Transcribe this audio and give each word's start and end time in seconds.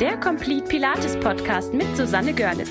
der 0.00 0.16
Complete 0.16 0.66
Pilates 0.66 1.14
Podcast 1.20 1.74
mit 1.74 1.94
Susanne 1.94 2.32
Görlitz. 2.32 2.70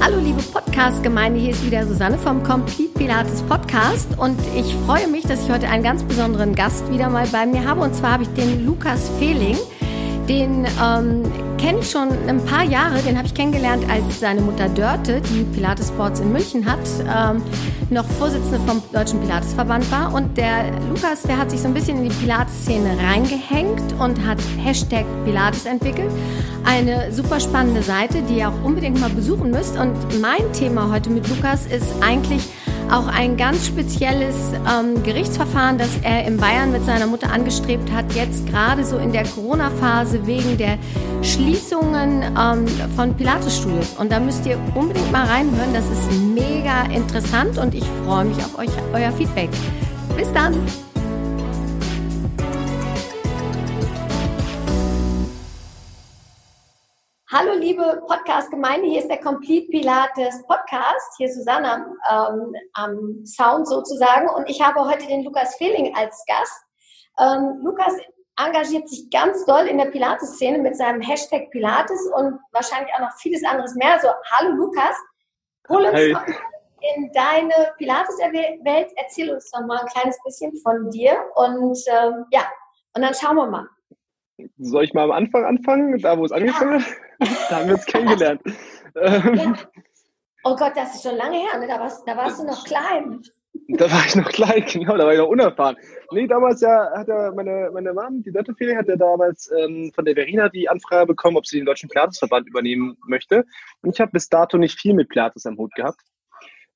Hallo 0.00 0.18
liebe 0.18 0.42
Podcast-Gemeinde, 0.42 1.38
hier 1.38 1.50
ist 1.52 1.64
wieder 1.64 1.86
Susanne 1.86 2.18
vom 2.18 2.42
Complete 2.42 2.98
Pilates 2.98 3.42
Podcast 3.42 4.08
und 4.18 4.36
ich 4.56 4.74
freue 4.84 5.06
mich, 5.06 5.22
dass 5.22 5.44
ich 5.44 5.50
heute 5.52 5.68
einen 5.68 5.84
ganz 5.84 6.02
besonderen 6.02 6.56
Gast 6.56 6.90
wieder 6.90 7.10
mal 7.10 7.28
bei 7.28 7.46
mir 7.46 7.64
habe 7.64 7.82
und 7.82 7.94
zwar 7.94 8.14
habe 8.14 8.24
ich 8.24 8.28
den 8.30 8.66
Lukas 8.66 9.08
Fehling. 9.20 9.56
Den 10.28 10.66
ähm, 10.82 11.22
kenne 11.58 11.78
ich 11.78 11.90
schon 11.90 12.08
ein 12.26 12.44
paar 12.44 12.64
Jahre. 12.64 12.98
Den 13.02 13.16
habe 13.16 13.28
ich 13.28 13.34
kennengelernt, 13.34 13.88
als 13.88 14.18
seine 14.18 14.40
Mutter 14.40 14.68
Dörte, 14.68 15.20
die 15.20 15.44
Pilates 15.44 15.88
Sports 15.88 16.18
in 16.18 16.32
München 16.32 16.66
hat, 16.66 16.80
ähm, 17.02 17.40
noch 17.90 18.04
Vorsitzende 18.04 18.60
vom 18.66 18.82
Deutschen 18.92 19.20
Pilatesverband 19.20 19.90
war. 19.90 20.14
Und 20.14 20.36
der 20.36 20.70
Lukas, 20.88 21.22
der 21.22 21.38
hat 21.38 21.50
sich 21.50 21.60
so 21.60 21.68
ein 21.68 21.74
bisschen 21.74 21.98
in 21.98 22.08
die 22.08 22.14
Pilates-Szene 22.14 22.96
reingehängt 23.02 23.94
und 23.98 24.24
hat 24.26 24.38
Hashtag 24.62 25.04
Pilates 25.24 25.66
entwickelt. 25.66 26.10
Eine 26.64 27.12
super 27.12 27.40
spannende 27.40 27.82
Seite, 27.82 28.22
die 28.22 28.38
ihr 28.38 28.48
auch 28.48 28.64
unbedingt 28.64 29.00
mal 29.00 29.10
besuchen 29.10 29.50
müsst. 29.50 29.78
Und 29.78 29.94
mein 30.20 30.52
Thema 30.52 30.90
heute 30.92 31.10
mit 31.10 31.28
Lukas 31.28 31.66
ist 31.66 31.94
eigentlich 32.00 32.48
auch 32.90 33.06
ein 33.06 33.36
ganz 33.36 33.66
spezielles 33.66 34.52
ähm, 34.52 35.02
Gerichtsverfahren, 35.02 35.78
das 35.78 35.90
er 36.02 36.26
in 36.26 36.36
Bayern 36.36 36.72
mit 36.72 36.84
seiner 36.84 37.06
Mutter 37.06 37.32
angestrebt 37.32 37.90
hat, 37.92 38.12
jetzt 38.14 38.46
gerade 38.46 38.84
so 38.84 38.98
in 38.98 39.12
der 39.12 39.24
Corona-Phase 39.24 40.26
wegen 40.26 40.56
der 40.56 40.78
Schließungen 41.22 42.22
ähm, 42.22 42.66
von 42.96 43.14
Pilates-Studios. 43.14 43.94
Und 43.98 44.10
da 44.10 44.20
müsst 44.20 44.46
ihr 44.46 44.58
unbedingt 44.74 45.10
mal 45.12 45.26
reinhören, 45.26 45.74
das 45.74 45.84
ist 45.90 46.12
mega 46.12 46.84
interessant 46.94 47.58
und 47.58 47.74
ich 47.74 47.84
freue 48.04 48.24
mich 48.24 48.38
auf 48.38 48.58
euch, 48.58 48.70
euer 48.92 49.12
Feedback. 49.12 49.50
Bis 50.16 50.32
dann! 50.32 50.54
Hallo 57.30 57.52
liebe 57.52 58.02
Podcast-Gemeinde, 58.06 58.88
hier 58.88 59.00
ist 59.00 59.10
der 59.10 59.20
Complete 59.20 59.68
Pilates 59.68 60.42
Podcast. 60.46 61.12
Hier 61.18 61.28
ist 61.28 61.36
Susanne 61.36 61.94
ähm, 62.10 62.54
am 62.72 63.26
Sound 63.26 63.68
sozusagen 63.68 64.30
und 64.30 64.48
ich 64.48 64.62
habe 64.62 64.80
heute 64.80 65.06
den 65.06 65.24
Lukas 65.24 65.54
Fehling 65.56 65.94
als 65.94 66.24
Gast. 66.26 66.64
Ähm, 67.18 67.60
Lukas 67.62 67.92
engagiert 68.42 68.88
sich 68.88 69.10
ganz 69.10 69.44
doll 69.44 69.66
in 69.66 69.76
der 69.76 69.90
Pilates-Szene 69.90 70.56
mit 70.56 70.74
seinem 70.74 71.02
Hashtag 71.02 71.50
Pilates 71.50 72.00
und 72.16 72.40
wahrscheinlich 72.52 72.94
auch 72.94 73.00
noch 73.00 73.12
vieles 73.18 73.44
anderes 73.44 73.74
mehr. 73.74 73.92
Also 73.92 74.08
hallo 74.32 74.52
Lukas, 74.52 74.96
hol 75.68 75.84
uns 75.84 75.92
hey. 75.92 76.16
in 76.96 77.12
deine 77.12 77.74
Pilates-Welt, 77.76 78.90
erzähl 78.96 79.34
uns 79.34 79.52
noch 79.52 79.66
mal 79.66 79.80
ein 79.80 79.88
kleines 79.88 80.16
bisschen 80.24 80.56
von 80.62 80.88
dir 80.88 81.22
und 81.34 81.78
ähm, 81.88 82.24
ja, 82.30 82.50
und 82.94 83.02
dann 83.02 83.12
schauen 83.12 83.36
wir 83.36 83.46
mal. 83.48 83.68
Soll 84.58 84.84
ich 84.84 84.94
mal 84.94 85.04
am 85.04 85.10
Anfang 85.10 85.44
anfangen, 85.44 85.98
da 85.98 86.18
wo 86.18 86.24
es 86.24 86.32
angefangen 86.32 86.84
hat? 86.84 86.92
da 87.50 87.56
haben 87.56 87.68
wir 87.68 87.74
uns 87.74 87.86
kennengelernt. 87.86 88.40
Ja. 88.94 89.54
Oh 90.44 90.56
Gott, 90.56 90.72
das 90.76 90.94
ist 90.94 91.02
schon 91.02 91.16
lange 91.16 91.36
her, 91.38 91.58
ne? 91.58 91.66
da, 91.66 91.78
warst, 91.78 92.06
da 92.06 92.16
warst 92.16 92.40
du 92.40 92.46
noch 92.46 92.64
klein. 92.64 93.20
Da 93.68 93.90
war 93.90 94.04
ich 94.06 94.14
noch 94.14 94.28
klein, 94.28 94.64
genau, 94.72 94.96
da 94.96 95.04
war 95.04 95.12
ich 95.12 95.18
noch 95.18 95.28
unerfahren. 95.28 95.76
Nee, 96.12 96.26
damals 96.26 96.60
ja, 96.60 96.90
hat 96.94 97.08
ja 97.08 97.32
meine, 97.32 97.70
meine 97.72 97.92
Mom, 97.92 98.22
die 98.22 98.32
Dörtefee, 98.32 98.76
hat 98.76 98.88
ja 98.88 98.96
damals 98.96 99.50
ähm, 99.58 99.92
von 99.94 100.04
der 100.04 100.14
Verena 100.14 100.48
die 100.48 100.68
Anfrage 100.68 101.06
bekommen, 101.06 101.36
ob 101.36 101.46
sie 101.46 101.58
den 101.58 101.66
Deutschen 101.66 101.88
Pilatesverband 101.88 102.48
übernehmen 102.48 102.96
möchte. 103.06 103.44
Und 103.82 103.94
ich 103.94 104.00
habe 104.00 104.12
bis 104.12 104.28
dato 104.28 104.56
nicht 104.58 104.78
viel 104.78 104.94
mit 104.94 105.08
Pilates 105.08 105.44
am 105.44 105.58
Hut 105.58 105.74
gehabt. 105.74 106.00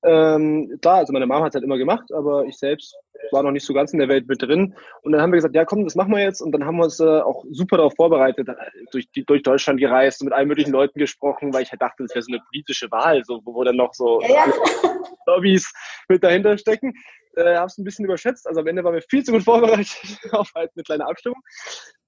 Ähm, 0.03 0.77
klar, 0.81 0.97
also 0.97 1.13
meine 1.13 1.25
Mama 1.25 1.45
hat 1.45 1.51
es 1.51 1.55
halt 1.55 1.63
immer 1.63 1.77
gemacht, 1.77 2.11
aber 2.13 2.45
ich 2.45 2.57
selbst 2.57 2.95
war 3.31 3.43
noch 3.43 3.51
nicht 3.51 3.65
so 3.65 3.73
ganz 3.73 3.93
in 3.93 3.99
der 3.99 4.09
Welt 4.09 4.27
mit 4.27 4.41
drin. 4.41 4.75
Und 5.01 5.11
dann 5.11 5.21
haben 5.21 5.31
wir 5.31 5.37
gesagt, 5.37 5.55
ja 5.55 5.65
komm, 5.65 5.83
das 5.83 5.95
machen 5.95 6.11
wir 6.11 6.21
jetzt. 6.21 6.41
Und 6.41 6.51
dann 6.51 6.65
haben 6.65 6.77
wir 6.77 6.83
uns 6.83 6.99
äh, 6.99 7.21
auch 7.21 7.45
super 7.51 7.77
darauf 7.77 7.93
vorbereitet, 7.95 8.49
äh, 8.49 8.53
durch, 8.91 9.07
durch 9.11 9.43
Deutschland 9.43 9.79
gereist 9.79 10.21
und 10.21 10.25
mit 10.25 10.33
allen 10.33 10.47
möglichen 10.47 10.71
Leuten 10.71 10.99
gesprochen, 10.99 11.53
weil 11.53 11.63
ich 11.63 11.71
halt 11.71 11.81
dachte, 11.81 12.03
das 12.03 12.13
wäre 12.13 12.23
so 12.23 12.31
eine 12.31 12.41
politische 12.49 12.91
Wahl, 12.91 13.23
so, 13.23 13.41
wo 13.45 13.63
dann 13.63 13.77
noch 13.77 13.93
so 13.93 14.21
ja, 14.21 14.29
ja. 14.29 14.45
Lobbys 15.25 15.71
mit 16.09 16.23
dahinter 16.23 16.57
stecken. 16.57 16.93
Äh, 17.35 17.55
habe 17.55 17.67
es 17.67 17.77
ein 17.77 17.83
bisschen 17.83 18.05
überschätzt. 18.05 18.47
Also 18.47 18.61
am 18.61 18.67
Ende 18.67 18.83
waren 18.83 18.93
wir 18.93 19.01
viel 19.01 19.23
zu 19.23 19.31
gut 19.31 19.43
vorbereitet 19.43 19.97
auf 20.31 20.51
halt 20.55 20.71
eine 20.75 20.83
kleine 20.83 21.07
Abstimmung. 21.07 21.41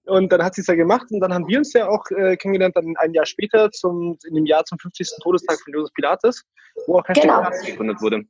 Und 0.06 0.32
dann 0.32 0.44
hat 0.44 0.56
sie 0.56 0.62
es 0.62 0.68
ja 0.68 0.76
gemacht 0.76 1.08
und 1.10 1.20
dann 1.20 1.34
haben 1.34 1.48
wir 1.48 1.58
uns 1.58 1.74
ja 1.74 1.88
auch 1.88 2.06
äh, 2.12 2.38
kennengelernt, 2.38 2.76
dann 2.76 2.94
ein 2.98 3.14
Jahr 3.14 3.26
später, 3.26 3.72
zum, 3.72 4.18
in 4.28 4.36
dem 4.36 4.46
Jahr 4.46 4.64
zum 4.66 4.78
50. 4.78 5.10
Todestag 5.22 5.60
von 5.62 5.74
Josef 5.74 5.94
Pilates, 5.94 6.44
wo 6.86 7.00
auch 7.00 7.08
Hashtag 7.08 7.24
genau. 7.24 7.38
Pilates 7.40 7.66
gegründet 7.66 8.02
wurde. 8.02 8.24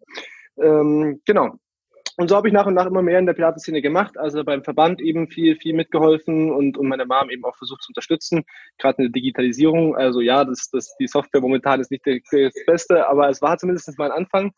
Ähm, 0.57 1.21
genau. 1.25 1.59
Und 2.17 2.29
so 2.29 2.35
habe 2.37 2.47
ich 2.47 2.53
nach 2.53 2.65
und 2.65 2.75
nach 2.75 2.85
immer 2.85 3.01
mehr 3.01 3.19
in 3.19 3.25
der 3.25 3.33
Pilates-Szene 3.33 3.81
gemacht, 3.81 4.17
also 4.17 4.41
beim 4.45 4.63
Verband 4.63 5.01
eben 5.01 5.27
viel, 5.27 5.57
viel 5.57 5.73
mitgeholfen 5.73 6.49
und, 6.49 6.77
und 6.77 6.87
meine 6.87 7.05
Mom 7.05 7.29
eben 7.29 7.43
auch 7.43 7.57
versucht 7.57 7.83
zu 7.83 7.89
unterstützen, 7.89 8.45
gerade 8.77 8.99
in 8.99 9.03
der 9.05 9.11
Digitalisierung. 9.11 9.97
Also 9.97 10.21
ja, 10.21 10.45
das, 10.45 10.69
das, 10.71 10.95
die 10.97 11.07
Software 11.07 11.41
momentan 11.41 11.81
ist 11.81 11.91
nicht 11.91 12.05
das 12.05 12.53
Beste, 12.65 13.05
aber 13.07 13.29
es 13.29 13.41
war 13.41 13.57
zumindest 13.57 13.97
mein 13.97 14.11
Anfang. 14.11 14.51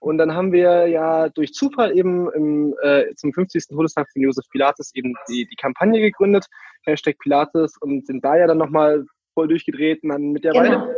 Und 0.00 0.16
dann 0.16 0.34
haben 0.34 0.50
wir 0.50 0.88
ja 0.88 1.28
durch 1.28 1.52
Zufall 1.52 1.96
eben 1.96 2.32
im, 2.32 2.74
äh, 2.82 3.14
zum 3.16 3.32
50. 3.34 3.68
Todestag 3.68 4.08
von 4.10 4.22
Josef 4.22 4.48
Pilates 4.50 4.92
eben 4.94 5.14
die, 5.28 5.46
die 5.46 5.56
Kampagne 5.56 6.00
gegründet, 6.00 6.46
Hashtag 6.86 7.18
Pilates, 7.18 7.76
und 7.80 8.06
sind 8.06 8.24
da 8.24 8.36
ja 8.36 8.46
dann 8.46 8.58
nochmal 8.58 9.04
voll 9.34 9.48
durchgedreht. 9.48 10.02
Und 10.02 10.08
dann 10.08 10.32
mittlerweile 10.32 10.70
genau. 10.70 10.88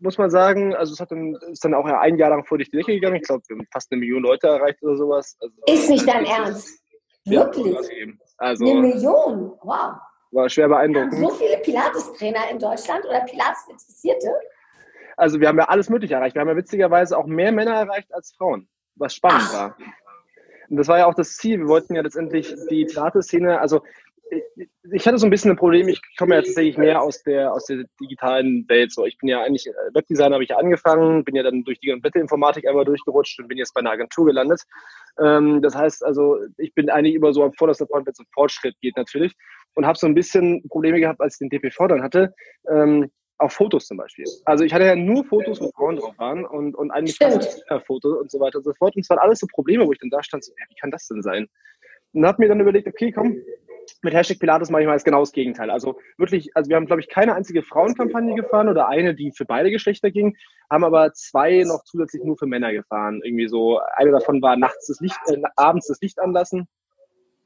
muss 0.00 0.18
man 0.18 0.30
sagen, 0.30 0.74
also 0.74 0.92
es 0.92 0.98
hat 0.98 1.12
dann, 1.12 1.36
ist 1.52 1.64
dann 1.64 1.74
auch 1.74 1.84
ein 1.84 2.16
Jahr 2.16 2.30
lang 2.30 2.44
vor 2.44 2.58
durch 2.58 2.68
die 2.68 2.76
Decke 2.76 2.94
gegangen. 2.94 3.16
Ich 3.16 3.22
glaube, 3.22 3.44
wir 3.46 3.56
haben 3.56 3.66
fast 3.72 3.92
eine 3.92 4.00
Million 4.00 4.24
Leute 4.24 4.48
erreicht 4.48 4.82
oder 4.82 4.96
sowas. 4.96 5.36
Also, 5.40 5.54
ist 5.66 5.88
nicht 5.88 6.08
dein 6.08 6.24
Ernst? 6.24 6.82
Wirklich? 7.24 7.76
Also, 8.38 8.68
eine 8.68 8.80
Million? 8.80 9.52
Wow. 9.62 9.94
War 10.32 10.48
schwer 10.48 10.66
beeindruckend. 10.66 11.14
So 11.14 11.30
viele 11.30 11.58
Pilates-Trainer 11.58 12.50
in 12.50 12.58
Deutschland 12.58 13.04
oder 13.04 13.20
Pilates-Interessierte? 13.20 14.32
Also 15.22 15.38
wir 15.38 15.46
haben 15.46 15.58
ja 15.58 15.66
alles 15.66 15.88
Mögliche 15.88 16.14
erreicht. 16.14 16.34
Wir 16.34 16.40
haben 16.40 16.48
ja 16.48 16.56
witzigerweise 16.56 17.16
auch 17.16 17.26
mehr 17.26 17.52
Männer 17.52 17.74
erreicht 17.74 18.12
als 18.12 18.32
Frauen, 18.36 18.68
was 18.96 19.14
spannend 19.14 19.44
Ach. 19.44 19.54
war. 19.54 19.76
Und 20.68 20.78
das 20.78 20.88
war 20.88 20.98
ja 20.98 21.06
auch 21.06 21.14
das 21.14 21.36
Ziel. 21.36 21.60
Wir 21.60 21.68
wollten 21.68 21.94
ja 21.94 22.02
letztendlich 22.02 22.52
die 22.68 22.86
Pilates-Szene, 22.86 23.60
also 23.60 23.82
ich 24.90 25.06
hatte 25.06 25.18
so 25.18 25.26
ein 25.26 25.30
bisschen 25.30 25.52
ein 25.52 25.56
Problem, 25.56 25.86
ich 25.86 26.00
komme 26.16 26.34
ja 26.34 26.42
tatsächlich 26.42 26.76
mehr 26.76 27.02
aus 27.02 27.22
der, 27.22 27.52
aus 27.52 27.66
der 27.66 27.84
digitalen 28.00 28.68
Welt. 28.68 28.90
So, 28.90 29.04
ich 29.04 29.16
bin 29.18 29.28
ja 29.28 29.42
eigentlich 29.42 29.68
äh, 29.68 29.94
Webdesigner, 29.94 30.34
habe 30.34 30.42
ich 30.42 30.50
ja 30.50 30.56
angefangen, 30.56 31.22
bin 31.22 31.36
ja 31.36 31.44
dann 31.44 31.62
durch 31.62 31.78
die 31.78 31.90
komplette 31.90 32.18
Informatik 32.18 32.66
einmal 32.66 32.84
durchgerutscht 32.84 33.38
und 33.38 33.46
bin 33.46 33.58
jetzt 33.58 33.74
bei 33.74 33.80
einer 33.80 33.92
Agentur 33.92 34.26
gelandet. 34.26 34.62
Ähm, 35.22 35.62
das 35.62 35.76
heißt 35.76 36.04
also, 36.04 36.38
ich 36.56 36.74
bin 36.74 36.90
eigentlich 36.90 37.14
immer 37.14 37.32
so 37.32 37.44
am 37.44 37.52
vordersten 37.52 37.86
Point, 37.86 38.06
wenn 38.06 38.12
es 38.12 38.18
um 38.18 38.26
Fortschritt 38.34 38.74
geht 38.80 38.96
natürlich 38.96 39.34
und 39.74 39.86
habe 39.86 39.98
so 39.98 40.08
ein 40.08 40.14
bisschen 40.14 40.66
Probleme 40.68 40.98
gehabt, 40.98 41.20
als 41.20 41.34
ich 41.34 41.38
den 41.38 41.50
DPV 41.50 41.86
dann 41.86 42.02
hatte. 42.02 42.34
Ähm, 42.68 43.08
auf 43.38 43.52
Fotos 43.52 43.86
zum 43.86 43.96
Beispiel. 43.96 44.24
Also 44.44 44.64
ich 44.64 44.72
hatte 44.72 44.84
ja 44.84 44.96
nur 44.96 45.24
Fotos, 45.24 45.60
wo 45.60 45.70
Frauen 45.72 45.96
drauf 45.96 46.16
waren 46.18 46.44
und, 46.44 46.74
und 46.74 46.90
eigentlich 46.90 47.16
Fotos 47.86 48.18
und 48.18 48.30
so 48.30 48.40
weiter 48.40 48.58
und 48.58 48.64
so 48.64 48.72
fort. 48.74 48.94
Und 48.94 49.02
es 49.02 49.10
waren 49.10 49.18
alles 49.18 49.40
so 49.40 49.46
Probleme, 49.52 49.86
wo 49.86 49.92
ich 49.92 49.98
dann 49.98 50.10
da 50.10 50.22
stand, 50.22 50.44
so, 50.44 50.52
ja, 50.58 50.64
wie 50.68 50.74
kann 50.80 50.90
das 50.90 51.08
denn 51.08 51.22
sein? 51.22 51.48
Und 52.12 52.26
habe 52.26 52.42
mir 52.42 52.48
dann 52.48 52.60
überlegt, 52.60 52.86
okay, 52.86 53.10
komm, 53.10 53.36
mit 54.02 54.14
Hashtag 54.14 54.38
Pilates 54.38 54.70
mache 54.70 54.82
ich 54.82 54.88
mal 54.88 54.98
genau 54.98 55.20
das 55.20 55.32
Gegenteil. 55.32 55.70
Also 55.70 55.98
wirklich, 56.18 56.50
also 56.54 56.68
wir 56.68 56.76
haben, 56.76 56.86
glaube 56.86 57.00
ich, 57.00 57.08
keine 57.08 57.34
einzige 57.34 57.62
Frauenkampagne 57.62 58.34
gefahren 58.34 58.68
oder 58.68 58.88
eine, 58.88 59.14
die 59.14 59.32
für 59.32 59.44
beide 59.44 59.70
Geschlechter 59.70 60.10
ging, 60.10 60.36
haben 60.70 60.84
aber 60.84 61.12
zwei 61.12 61.64
noch 61.64 61.82
zusätzlich 61.84 62.22
nur 62.22 62.36
für 62.36 62.46
Männer 62.46 62.72
gefahren. 62.72 63.20
Irgendwie 63.24 63.48
so, 63.48 63.80
eine 63.96 64.10
davon 64.10 64.42
war 64.42 64.56
nachts 64.56 64.86
das 64.86 65.00
Licht, 65.00 65.18
äh, 65.26 65.42
abends 65.56 65.88
das 65.88 66.00
Licht 66.00 66.18
anlassen, 66.18 66.68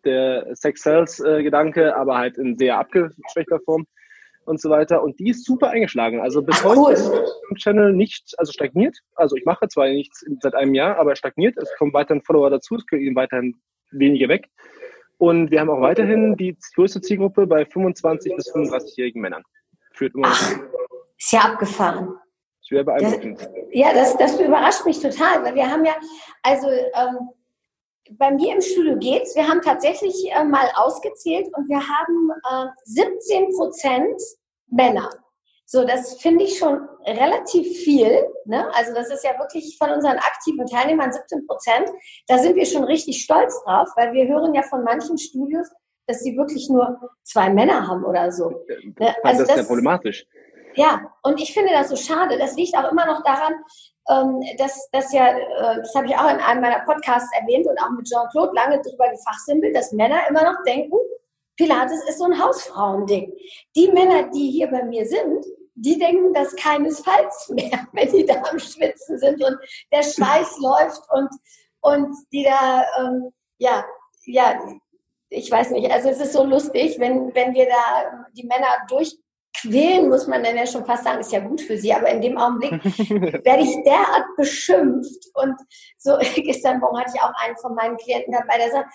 der 0.04 0.54
Sex 0.54 0.82
Cells 0.82 1.20
äh, 1.20 1.42
Gedanke, 1.42 1.96
aber 1.96 2.18
halt 2.18 2.38
in 2.38 2.56
sehr 2.56 2.78
abgeschwächter 2.78 3.60
Form 3.64 3.86
und 4.46 4.60
so 4.60 4.70
weiter. 4.70 5.02
Und 5.02 5.18
die 5.18 5.30
ist 5.30 5.44
super 5.44 5.70
eingeschlagen. 5.70 6.20
Also 6.20 6.42
bis 6.42 6.62
heute 6.64 6.80
cool. 6.80 6.92
ist 6.92 7.10
der 7.10 7.56
Channel 7.56 7.92
nicht, 7.92 8.34
also 8.38 8.52
stagniert. 8.52 8.98
Also 9.14 9.36
ich 9.36 9.44
mache 9.44 9.68
zwar 9.68 9.88
nichts 9.88 10.24
seit 10.40 10.54
einem 10.54 10.74
Jahr, 10.74 10.96
aber 10.98 11.10
er 11.10 11.16
stagniert. 11.16 11.56
Es 11.58 11.70
kommen 11.78 11.92
weiterhin 11.92 12.22
Follower 12.22 12.50
dazu, 12.50 12.76
es 12.76 12.86
gehen 12.86 13.16
weiterhin 13.16 13.54
wenige 13.90 14.28
weg. 14.28 14.48
Und 15.18 15.50
wir 15.50 15.60
haben 15.60 15.70
auch 15.70 15.80
weiterhin 15.80 16.36
die 16.36 16.56
größte 16.74 17.00
Zielgruppe 17.00 17.46
bei 17.46 17.64
25 17.64 18.36
bis 18.36 18.54
35-jährigen 18.54 19.22
Männern. 19.22 19.42
Führt 19.92 20.14
immer 20.14 20.28
Ach, 20.30 20.58
ist 21.18 21.32
ja 21.32 21.40
abgefahren. 21.40 22.14
Schwer 22.62 22.84
beeindruckend. 22.84 23.40
Das, 23.40 23.48
ja, 23.72 23.94
das, 23.94 24.16
das 24.18 24.40
überrascht 24.40 24.84
mich 24.84 25.00
total, 25.00 25.42
weil 25.44 25.54
wir 25.54 25.70
haben 25.70 25.84
ja, 25.84 25.94
also 26.42 26.68
ähm, 26.68 27.30
bei 28.10 28.30
mir 28.30 28.54
im 28.54 28.60
Studio 28.60 28.96
geht's. 28.96 29.34
Wir 29.34 29.48
haben 29.48 29.60
tatsächlich 29.62 30.14
äh, 30.32 30.44
mal 30.44 30.68
ausgezählt 30.74 31.48
und 31.56 31.68
wir 31.68 31.80
haben 31.80 32.30
äh, 32.50 32.70
17 32.84 33.50
Prozent 33.56 34.20
Männer. 34.68 35.10
So, 35.68 35.84
das 35.84 36.20
finde 36.20 36.44
ich 36.44 36.58
schon 36.58 36.88
relativ 37.04 37.66
viel. 37.78 38.24
Ne? 38.44 38.72
Also 38.74 38.94
das 38.94 39.10
ist 39.10 39.24
ja 39.24 39.36
wirklich 39.38 39.76
von 39.78 39.90
unseren 39.90 40.18
aktiven 40.18 40.64
Teilnehmern 40.66 41.12
17 41.12 41.46
Prozent. 41.46 41.90
Da 42.28 42.38
sind 42.38 42.54
wir 42.54 42.66
schon 42.66 42.84
richtig 42.84 43.22
stolz 43.22 43.60
drauf, 43.64 43.88
weil 43.96 44.12
wir 44.12 44.28
hören 44.28 44.54
ja 44.54 44.62
von 44.62 44.84
manchen 44.84 45.18
Studios, 45.18 45.68
dass 46.06 46.20
sie 46.20 46.36
wirklich 46.36 46.68
nur 46.68 47.00
zwei 47.24 47.50
Männer 47.50 47.88
haben 47.88 48.04
oder 48.04 48.30
so. 48.30 48.64
Ne? 48.98 49.14
Also 49.24 49.42
das 49.42 49.50
ist 49.50 49.56
ja 49.56 49.62
problematisch. 49.64 50.24
Ja, 50.76 51.12
und 51.22 51.40
ich 51.40 51.52
finde 51.52 51.72
das 51.72 51.88
so 51.88 51.96
schade. 51.96 52.38
Das 52.38 52.54
liegt 52.54 52.76
auch 52.76 52.92
immer 52.92 53.06
noch 53.06 53.24
daran, 53.24 53.54
ähm, 54.08 54.40
dass 54.58 54.88
das 54.90 55.12
ja, 55.12 55.28
äh, 55.28 55.76
das 55.76 55.94
habe 55.94 56.06
ich 56.06 56.16
auch 56.16 56.30
in 56.30 56.40
einem 56.40 56.60
meiner 56.60 56.84
Podcasts 56.84 57.30
erwähnt 57.38 57.66
und 57.66 57.78
auch 57.80 57.90
mit 57.90 58.06
Jean-Claude 58.06 58.54
lange 58.54 58.80
darüber 58.82 59.08
gefachsimpelt, 59.10 59.74
dass 59.74 59.92
Männer 59.92 60.28
immer 60.28 60.44
noch 60.44 60.62
denken, 60.64 60.96
Pilates 61.56 62.04
ist 62.08 62.18
so 62.18 62.24
ein 62.24 62.40
Hausfrauending. 62.42 63.32
Die 63.74 63.90
Männer, 63.90 64.24
die 64.30 64.50
hier 64.50 64.68
bei 64.68 64.84
mir 64.84 65.06
sind, 65.06 65.44
die 65.74 65.98
denken 65.98 66.32
das 66.32 66.54
keinesfalls 66.56 67.48
mehr, 67.50 67.86
wenn 67.92 68.10
die 68.10 68.24
da 68.24 68.42
am 68.50 68.58
Schwitzen 68.58 69.18
sind 69.18 69.42
und 69.42 69.58
der 69.92 70.02
Schweiß 70.02 70.58
läuft 70.60 71.02
und, 71.10 71.30
und 71.80 72.16
die 72.32 72.44
da, 72.44 72.84
ähm, 73.00 73.32
ja, 73.58 73.84
ja, 74.24 74.60
ich 75.28 75.50
weiß 75.50 75.70
nicht, 75.70 75.90
also 75.90 76.08
es 76.08 76.20
ist 76.20 76.32
so 76.32 76.44
lustig, 76.44 76.98
wenn, 76.98 77.34
wenn 77.34 77.52
wir 77.52 77.66
da 77.66 78.26
die 78.32 78.46
Männer 78.46 78.86
durchquälen, 79.62 80.08
muss 80.08 80.26
man 80.26 80.42
dann 80.42 80.56
ja 80.56 80.66
schon 80.66 80.84
fast 80.84 81.04
sagen, 81.04 81.20
ist 81.20 81.32
ja 81.32 81.40
gut 81.40 81.60
für 81.60 81.76
sie, 81.78 81.92
aber 81.92 82.08
in 82.08 82.20
dem 82.20 82.38
Augenblick 82.38 82.72
werde 83.44 83.62
ich 83.62 83.82
derart 83.84 84.26
beschimpft 84.36 85.26
und 85.34 85.56
so, 85.98 86.16
gestern 86.36 86.80
Morgen 86.80 86.98
hatte 86.98 87.12
ich 87.14 87.22
auch 87.22 87.32
einen 87.44 87.56
von 87.56 87.74
meinen 87.74 87.96
Klienten 87.96 88.32
dabei, 88.32 88.58
der 88.58 88.70
sagt, 88.70 88.92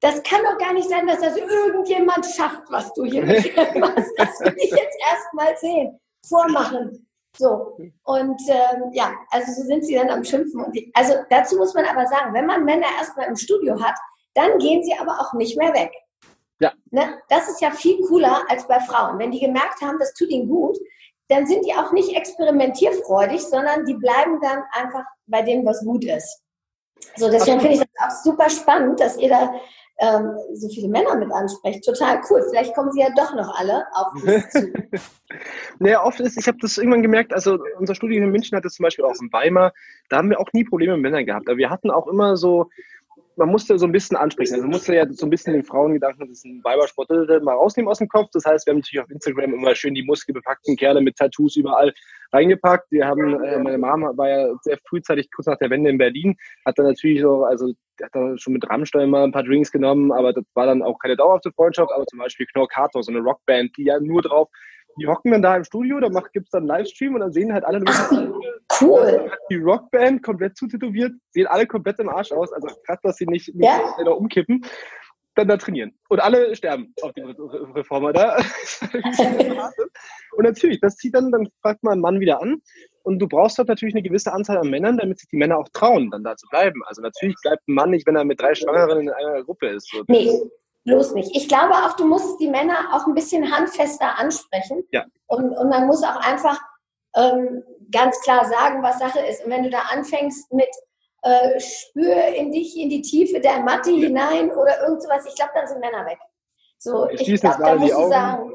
das 0.00 0.22
kann 0.22 0.42
doch 0.42 0.58
gar 0.58 0.74
nicht 0.74 0.88
sein, 0.88 1.06
dass 1.06 1.20
das 1.20 1.36
irgendjemand 1.36 2.26
schafft, 2.26 2.62
was 2.68 2.92
du 2.92 3.04
hier 3.04 3.24
machst. 3.78 4.12
Das 4.18 4.40
will 4.40 4.54
ich 4.58 4.70
jetzt 4.70 4.98
erst 5.10 5.32
mal 5.32 5.56
sehen, 5.56 5.98
vormachen. 6.28 7.06
So, 7.36 7.78
und 8.04 8.40
ähm, 8.48 8.92
ja, 8.92 9.12
also 9.30 9.50
so 9.52 9.66
sind 9.66 9.84
sie 9.84 9.94
dann 9.94 10.10
am 10.10 10.22
Schimpfen. 10.22 10.62
Und 10.62 10.78
also 10.92 11.14
dazu 11.30 11.56
muss 11.56 11.74
man 11.74 11.86
aber 11.86 12.06
sagen, 12.06 12.34
wenn 12.34 12.46
man 12.46 12.64
Männer 12.64 12.86
erstmal 12.98 13.28
im 13.28 13.36
Studio 13.36 13.80
hat, 13.82 13.96
dann 14.34 14.58
gehen 14.58 14.84
sie 14.84 14.94
aber 15.00 15.20
auch 15.20 15.32
nicht 15.32 15.56
mehr 15.56 15.72
weg. 15.72 15.90
Ja. 16.60 16.72
Ne? 16.90 17.20
Das 17.28 17.48
ist 17.48 17.60
ja 17.60 17.70
viel 17.70 18.00
cooler 18.06 18.44
als 18.48 18.66
bei 18.66 18.80
Frauen. 18.80 19.18
Wenn 19.18 19.30
die 19.30 19.40
gemerkt 19.40 19.80
haben, 19.82 19.98
das 19.98 20.14
tut 20.14 20.30
ihnen 20.30 20.48
gut, 20.48 20.78
dann 21.28 21.46
sind 21.46 21.64
die 21.64 21.72
auch 21.72 21.92
nicht 21.92 22.14
experimentierfreudig, 22.14 23.42
sondern 23.42 23.84
die 23.86 23.94
bleiben 23.94 24.40
dann 24.40 24.62
einfach 24.72 25.04
bei 25.26 25.42
dem, 25.42 25.64
was 25.64 25.80
gut 25.84 26.04
ist. 26.04 26.42
So, 27.16 27.30
deswegen 27.30 27.60
finde 27.60 27.74
ich 27.74 27.80
das 27.80 27.88
auch 27.98 28.22
super 28.22 28.50
spannend, 28.50 29.00
dass 29.00 29.16
ihr 29.18 29.28
da 29.28 29.54
ähm, 29.98 30.36
so 30.54 30.68
viele 30.68 30.88
Männer 30.88 31.16
mit 31.16 31.30
ansprecht. 31.32 31.84
Total 31.84 32.20
cool. 32.28 32.44
Vielleicht 32.48 32.74
kommen 32.74 32.90
sie 32.92 33.00
ja 33.00 33.08
doch 33.16 33.34
noch 33.34 33.58
alle 33.58 33.84
auf 33.94 34.12
uns 34.22 34.50
zu. 34.50 34.72
naja, 35.78 36.04
oft 36.04 36.20
ist, 36.20 36.36
ich 36.36 36.46
habe 36.48 36.58
das 36.60 36.78
irgendwann 36.78 37.02
gemerkt, 37.02 37.32
also 37.32 37.58
unser 37.78 37.94
Studium 37.94 38.24
in 38.24 38.30
München 38.30 38.56
hat 38.56 38.64
es 38.64 38.74
zum 38.74 38.84
Beispiel 38.84 39.04
auch 39.04 39.14
in 39.20 39.32
Weimar, 39.32 39.72
da 40.08 40.18
haben 40.18 40.30
wir 40.30 40.40
auch 40.40 40.52
nie 40.52 40.64
Probleme 40.64 40.94
mit 40.94 41.02
Männern 41.02 41.26
gehabt. 41.26 41.48
Aber 41.48 41.58
wir 41.58 41.70
hatten 41.70 41.90
auch 41.90 42.06
immer 42.08 42.36
so, 42.36 42.70
man 43.36 43.48
musste 43.48 43.78
so 43.78 43.86
ein 43.86 43.92
bisschen 43.92 44.16
ansprechen. 44.16 44.54
Also 44.54 44.64
man 44.64 44.72
musste 44.72 44.94
ja 44.94 45.06
so 45.10 45.26
ein 45.26 45.30
bisschen 45.30 45.52
den 45.52 45.64
Frauengedanken, 45.64 46.20
das 46.20 46.38
ist 46.38 46.44
ein 46.44 46.62
Weibersport, 46.64 47.08
mal 47.42 47.54
rausnehmen 47.54 47.90
aus 47.90 47.98
dem 47.98 48.08
Kopf. 48.08 48.30
Das 48.32 48.44
heißt, 48.44 48.66
wir 48.66 48.72
haben 48.72 48.78
natürlich 48.78 49.00
auf 49.00 49.10
Instagram 49.10 49.54
immer 49.54 49.74
schön 49.74 49.94
die 49.94 50.02
muskelbepackten 50.02 50.76
Kerle 50.76 51.00
mit 51.00 51.16
Tattoos 51.16 51.56
überall 51.56 51.92
reingepackt. 52.32 52.90
Wir 52.90 53.06
haben, 53.06 53.42
äh, 53.42 53.58
meine 53.58 53.78
Mama 53.78 54.12
war 54.16 54.28
ja 54.28 54.54
sehr 54.62 54.78
frühzeitig, 54.88 55.28
kurz 55.34 55.46
nach 55.46 55.58
der 55.58 55.70
Wende 55.70 55.90
in 55.90 55.98
Berlin, 55.98 56.36
hat 56.64 56.78
dann 56.78 56.86
natürlich 56.86 57.20
so, 57.20 57.44
also 57.44 57.72
hat 58.02 58.10
da 58.12 58.36
schon 58.36 58.54
mit 58.54 58.68
Rammstein 58.68 59.10
mal 59.10 59.24
ein 59.24 59.32
paar 59.32 59.44
Drinks 59.44 59.70
genommen, 59.70 60.10
aber 60.12 60.32
das 60.32 60.44
war 60.54 60.66
dann 60.66 60.82
auch 60.82 60.98
keine 60.98 61.16
dauerhafte 61.16 61.52
Freundschaft, 61.52 61.92
aber 61.92 62.04
zum 62.06 62.18
Beispiel 62.18 62.46
Knorkator, 62.46 63.02
so 63.02 63.12
eine 63.12 63.20
Rockband, 63.20 63.76
die 63.76 63.84
ja 63.84 64.00
nur 64.00 64.22
drauf 64.22 64.48
die 64.98 65.06
hocken 65.06 65.32
dann 65.32 65.42
da 65.42 65.56
im 65.56 65.64
Studio, 65.64 66.00
da 66.00 66.08
gibt 66.32 66.46
es 66.46 66.50
dann 66.50 66.62
einen 66.62 66.68
Livestream 66.68 67.14
und 67.14 67.20
dann 67.20 67.32
sehen 67.32 67.52
halt 67.52 67.64
alle 67.64 67.82
Ach, 67.86 68.12
cool. 68.80 69.30
die 69.50 69.56
Rockband 69.56 70.22
komplett 70.22 70.56
zutätowiert, 70.56 71.12
sehen 71.30 71.46
alle 71.46 71.66
komplett 71.66 71.98
im 71.98 72.08
Arsch 72.08 72.32
aus, 72.32 72.52
also 72.52 72.68
krass, 72.86 72.98
dass 73.02 73.16
sie 73.16 73.26
nicht, 73.26 73.54
nicht 73.54 73.66
ja. 73.66 74.10
umkippen, 74.10 74.64
dann 75.34 75.48
da 75.48 75.56
trainieren. 75.56 75.92
Und 76.08 76.20
alle 76.20 76.54
sterben 76.54 76.94
auf 77.02 77.12
die 77.12 77.22
Reformer 77.22 78.12
da. 78.12 78.36
und 80.36 80.44
natürlich, 80.44 80.80
das 80.80 80.96
zieht 80.96 81.14
dann, 81.14 81.32
dann 81.32 81.48
fragt 81.60 81.82
man 81.82 81.94
einen 81.94 82.02
Mann 82.02 82.20
wieder 82.20 82.40
an 82.40 82.62
und 83.02 83.18
du 83.18 83.26
brauchst 83.26 83.58
dort 83.58 83.68
natürlich 83.68 83.94
eine 83.94 84.02
gewisse 84.02 84.32
Anzahl 84.32 84.58
an 84.58 84.70
Männern, 84.70 84.98
damit 84.98 85.18
sich 85.18 85.28
die 85.28 85.36
Männer 85.36 85.58
auch 85.58 85.68
trauen, 85.72 86.10
dann 86.10 86.24
da 86.24 86.36
zu 86.36 86.46
bleiben. 86.48 86.82
Also 86.86 87.02
natürlich 87.02 87.36
bleibt 87.42 87.66
ein 87.68 87.74
Mann 87.74 87.90
nicht, 87.90 88.06
wenn 88.06 88.16
er 88.16 88.24
mit 88.24 88.40
drei 88.40 88.54
Schwangeren 88.54 89.00
in 89.00 89.10
einer 89.10 89.42
Gruppe 89.42 89.68
ist. 89.68 89.90
So, 89.90 90.04
nee, 90.08 90.30
bloß 90.84 91.12
nicht. 91.14 91.34
Ich 91.34 91.48
glaube 91.48 91.74
auch, 91.74 91.94
du 91.96 92.06
musst 92.06 92.40
die 92.40 92.48
Männer 92.48 92.90
auch 92.92 93.06
ein 93.06 93.14
bisschen 93.14 93.50
handfester 93.54 94.18
ansprechen. 94.18 94.86
Ja. 94.90 95.04
Und, 95.26 95.56
und 95.56 95.68
man 95.68 95.86
muss 95.86 96.02
auch 96.02 96.16
einfach 96.16 96.60
ähm, 97.16 97.62
ganz 97.90 98.20
klar 98.20 98.44
sagen, 98.44 98.82
was 98.82 98.98
Sache 98.98 99.20
ist. 99.20 99.44
Und 99.44 99.50
wenn 99.50 99.62
du 99.62 99.70
da 99.70 99.80
anfängst 99.92 100.52
mit 100.52 100.68
äh, 101.22 101.58
spür 101.58 102.26
in 102.36 102.52
dich, 102.52 102.76
in 102.78 102.90
die 102.90 103.02
Tiefe 103.02 103.40
der 103.40 103.60
Matte 103.60 103.90
ja. 103.90 104.06
hinein 104.06 104.50
oder 104.50 104.82
irgend 104.82 105.02
sowas, 105.02 105.24
ich 105.26 105.34
glaube, 105.34 105.52
dann 105.54 105.66
sind 105.66 105.80
Männer 105.80 106.04
weg. 106.06 106.18
So, 106.78 107.08
ich, 107.08 107.26
ich 107.26 107.40
glaube, 107.40 107.62
da 107.62 107.74
musst 107.76 107.94
du 107.94 108.08
sagen, 108.08 108.52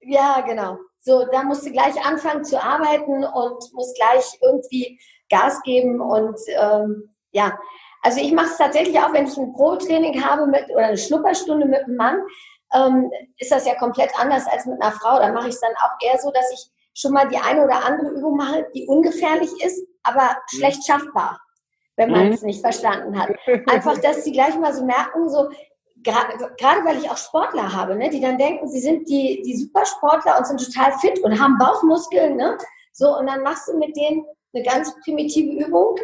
ja, 0.00 0.40
genau. 0.42 0.76
So, 1.00 1.24
da 1.32 1.42
musst 1.42 1.66
du 1.66 1.72
gleich 1.72 2.04
anfangen 2.04 2.44
zu 2.44 2.62
arbeiten 2.62 3.24
und 3.24 3.72
musst 3.72 3.96
gleich 3.96 4.38
irgendwie 4.42 5.00
Gas 5.30 5.60
geben 5.62 6.00
und 6.00 6.38
ähm, 6.48 7.14
ja, 7.30 7.58
also 8.02 8.20
ich 8.20 8.32
mache 8.32 8.46
es 8.46 8.58
tatsächlich 8.58 8.98
auch, 8.98 9.12
wenn 9.12 9.26
ich 9.26 9.36
ein 9.36 9.52
Pro-Training 9.52 10.22
habe 10.24 10.46
mit, 10.46 10.64
oder 10.70 10.86
eine 10.86 10.98
Schnupperstunde 10.98 11.66
mit 11.66 11.84
einem 11.84 11.96
Mann, 11.96 12.20
ähm, 12.74 13.10
ist 13.38 13.52
das 13.52 13.66
ja 13.66 13.74
komplett 13.76 14.10
anders 14.18 14.46
als 14.46 14.66
mit 14.66 14.82
einer 14.82 14.92
Frau. 14.92 15.18
Da 15.18 15.32
mache 15.32 15.48
ich 15.48 15.54
es 15.54 15.60
dann 15.60 15.74
auch 15.76 15.92
eher 16.04 16.18
so, 16.18 16.30
dass 16.32 16.52
ich 16.52 16.70
schon 16.94 17.12
mal 17.12 17.28
die 17.28 17.38
eine 17.38 17.64
oder 17.64 17.84
andere 17.84 18.10
Übung 18.10 18.36
mache, 18.36 18.66
die 18.74 18.86
ungefährlich 18.86 19.50
ist, 19.64 19.86
aber 20.02 20.22
mhm. 20.22 20.56
schlecht 20.56 20.84
schaffbar, 20.84 21.40
wenn 21.96 22.10
man 22.10 22.26
mhm. 22.26 22.32
es 22.32 22.42
nicht 22.42 22.60
verstanden 22.60 23.18
hat. 23.20 23.30
Einfach, 23.70 23.98
dass 23.98 24.24
sie 24.24 24.32
gleich 24.32 24.58
mal 24.58 24.74
so 24.74 24.84
merken, 24.84 25.28
so 25.28 25.48
gerade 26.02 26.84
weil 26.84 26.98
ich 26.98 27.08
auch 27.08 27.16
Sportler 27.16 27.72
habe, 27.72 27.94
ne, 27.94 28.10
die 28.10 28.20
dann 28.20 28.36
denken, 28.36 28.68
sie 28.68 28.80
sind 28.80 29.08
die, 29.08 29.40
die 29.46 29.56
Supersportler 29.56 30.36
und 30.36 30.46
sind 30.48 30.64
total 30.64 30.92
fit 30.98 31.20
und 31.20 31.40
haben 31.40 31.56
Bauchmuskeln, 31.58 32.36
ne? 32.36 32.58
So, 32.92 33.16
und 33.16 33.28
dann 33.28 33.42
machst 33.42 33.68
du 33.68 33.78
mit 33.78 33.96
denen 33.96 34.24
eine 34.52 34.64
ganz 34.64 34.92
primitive 35.04 35.64
Übung 35.64 35.96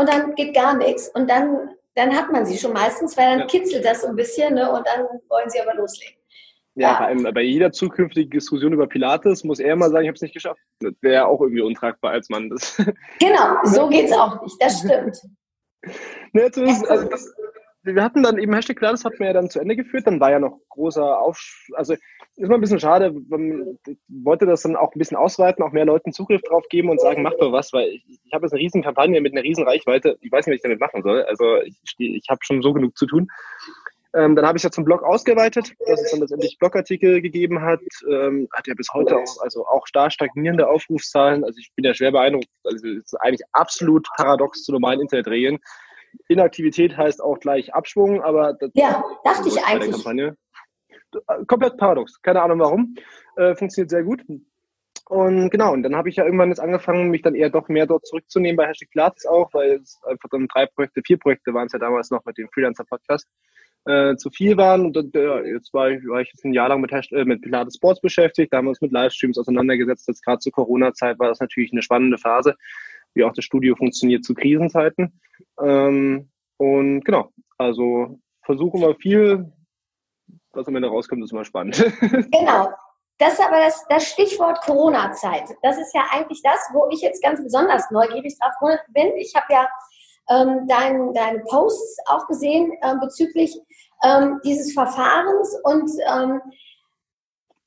und 0.00 0.08
dann 0.08 0.34
geht 0.34 0.54
gar 0.54 0.76
nichts. 0.76 1.08
Und 1.14 1.28
dann, 1.28 1.70
dann 1.94 2.16
hat 2.16 2.32
man 2.32 2.46
sie 2.46 2.56
schon 2.56 2.72
meistens, 2.72 3.16
weil 3.16 3.30
dann 3.30 3.40
ja. 3.40 3.46
kitzelt 3.46 3.84
das 3.84 4.02
so 4.02 4.08
ein 4.08 4.16
bisschen 4.16 4.54
ne? 4.54 4.70
und 4.72 4.86
dann 4.86 5.06
wollen 5.28 5.50
sie 5.50 5.60
aber 5.60 5.74
loslegen. 5.74 6.16
Ja, 6.74 7.10
ja. 7.10 7.14
Bei, 7.22 7.32
bei, 7.32 7.42
jeder 7.42 7.72
zukünftigen 7.72 8.30
Diskussion 8.30 8.72
über 8.72 8.86
Pilates 8.86 9.44
muss 9.44 9.58
er 9.58 9.76
mal 9.76 9.90
sagen, 9.90 10.04
ich 10.04 10.08
habe 10.08 10.14
es 10.14 10.22
nicht 10.22 10.34
geschafft. 10.34 10.60
Das 10.80 10.94
wäre 11.02 11.26
auch 11.26 11.40
irgendwie 11.40 11.60
untragbar 11.60 12.12
als 12.12 12.30
Mann. 12.30 12.48
Das 12.48 12.76
genau, 13.20 13.58
so 13.64 13.88
geht 13.88 14.06
es 14.06 14.12
auch 14.12 14.40
nicht. 14.42 14.56
Das 14.60 14.80
stimmt. 14.80 15.20
Ne, 16.32 16.42
also 16.54 17.08
das, 17.08 17.34
wir 17.82 18.04
hatten 18.04 18.22
dann 18.22 18.38
eben 18.38 18.52
Hashtag 18.54 18.76
Pilates 18.76 19.04
hatten 19.04 19.18
wir 19.18 19.28
ja 19.28 19.32
dann 19.32 19.48
zu 19.48 19.58
Ende 19.60 19.74
geführt. 19.74 20.06
Dann 20.06 20.20
war 20.20 20.30
ja 20.30 20.38
noch 20.38 20.60
großer 20.68 21.18
Aufsch... 21.18 21.70
Also 21.74 21.94
ist 22.40 22.48
mal 22.48 22.54
ein 22.54 22.60
bisschen 22.60 22.80
schade. 22.80 23.14
Man 23.28 23.78
wollte 24.08 24.46
das 24.46 24.62
dann 24.62 24.76
auch 24.76 24.94
ein 24.94 24.98
bisschen 24.98 25.16
ausweiten, 25.16 25.62
auch 25.62 25.72
mehr 25.72 25.84
Leuten 25.84 26.12
Zugriff 26.12 26.40
drauf 26.42 26.64
geben 26.70 26.88
und 26.88 27.00
sagen, 27.00 27.22
macht 27.22 27.40
doch 27.40 27.52
was, 27.52 27.72
weil 27.72 27.88
ich, 27.88 28.20
ich 28.24 28.32
habe 28.32 28.46
jetzt 28.46 28.52
eine 28.52 28.62
riesen 28.62 28.82
Kampagne 28.82 29.20
mit 29.20 29.32
einer 29.32 29.42
riesen 29.42 29.64
Reichweite. 29.64 30.16
Ich 30.22 30.32
weiß 30.32 30.46
nicht, 30.46 30.54
was 30.54 30.56
ich 30.56 30.62
damit 30.62 30.80
machen 30.80 31.02
soll. 31.02 31.22
Also 31.24 31.56
ich, 31.62 31.94
ich 31.98 32.26
habe 32.30 32.40
schon 32.42 32.62
so 32.62 32.72
genug 32.72 32.96
zu 32.96 33.06
tun. 33.06 33.28
Ähm, 34.14 34.34
dann 34.34 34.46
habe 34.46 34.56
ich 34.56 34.64
ja 34.64 34.70
zum 34.70 34.84
Blog 34.84 35.04
ausgeweitet, 35.04 35.72
dass 35.86 36.00
es 36.00 36.10
dann 36.10 36.20
letztendlich 36.20 36.58
Blogartikel 36.58 37.20
gegeben 37.20 37.60
hat. 37.60 37.80
Ähm, 38.10 38.48
hat 38.52 38.66
ja 38.66 38.74
bis 38.74 38.88
heute 38.92 39.16
auch, 39.16 39.40
also 39.42 39.66
auch 39.66 39.86
stark 39.86 40.12
stagnierende 40.12 40.66
Aufrufszahlen. 40.66 41.44
Also 41.44 41.58
ich 41.58 41.70
bin 41.76 41.84
ja 41.84 41.94
schwer 41.94 42.10
beeindruckt. 42.10 42.48
Also 42.64 42.88
es 42.88 43.04
ist 43.04 43.20
eigentlich 43.20 43.42
absolut 43.52 44.08
paradox 44.16 44.64
zu 44.64 44.72
normalen 44.72 45.00
Internetregeln. 45.00 45.58
Inaktivität 46.28 46.96
heißt 46.96 47.22
auch 47.22 47.38
gleich 47.38 47.72
Abschwung, 47.74 48.22
aber 48.22 48.54
das 48.54 48.70
ja, 48.74 49.04
dachte 49.24 49.48
ich 49.48 49.62
eigentlich. 49.62 49.92
Kampagne 49.92 50.36
komplett 51.46 51.76
paradox. 51.76 52.20
Keine 52.22 52.42
Ahnung 52.42 52.58
warum. 52.58 52.94
Äh, 53.36 53.54
funktioniert 53.54 53.90
sehr 53.90 54.02
gut. 54.02 54.22
Und 55.10 55.50
genau, 55.50 55.72
und 55.72 55.82
dann 55.82 55.96
habe 55.96 56.08
ich 56.08 56.16
ja 56.16 56.24
irgendwann 56.24 56.50
jetzt 56.50 56.60
angefangen, 56.60 57.10
mich 57.10 57.22
dann 57.22 57.34
eher 57.34 57.50
doch 57.50 57.68
mehr 57.68 57.86
dort 57.86 58.06
zurückzunehmen 58.06 58.56
bei 58.56 58.68
Hashtag 58.68 58.90
Pilates 58.90 59.26
auch, 59.26 59.52
weil 59.52 59.80
es 59.82 60.00
einfach 60.04 60.28
dann 60.30 60.46
drei 60.46 60.66
Projekte, 60.66 61.02
vier 61.04 61.18
Projekte 61.18 61.52
waren 61.52 61.66
es 61.66 61.72
ja 61.72 61.80
damals 61.80 62.12
noch 62.12 62.24
mit 62.24 62.38
dem 62.38 62.48
Freelancer-Podcast, 62.48 63.26
äh, 63.86 64.14
zu 64.14 64.30
viel 64.30 64.56
waren. 64.56 64.86
Und 64.86 64.94
dann, 64.94 65.10
äh, 65.14 65.50
jetzt 65.50 65.74
war 65.74 65.90
ich, 65.90 66.06
war 66.06 66.20
ich 66.20 66.28
jetzt 66.32 66.44
ein 66.44 66.52
Jahr 66.52 66.68
lang 66.68 66.80
mit, 66.80 66.92
Hashtag, 66.92 67.18
äh, 67.18 67.24
mit 67.24 67.42
Pilates 67.42 67.74
Sports 67.74 68.00
beschäftigt, 68.00 68.52
da 68.52 68.58
haben 68.58 68.66
wir 68.66 68.70
uns 68.70 68.80
mit 68.80 68.92
Livestreams 68.92 69.36
auseinandergesetzt. 69.36 70.06
Jetzt 70.06 70.24
gerade 70.24 70.38
zur 70.38 70.52
Corona-Zeit 70.52 71.18
war 71.18 71.26
das 71.26 71.40
natürlich 71.40 71.72
eine 71.72 71.82
spannende 71.82 72.16
Phase, 72.16 72.54
wie 73.14 73.24
auch 73.24 73.32
das 73.32 73.44
Studio 73.44 73.74
funktioniert 73.74 74.24
zu 74.24 74.34
Krisenzeiten. 74.34 75.20
Ähm, 75.60 76.28
und 76.56 77.04
genau, 77.04 77.32
also 77.58 78.20
versuchen 78.42 78.80
wir 78.80 78.94
viel 78.94 79.50
was 80.52 80.66
am 80.66 80.76
Ende 80.76 80.88
rauskommt, 80.88 81.22
ist 81.24 81.32
immer 81.32 81.44
spannend. 81.44 81.76
Genau. 82.30 82.70
Das 83.18 83.34
ist 83.34 83.44
aber 83.44 83.58
das, 83.58 83.84
das 83.90 84.06
Stichwort 84.06 84.62
Corona-Zeit. 84.62 85.44
Das 85.62 85.76
ist 85.76 85.94
ja 85.94 86.04
eigentlich 86.10 86.40
das, 86.42 86.58
wo 86.72 86.88
ich 86.90 87.02
jetzt 87.02 87.22
ganz 87.22 87.42
besonders 87.42 87.90
neugierig 87.90 88.34
drauf 88.38 88.54
bin. 88.88 89.12
Ich 89.16 89.34
habe 89.34 89.46
ja 89.50 89.68
ähm, 90.30 90.66
dein, 90.66 91.12
deine 91.12 91.40
Posts 91.40 91.98
auch 92.06 92.26
gesehen 92.26 92.72
äh, 92.80 92.94
bezüglich 92.98 93.60
ähm, 94.02 94.40
dieses 94.42 94.72
Verfahrens 94.72 95.54
und 95.64 95.90
ähm, 96.10 96.40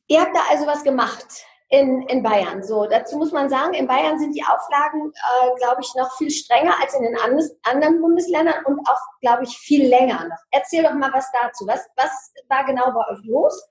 ihr 0.08 0.22
habt 0.22 0.36
da 0.36 0.40
also 0.50 0.66
was 0.66 0.84
gemacht 0.84 1.46
in, 1.74 2.04
in 2.04 2.22
Bayern. 2.22 2.62
So, 2.62 2.86
dazu 2.86 3.18
muss 3.18 3.32
man 3.32 3.50
sagen, 3.50 3.74
in 3.74 3.88
Bayern 3.88 4.20
sind 4.20 4.36
die 4.36 4.44
Auflagen, 4.44 5.12
äh, 5.12 5.56
glaube 5.58 5.82
ich, 5.82 5.92
noch 5.96 6.16
viel 6.18 6.30
strenger 6.30 6.76
als 6.80 6.94
in 6.94 7.02
den 7.02 7.18
anderen 7.64 8.00
Bundesländern 8.00 8.64
und 8.66 8.80
auch, 8.88 9.00
glaube 9.22 9.44
ich, 9.44 9.58
viel 9.58 9.88
länger 9.88 10.24
noch. 10.26 10.38
Erzähl 10.52 10.84
doch 10.84 10.94
mal 10.94 11.12
was 11.12 11.32
dazu. 11.32 11.66
Was, 11.66 11.90
was 11.96 12.32
war 12.48 12.64
genau 12.66 12.92
bei 12.92 13.12
euch 13.12 13.26
los? 13.26 13.68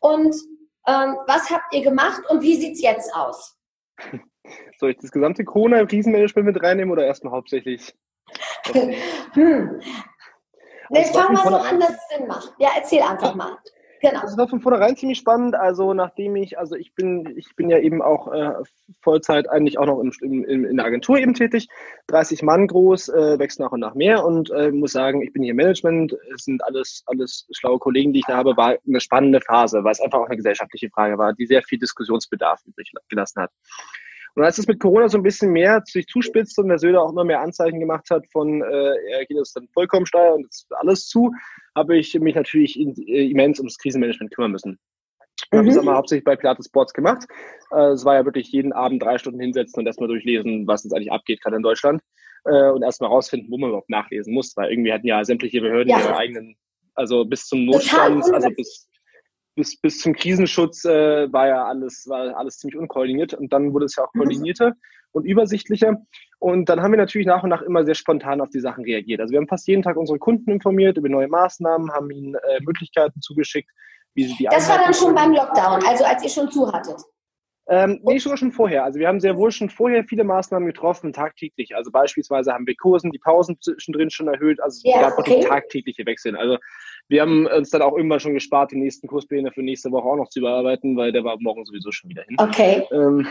Und 0.00 0.34
ähm, 0.88 1.16
was 1.28 1.48
habt 1.48 1.72
ihr 1.72 1.82
gemacht 1.82 2.20
und 2.28 2.42
wie 2.42 2.56
sieht 2.56 2.74
es 2.74 2.82
jetzt 2.82 3.14
aus? 3.14 3.56
Soll 4.78 4.90
ich 4.90 4.98
das 4.98 5.12
gesamte 5.12 5.44
Corona-Krisenmanagement 5.44 6.46
mit 6.46 6.60
reinnehmen 6.60 6.90
oder 6.90 7.06
erstmal 7.06 7.32
hauptsächlich? 7.32 7.96
hm. 8.72 9.80
Nee, 10.88 10.98
also 10.98 11.20
fang 11.20 11.32
mal 11.32 11.48
so 11.48 11.56
an, 11.56 11.78
dass 11.78 11.90
es 11.90 12.08
Sinn 12.16 12.26
macht. 12.26 12.52
Ja, 12.58 12.70
erzähl 12.76 13.02
einfach 13.02 13.36
mal. 13.36 13.56
Genau. 14.00 14.20
Das 14.20 14.36
war 14.36 14.48
von 14.48 14.60
vornherein 14.60 14.96
ziemlich 14.96 15.18
spannend. 15.18 15.54
Also 15.54 15.94
nachdem 15.94 16.36
ich, 16.36 16.58
also 16.58 16.74
ich 16.76 16.94
bin, 16.94 17.34
ich 17.36 17.54
bin 17.56 17.70
ja 17.70 17.78
eben 17.78 18.02
auch 18.02 18.32
äh, 18.32 18.52
Vollzeit 19.02 19.48
eigentlich 19.48 19.78
auch 19.78 19.86
noch 19.86 20.00
im, 20.00 20.12
im, 20.22 20.64
in 20.64 20.76
der 20.76 20.86
Agentur 20.86 21.18
eben 21.18 21.34
tätig, 21.34 21.68
30 22.08 22.42
Mann 22.42 22.66
groß, 22.66 23.08
äh, 23.08 23.38
wächst 23.38 23.60
nach 23.60 23.72
und 23.72 23.80
nach 23.80 23.94
mehr 23.94 24.24
und 24.24 24.50
äh, 24.50 24.70
muss 24.70 24.92
sagen, 24.92 25.22
ich 25.22 25.32
bin 25.32 25.42
hier 25.42 25.52
im 25.52 25.56
Management, 25.56 26.16
es 26.34 26.44
sind 26.44 26.64
alles, 26.64 27.02
alles 27.06 27.46
schlaue 27.52 27.78
Kollegen, 27.78 28.12
die 28.12 28.20
ich 28.20 28.26
da 28.26 28.36
habe, 28.36 28.56
war 28.56 28.76
eine 28.86 29.00
spannende 29.00 29.40
Phase, 29.40 29.82
weil 29.84 29.92
es 29.92 30.00
einfach 30.00 30.18
auch 30.18 30.26
eine 30.26 30.36
gesellschaftliche 30.36 30.90
Frage 30.90 31.18
war, 31.18 31.32
die 31.32 31.46
sehr 31.46 31.62
viel 31.62 31.78
Diskussionsbedarf 31.78 32.62
übrig 32.66 32.92
gelassen 33.08 33.42
hat. 33.42 33.50
Und 34.36 34.44
als 34.44 34.58
es 34.58 34.66
mit 34.66 34.80
Corona 34.80 35.08
so 35.08 35.16
ein 35.16 35.22
bisschen 35.22 35.50
mehr 35.50 35.82
sich 35.86 36.06
zuspitzt 36.06 36.58
und 36.58 36.68
der 36.68 36.78
Söder 36.78 37.02
auch 37.02 37.10
immer 37.10 37.24
mehr 37.24 37.40
Anzeichen 37.40 37.80
gemacht 37.80 38.06
hat 38.10 38.26
von, 38.30 38.62
äh, 38.62 38.94
er 39.10 39.24
geht 39.24 39.36
jetzt 39.36 39.56
dann 39.56 39.66
vollkommen 39.72 40.04
steil 40.04 40.32
und 40.32 40.42
jetzt 40.42 40.66
alles 40.72 41.06
zu, 41.06 41.32
habe 41.74 41.96
ich 41.96 42.14
mich 42.20 42.34
natürlich 42.34 42.78
äh, 42.78 43.30
immens 43.30 43.58
ums 43.58 43.78
Krisenmanagement 43.78 44.34
kümmern 44.34 44.52
müssen. 44.52 44.78
Ich 45.36 45.52
mhm. 45.52 45.58
habe 45.58 45.68
das 45.68 45.78
einmal 45.78 45.96
hauptsächlich 45.96 46.24
bei 46.24 46.36
Pilates 46.36 46.66
Sports 46.66 46.92
gemacht. 46.92 47.26
Äh, 47.70 47.92
es 47.92 48.04
war 48.04 48.14
ja 48.14 48.26
wirklich 48.26 48.48
jeden 48.52 48.74
Abend 48.74 49.02
drei 49.02 49.16
Stunden 49.16 49.40
hinsetzen 49.40 49.80
und 49.80 49.86
erstmal 49.86 50.08
durchlesen, 50.08 50.66
was 50.66 50.84
jetzt 50.84 50.92
eigentlich 50.92 51.12
abgeht, 51.12 51.42
gerade 51.42 51.56
in 51.56 51.62
Deutschland. 51.62 52.02
Äh, 52.44 52.70
und 52.70 52.82
erstmal 52.82 53.08
rausfinden, 53.08 53.50
wo 53.50 53.56
man 53.56 53.70
überhaupt 53.70 53.90
nachlesen 53.90 54.34
muss, 54.34 54.54
weil 54.56 54.70
irgendwie 54.70 54.92
hatten 54.92 55.06
ja 55.06 55.24
sämtliche 55.24 55.62
Behörden 55.62 55.90
ja. 55.90 55.98
ihre 55.98 56.16
eigenen, 56.16 56.56
also 56.94 57.24
bis 57.24 57.46
zum 57.46 57.64
Notstand, 57.64 58.22
also 58.32 58.50
bis 58.50 58.86
bis, 59.56 59.80
bis 59.80 59.98
zum 59.98 60.12
Krisenschutz 60.12 60.84
äh, 60.84 61.32
war 61.32 61.48
ja 61.48 61.64
alles, 61.64 62.06
war 62.08 62.36
alles 62.36 62.58
ziemlich 62.58 62.78
unkoordiniert 62.78 63.34
und 63.34 63.52
dann 63.52 63.72
wurde 63.72 63.86
es 63.86 63.96
ja 63.96 64.04
auch 64.04 64.14
mhm. 64.14 64.20
koordinierter 64.20 64.74
und 65.12 65.24
übersichtlicher. 65.24 65.96
Und 66.38 66.68
dann 66.68 66.80
haben 66.82 66.92
wir 66.92 66.98
natürlich 66.98 67.26
nach 67.26 67.42
und 67.42 67.48
nach 67.48 67.62
immer 67.62 67.84
sehr 67.84 67.94
spontan 67.94 68.40
auf 68.40 68.50
die 68.50 68.60
Sachen 68.60 68.84
reagiert. 68.84 69.20
Also 69.20 69.32
wir 69.32 69.38
haben 69.38 69.48
fast 69.48 69.66
jeden 69.66 69.82
Tag 69.82 69.96
unsere 69.96 70.18
Kunden 70.18 70.50
informiert 70.50 70.98
über 70.98 71.08
neue 71.08 71.28
Maßnahmen, 71.28 71.90
haben 71.90 72.10
ihnen 72.10 72.34
äh, 72.34 72.60
Möglichkeiten 72.62 73.20
zugeschickt, 73.20 73.70
wie 74.14 74.24
sie 74.24 74.36
die 74.36 74.44
Das 74.44 74.68
war 74.68 74.78
dann 74.78 74.94
schon 74.94 75.14
beim 75.14 75.32
Lockdown, 75.32 75.82
also 75.86 76.04
als 76.04 76.22
ihr 76.22 76.30
schon 76.30 76.50
zu 76.50 76.70
hattet. 76.70 77.00
Ähm, 77.68 78.00
nee, 78.04 78.18
sogar 78.18 78.36
schon 78.36 78.52
vorher. 78.52 78.84
Also 78.84 79.00
wir 79.00 79.08
haben 79.08 79.18
sehr 79.18 79.36
wohl 79.36 79.50
schon 79.50 79.70
vorher 79.70 80.04
viele 80.04 80.22
Maßnahmen 80.22 80.68
getroffen, 80.68 81.12
tagtäglich. 81.12 81.74
Also 81.74 81.90
beispielsweise 81.90 82.52
haben 82.52 82.66
wir 82.66 82.76
Kursen, 82.76 83.10
die 83.10 83.18
Pausen 83.18 83.58
zwischendrin 83.60 84.10
schon 84.10 84.28
erhöht. 84.28 84.60
Also 84.60 84.76
es 84.76 84.94
ja, 84.94 85.00
gab 85.00 85.18
okay. 85.18 85.30
wirklich 85.30 85.46
tagtägliche 85.46 86.06
Wechsel. 86.06 86.36
Also 86.36 86.58
wir 87.08 87.22
haben 87.22 87.46
uns 87.46 87.70
dann 87.70 87.82
auch 87.82 87.96
irgendwann 87.96 88.20
schon 88.20 88.34
gespart, 88.34 88.72
die 88.72 88.76
nächsten 88.76 89.06
Kurspläne 89.06 89.52
für 89.52 89.62
nächste 89.62 89.90
Woche 89.92 90.08
auch 90.08 90.16
noch 90.16 90.28
zu 90.28 90.40
überarbeiten, 90.40 90.96
weil 90.96 91.12
der 91.12 91.24
war 91.24 91.36
morgen 91.40 91.64
sowieso 91.64 91.92
schon 91.92 92.10
wieder 92.10 92.24
hin. 92.24 92.36
Okay. 92.38 92.82
Ähm, 92.92 93.26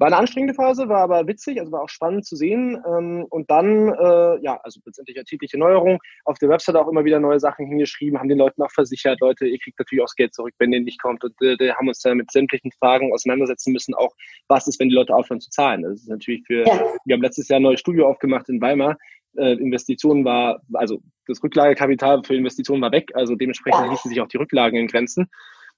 war 0.00 0.06
eine 0.06 0.16
anstrengende 0.16 0.54
Phase, 0.54 0.88
war 0.88 1.02
aber 1.02 1.26
witzig, 1.26 1.60
also 1.60 1.72
war 1.72 1.82
auch 1.82 1.90
spannend 1.90 2.24
zu 2.24 2.34
sehen. 2.34 2.82
Ähm, 2.86 3.26
und 3.28 3.50
dann, 3.50 3.92
äh, 3.92 4.42
ja, 4.42 4.58
also 4.62 4.80
letztendlich 4.86 5.18
eine 5.18 5.26
tägliche 5.26 5.58
Neuerung. 5.58 5.98
Auf 6.24 6.38
der 6.38 6.48
Website 6.48 6.76
auch 6.76 6.88
immer 6.88 7.04
wieder 7.04 7.20
neue 7.20 7.38
Sachen 7.38 7.66
hingeschrieben, 7.66 8.18
haben 8.18 8.30
den 8.30 8.38
Leuten 8.38 8.62
auch 8.62 8.70
versichert, 8.70 9.20
Leute, 9.20 9.46
ihr 9.46 9.58
kriegt 9.58 9.78
natürlich 9.78 10.00
auch 10.00 10.06
das 10.06 10.14
Geld 10.14 10.32
zurück, 10.32 10.54
wenn 10.58 10.72
ihr 10.72 10.80
nicht 10.80 11.02
kommt. 11.02 11.22
Und 11.22 11.34
äh, 11.42 11.70
haben 11.72 11.88
uns 11.88 12.00
dann 12.00 12.16
mit 12.16 12.30
sämtlichen 12.30 12.72
Fragen 12.72 13.12
auseinandersetzen 13.12 13.74
müssen, 13.74 13.92
auch 13.92 14.14
was 14.48 14.66
ist, 14.66 14.80
wenn 14.80 14.88
die 14.88 14.94
Leute 14.94 15.14
aufhören 15.14 15.40
zu 15.40 15.50
zahlen. 15.50 15.82
Das 15.82 16.00
ist 16.00 16.08
natürlich 16.08 16.46
für, 16.46 16.66
ja. 16.66 16.94
wir 17.04 17.14
haben 17.14 17.22
letztes 17.22 17.48
Jahr 17.48 17.60
ein 17.60 17.64
neues 17.64 17.80
Studio 17.80 18.08
aufgemacht 18.08 18.48
in 18.48 18.58
Weimar. 18.58 18.96
Äh, 19.36 19.54
Investitionen 19.54 20.24
war, 20.24 20.60
also 20.72 21.00
das 21.26 21.42
Rücklagekapital 21.42 22.22
für 22.24 22.34
Investitionen 22.34 22.82
war 22.82 22.92
weg, 22.92 23.10
also 23.14 23.36
dementsprechend 23.36 23.90
ließen 23.90 24.08
sich 24.08 24.20
auch 24.20 24.28
die 24.28 24.38
Rücklagen 24.38 24.78
in 24.78 24.88
Grenzen. 24.88 25.30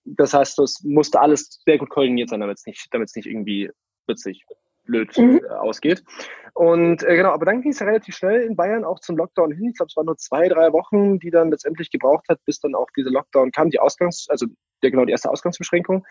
Das 0.04 0.34
heißt, 0.34 0.58
das 0.58 0.82
musste 0.84 1.20
alles 1.20 1.60
sehr 1.64 1.78
gut 1.78 1.90
koordiniert 1.90 2.28
sein, 2.28 2.40
damit 2.40 2.58
es 2.58 2.66
nicht, 2.66 2.88
damit 2.90 3.08
es 3.08 3.16
nicht 3.16 3.26
irgendwie 3.26 3.70
witzig 4.06 4.44
blöd 4.84 5.16
mhm. 5.16 5.40
äh, 5.44 5.48
ausgeht. 5.48 6.02
Und 6.54 7.02
äh, 7.04 7.16
genau, 7.16 7.30
aber 7.30 7.46
dann 7.46 7.62
ging 7.62 7.70
es 7.70 7.78
ja 7.78 7.86
relativ 7.86 8.16
schnell 8.16 8.42
in 8.42 8.56
Bayern 8.56 8.84
auch 8.84 9.00
zum 9.00 9.16
Lockdown 9.16 9.52
hin. 9.52 9.70
Ich 9.70 9.76
glaube, 9.76 9.88
es 9.88 9.96
waren 9.96 10.06
nur 10.06 10.16
zwei, 10.16 10.48
drei 10.48 10.72
Wochen, 10.72 11.18
die 11.18 11.30
dann 11.30 11.50
letztendlich 11.50 11.90
gebraucht 11.90 12.26
hat, 12.28 12.40
bis 12.44 12.60
dann 12.60 12.74
auch 12.74 12.88
dieser 12.96 13.10
Lockdown 13.10 13.52
kam, 13.52 13.70
die 13.70 13.80
Ausgangs-, 13.80 14.26
also 14.28 14.46
der 14.82 14.90
genau 14.90 15.04
die 15.04 15.12
erste 15.12 15.30
Ausgangsbeschränkung. 15.30 16.04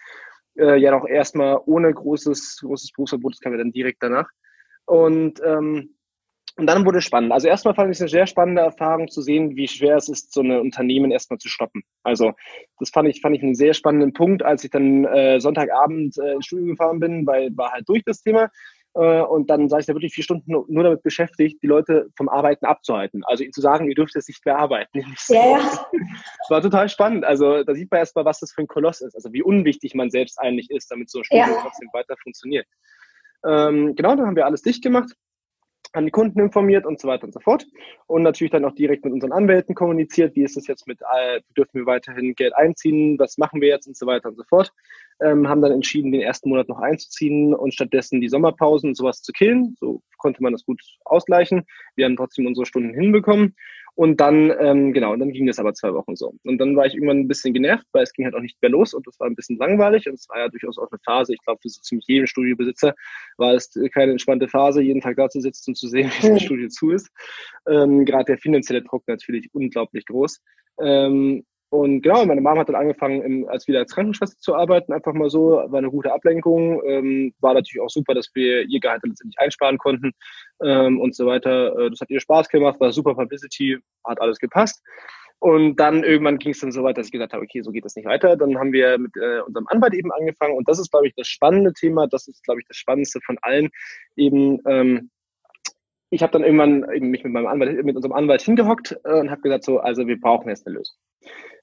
Äh, 0.58 0.78
ja, 0.78 0.92
noch 0.92 1.06
erstmal 1.06 1.60
ohne 1.66 1.94
großes, 1.94 2.60
großes 2.62 2.92
Berufsverbot, 2.94 3.34
das 3.34 3.40
kam 3.40 3.54
ja 3.54 3.58
dann 3.58 3.72
direkt 3.72 4.02
danach. 4.02 4.30
Und 4.86 5.42
ähm, 5.46 5.96
und 6.58 6.68
dann 6.68 6.86
wurde 6.86 7.00
es 7.00 7.06
spannend. 7.06 7.32
Also 7.32 7.48
erstmal 7.48 7.76
fand 7.76 7.90
ich 7.90 7.98
es 7.98 8.02
eine 8.02 8.10
sehr 8.10 8.28
spannende 8.28 8.62
Erfahrung 8.62 9.08
zu 9.08 9.22
sehen, 9.22 9.56
wie 9.56 9.68
schwer 9.68 9.96
es 9.96 10.10
ist, 10.10 10.34
so 10.34 10.42
ein 10.42 10.52
Unternehmen 10.52 11.12
erstmal 11.12 11.40
zu 11.40 11.48
stoppen. 11.48 11.84
Also 12.04 12.34
das 12.80 12.90
fand 12.90 13.08
ich, 13.08 13.22
fand 13.22 13.36
ich 13.36 13.44
einen 13.44 13.56
sehr 13.56 13.74
spannenden 13.74 14.14
Punkt, 14.14 14.44
als 14.44 14.64
ich 14.64 14.72
dann 14.72 15.06
äh, 15.06 15.40
Sonntagabend 15.40 16.18
äh, 16.18 16.34
ins 16.34 16.46
Studio 16.46 16.66
gefahren 16.66 17.00
bin, 17.00 17.26
weil 17.26 17.56
war 17.56 17.72
halt 17.72 17.88
durch 17.88 18.04
das 18.06 18.22
Thema. 18.22 18.50
Äh, 18.96 19.22
und 19.22 19.50
dann 19.50 19.70
saß 19.70 19.82
ich 19.82 19.86
da 19.86 19.94
wirklich 19.94 20.14
vier 20.14 20.26
Stunden 20.26 20.52
nur 20.52 20.84
damit 20.84 21.04
beschäftigt, 21.04 21.64
die 21.64 21.68
Leute 21.68 22.08
vom 22.18 22.28
Arbeiten 22.28 22.66
abzuhalten. 22.66 23.24
Also 23.24 23.44
ihnen 23.44 23.54
zu 23.54 23.62
sagen, 23.62 23.88
ihr 23.88 23.96
dürft 23.96 24.16
jetzt 24.16 24.28
nicht 24.28 24.46
mehr 24.46 24.58
arbeiten. 24.58 25.04
Ja, 25.30 25.58
ja. 25.58 25.86
war 26.50 26.62
total 26.62 26.90
spannend. 26.90 27.24
Also 27.24 27.64
da 27.64 27.74
sieht 27.74 27.90
man 27.90 28.00
erstmal, 28.00 28.26
was 28.26 28.40
das 28.40 28.52
für 28.52 28.62
ein 28.62 28.68
Koloss 28.68 29.00
ist. 29.00 29.16
Also 29.16 29.32
wie 29.32 29.42
unwichtig 29.44 29.96
man 29.96 30.10
selbst 30.10 30.38
eigentlich 30.38 30.70
ist, 30.70 30.92
damit 30.92 31.10
so 31.10 31.20
ein 31.20 31.24
Studio 31.24 31.46
ja. 31.46 31.62
trotzdem 31.62 31.88
weiter 31.94 32.16
funktioniert. 32.22 32.68
Ähm, 33.48 33.96
genau, 33.96 34.16
dann 34.16 34.28
haben 34.28 34.36
wir 34.36 34.46
alles 34.46 34.62
dicht 34.62 34.84
gemacht 34.84 35.16
an 35.94 36.06
die 36.06 36.12
Kunden 36.12 36.40
informiert 36.40 36.86
und 36.86 37.00
so 37.00 37.08
weiter 37.08 37.26
und 37.26 37.34
so 37.34 37.40
fort. 37.40 37.66
Und 38.08 38.24
natürlich 38.24 38.52
dann 38.52 38.66
auch 38.66 38.74
direkt 38.74 39.04
mit 39.04 39.14
unseren 39.14 39.32
Anwälten 39.32 39.76
kommuniziert, 39.76 40.36
wie 40.36 40.44
ist 40.44 40.58
das 40.58 40.68
jetzt 40.68 40.88
mit, 40.88 41.00
äh, 41.02 41.42
dürfen 41.58 41.80
wir 41.80 41.86
weiterhin 41.86 42.34
Geld 42.36 42.56
einziehen, 42.56 43.18
was 43.20 43.38
machen 43.38 43.62
wir 43.62 43.68
jetzt 43.68 43.88
und 43.88 43.98
so 43.98 44.06
weiter 44.06 44.30
und 44.30 44.38
so 44.38 44.44
fort. 44.44 44.74
Ähm, 45.22 45.48
haben 45.48 45.62
dann 45.62 45.72
entschieden, 45.72 46.12
den 46.12 46.22
ersten 46.22 46.50
Monat 46.50 46.70
noch 46.70 46.80
einzuziehen 46.80 47.54
und 47.54 47.74
stattdessen 47.74 48.22
die 48.22 48.30
Sommerpausen 48.30 48.90
und 48.90 48.96
sowas 48.96 49.22
zu 49.22 49.32
killen. 49.32 49.76
So 49.80 50.02
konnte 50.18 50.42
man 50.42 50.54
das 50.54 50.66
gut 50.66 50.82
ausgleichen. 51.06 51.66
Wir 51.96 52.06
haben 52.06 52.16
trotzdem 52.16 52.48
unsere 52.48 52.66
Stunden 52.66 52.94
hinbekommen. 52.94 53.56
Und 54.02 54.20
dann, 54.20 54.52
ähm, 54.60 54.94
genau, 54.94 55.14
und 55.14 55.20
dann 55.20 55.32
ging 55.32 55.46
das 55.46 55.60
aber 55.60 55.76
zwei 55.76 55.94
Wochen 55.94 56.16
so. 56.16 56.34
Und 56.44 56.58
dann 56.58 56.76
war 56.76 56.88
ich 56.88 56.96
irgendwann 56.96 57.20
ein 57.20 57.28
bisschen 57.28 57.54
genervt, 57.54 57.86
weil 57.92 58.02
es 58.02 58.12
ging 58.14 58.26
halt 58.26 58.34
auch 58.34 58.42
nicht 58.42 58.60
mehr 58.60 58.72
los 58.72 58.96
und 58.96 59.06
das 59.06 59.20
war 59.20 59.28
ein 59.28 59.36
bisschen 59.36 59.58
langweilig 59.58 60.08
und 60.10 60.16
es 60.16 60.28
war 60.28 60.40
ja 60.40 60.50
durchaus 60.50 60.80
auch 60.80 60.90
eine 60.92 60.98
Phase, 61.06 61.36
ich 61.36 61.40
glaube, 61.44 61.60
für 61.62 61.70
so 61.70 61.82
ziemlich 61.82 62.08
jeden 62.08 62.26
Studiobesitzer 62.26 62.96
war 63.38 63.54
es 63.54 63.72
keine 63.94 64.14
entspannte 64.14 64.48
Phase, 64.48 64.82
jeden 64.82 65.02
Tag 65.02 65.18
da 65.18 65.30
zu 65.30 65.40
sitzen 65.40 65.70
und 65.70 65.76
zu 65.76 65.88
sehen, 65.88 66.10
wie 66.22 66.30
das 66.30 66.42
Studio 66.42 66.68
zu 66.70 66.90
ist. 66.90 67.12
Ähm, 67.70 68.04
Gerade 68.06 68.26
der 68.26 68.38
finanzielle 68.40 68.82
Druck 68.82 69.04
natürlich 69.06 69.50
unglaublich 69.54 70.08
groß. 70.08 70.42
Ähm, 70.82 71.44
und 71.72 72.02
genau, 72.02 72.26
meine 72.26 72.42
Mama 72.42 72.60
hat 72.60 72.68
dann 72.68 72.76
angefangen, 72.76 73.22
im, 73.22 73.48
als 73.48 73.66
wieder 73.66 73.80
als 73.80 73.94
Krankenschwester 73.94 74.38
zu 74.42 74.56
arbeiten, 74.56 74.92
einfach 74.92 75.14
mal 75.14 75.30
so, 75.30 75.52
war 75.52 75.78
eine 75.78 75.90
gute 75.90 76.12
Ablenkung. 76.12 76.84
Ähm, 76.86 77.34
war 77.40 77.54
natürlich 77.54 77.82
auch 77.82 77.90
super, 77.90 78.14
dass 78.14 78.30
wir 78.34 78.64
ihr 78.64 78.82
Gehalt 78.82 79.02
letztendlich 79.06 79.40
einsparen 79.40 79.78
konnten 79.78 80.12
ähm, 80.62 81.00
und 81.00 81.16
so 81.16 81.28
weiter. 81.28 81.74
Äh, 81.80 81.90
das 81.90 82.02
hat 82.02 82.10
ihr 82.10 82.20
Spaß 82.20 82.50
gemacht, 82.50 82.78
war 82.82 82.92
super 82.92 83.16
Publicity, 83.16 83.80
hat 84.04 84.20
alles 84.20 84.38
gepasst. 84.40 84.84
Und 85.40 85.78
dann 85.78 86.04
irgendwann 86.04 86.40
ging 86.40 86.52
es 86.52 86.60
dann 86.60 86.74
so 86.74 86.84
weit, 86.84 86.98
dass 86.98 87.06
ich 87.06 87.14
gesagt 87.14 87.32
habe, 87.32 87.44
okay, 87.44 87.62
so 87.62 87.72
geht 87.72 87.86
das 87.86 87.96
nicht 87.96 88.06
weiter. 88.06 88.36
Dann 88.36 88.58
haben 88.60 88.74
wir 88.74 88.98
mit 88.98 89.16
äh, 89.16 89.40
unserem 89.40 89.68
Anwalt 89.68 89.94
eben 89.94 90.12
angefangen 90.12 90.58
und 90.58 90.68
das 90.68 90.78
ist, 90.78 90.92
glaube 90.92 91.08
ich, 91.08 91.16
das 91.16 91.30
spannende 91.30 91.72
Thema. 91.72 92.06
Das 92.06 92.28
ist, 92.28 92.44
glaube 92.44 92.60
ich, 92.60 92.68
das 92.68 92.76
Spannendste 92.76 93.22
von 93.26 93.38
allen. 93.44 93.70
Eben, 94.18 94.60
ähm, 94.68 95.10
ich 96.10 96.22
habe 96.22 96.34
dann 96.34 96.44
irgendwann 96.44 96.86
eben 96.94 97.12
mich 97.12 97.24
mit 97.24 97.32
meinem 97.32 97.48
Anwalt, 97.48 97.82
mit 97.86 97.96
unserem 97.96 98.12
Anwalt 98.12 98.42
hingehockt 98.42 99.00
äh, 99.06 99.20
und 99.22 99.32
habe 99.32 99.42
gesagt, 99.42 99.64
so, 99.64 99.80
also 99.80 100.06
wir 100.06 100.20
brauchen 100.20 100.50
jetzt 100.50 100.68
eine 100.68 100.76
Lösung. 100.76 100.98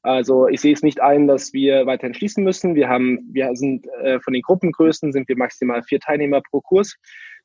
Also 0.02 0.48
ich 0.48 0.60
sehe 0.60 0.72
es 0.72 0.82
nicht 0.82 1.00
ein, 1.00 1.26
dass 1.26 1.52
wir 1.52 1.86
weiterhin 1.86 2.14
schließen 2.14 2.44
müssen. 2.44 2.74
Wir 2.74 2.88
haben, 2.88 3.28
wir 3.32 3.54
sind 3.54 3.86
äh, 4.02 4.20
von 4.20 4.32
den 4.32 4.42
Gruppengrößen 4.42 5.12
sind 5.12 5.28
wir 5.28 5.36
maximal 5.36 5.82
vier 5.82 6.00
Teilnehmer 6.00 6.40
pro 6.40 6.60
Kurs. 6.60 6.96